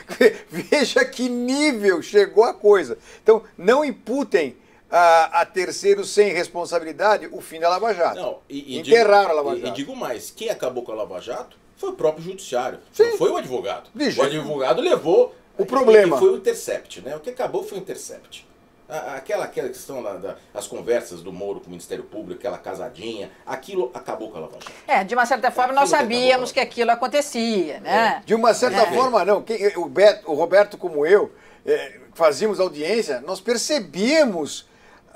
Veja 0.48 1.04
que 1.04 1.28
nível 1.28 2.00
chegou 2.00 2.44
a 2.44 2.54
coisa. 2.54 2.96
Então, 3.22 3.42
não 3.56 3.84
imputem 3.84 4.56
a, 4.90 5.42
a 5.42 5.44
terceiros 5.44 6.08
sem 6.08 6.32
responsabilidade 6.32 7.28
o 7.30 7.40
fim 7.42 7.60
da 7.60 7.68
Lava 7.68 7.92
Jato. 7.92 8.16
Não, 8.16 8.38
e, 8.48 8.76
e 8.76 8.78
Enterraram 8.78 9.28
digo, 9.28 9.32
a 9.32 9.42
Lava 9.42 9.56
Jato. 9.56 9.66
E, 9.66 9.70
e 9.70 9.74
digo 9.74 9.94
mais, 9.94 10.30
quem 10.30 10.48
acabou 10.48 10.82
com 10.82 10.92
a 10.92 10.94
Lava 10.94 11.20
Jato 11.20 11.58
foi 11.76 11.90
o 11.90 11.92
próprio 11.92 12.24
judiciário, 12.24 12.80
Sim. 12.92 13.10
não 13.10 13.18
foi 13.18 13.30
o 13.30 13.36
advogado. 13.36 13.90
o 13.94 14.22
advogado 14.22 14.80
levou 14.80 15.34
o 15.58 15.66
problema. 15.66 16.16
E 16.16 16.18
foi 16.18 16.30
o 16.30 16.36
intercept, 16.36 17.00
né? 17.02 17.16
O 17.16 17.20
que 17.20 17.30
acabou 17.30 17.62
foi 17.62 17.78
o 17.78 17.80
intercept. 17.80 18.46
Aquela, 18.88 19.44
aquela 19.44 19.68
questão 19.68 20.02
das 20.02 20.22
da, 20.22 20.36
conversas 20.66 21.20
do 21.20 21.30
Moro 21.30 21.60
com 21.60 21.66
o 21.66 21.70
Ministério 21.70 22.04
Público, 22.04 22.38
aquela 22.38 22.56
casadinha, 22.56 23.30
aquilo 23.44 23.90
acabou 23.92 24.30
com 24.30 24.38
a 24.38 24.40
Lava 24.40 24.54
Jato. 24.54 24.72
É, 24.86 25.04
de 25.04 25.14
uma 25.14 25.26
certa 25.26 25.50
forma 25.50 25.74
aquilo 25.74 25.80
nós 25.80 25.90
sabíamos 25.90 26.50
que, 26.50 26.54
que, 26.54 26.60
aquilo 26.60 26.90
acontecia, 26.90 27.80
né? 27.80 28.20
É. 28.22 28.24
De 28.24 28.34
uma 28.34 28.54
certa 28.54 28.84
é. 28.84 28.94
forma, 28.94 29.26
não. 29.26 29.42
Quem, 29.42 29.76
o, 29.76 29.84
Beto, 29.86 30.30
o 30.30 30.34
Roberto, 30.34 30.78
como 30.78 31.04
eu, 31.04 31.30
é, 31.66 32.00
fazíamos 32.14 32.58
audiência, 32.60 33.20
nós 33.20 33.42
percebíamos 33.42 34.66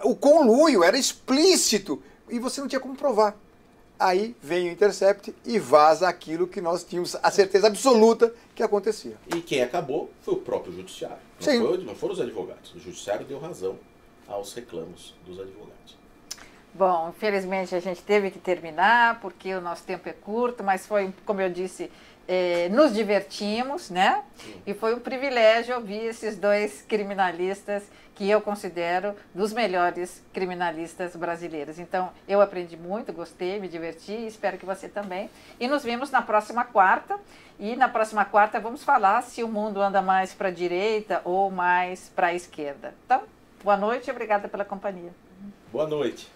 o 0.05 0.15
conluio, 0.15 0.85
era 0.85 0.99
explícito, 0.99 2.03
e 2.29 2.39
você 2.39 2.61
não 2.61 2.69
tinha 2.69 2.81
como 2.81 2.95
provar. 2.95 3.35
Aí 3.99 4.37
vem 4.43 4.69
o 4.69 4.73
Intercept 4.73 5.35
e 5.47 5.59
vaza 5.59 6.09
aquilo 6.09 6.47
que 6.47 6.61
nós 6.61 6.85
tínhamos 6.85 7.17
a 7.23 7.31
certeza 7.31 7.69
absoluta 7.69 8.35
que 8.55 8.63
acontecia. 8.63 9.17
E 9.35 9.41
quem 9.41 9.63
acabou 9.63 10.11
foi 10.21 10.35
o 10.35 10.39
próprio 10.39 10.73
judiciário. 10.73 11.19
Não, 11.41 11.53
Sim. 11.53 11.61
Foi, 11.61 11.79
não 11.79 11.95
foram 11.95 12.15
os 12.15 12.21
advogados. 12.21 12.75
O 12.75 12.79
judiciário 12.79 13.27
deu 13.27 13.39
razão 13.39 13.79
aos 14.29 14.53
reclamos 14.55 15.15
dos 15.27 15.41
advogados. 15.41 15.97
Bom, 16.75 17.11
infelizmente 17.11 17.75
a 17.75 17.81
gente 17.81 18.03
teve 18.03 18.31
que 18.31 18.39
terminar 18.39 19.21
porque 19.21 19.55
o 19.55 19.61
nosso 19.61 19.85
tempo 19.85 20.09
é 20.09 20.13
curto, 20.13 20.65
mas 20.65 20.87
foi, 20.87 21.13
como 21.27 21.41
eu 21.41 21.51
disse, 21.51 21.91
eh, 22.29 22.69
nos 22.71 22.95
divertimos, 22.95 23.91
né? 23.91 24.23
E 24.67 24.75
foi 24.75 24.95
um 24.95 25.01
privilégio 25.01 25.75
ouvir 25.75 26.05
esses 26.07 26.37
dois 26.37 26.83
criminalistas 26.83 27.85
que 28.15 28.29
eu 28.29 28.41
considero 28.41 29.15
dos 29.35 29.53
melhores 29.53 30.23
criminalistas 30.33 31.17
brasileiros. 31.17 31.79
Então, 31.79 32.11
eu 32.29 32.41
aprendi 32.41 32.77
muito, 32.77 33.13
gostei, 33.13 33.59
me 33.59 33.69
diverti 33.69 34.13
e 34.13 34.27
espero 34.27 34.59
que 34.59 34.67
você 34.67 34.89
também. 34.89 35.31
E 35.59 35.67
nos 35.67 35.83
vemos 35.83 36.11
na 36.11 36.23
próxima 36.23 36.65
quarta. 36.65 37.19
E 37.59 37.77
na 37.77 37.89
próxima 37.89 38.25
quarta 38.25 38.59
vamos 38.59 38.83
falar 38.83 39.23
se 39.23 39.43
o 39.43 39.49
mundo 39.49 39.81
anda 39.81 40.03
mais 40.03 40.35
para 40.35 40.49
a 40.49 40.53
direita 40.53 41.21
ou 41.25 41.51
mais 41.51 42.11
para 42.15 42.29
a 42.29 42.35
esquerda. 42.35 42.95
Então, 43.05 43.23
boa 43.63 43.77
noite 43.77 44.09
e 44.09 44.11
obrigada 44.11 44.49
pela 44.49 44.65
companhia. 44.65 45.13
Boa 45.73 45.87
noite. 45.87 46.29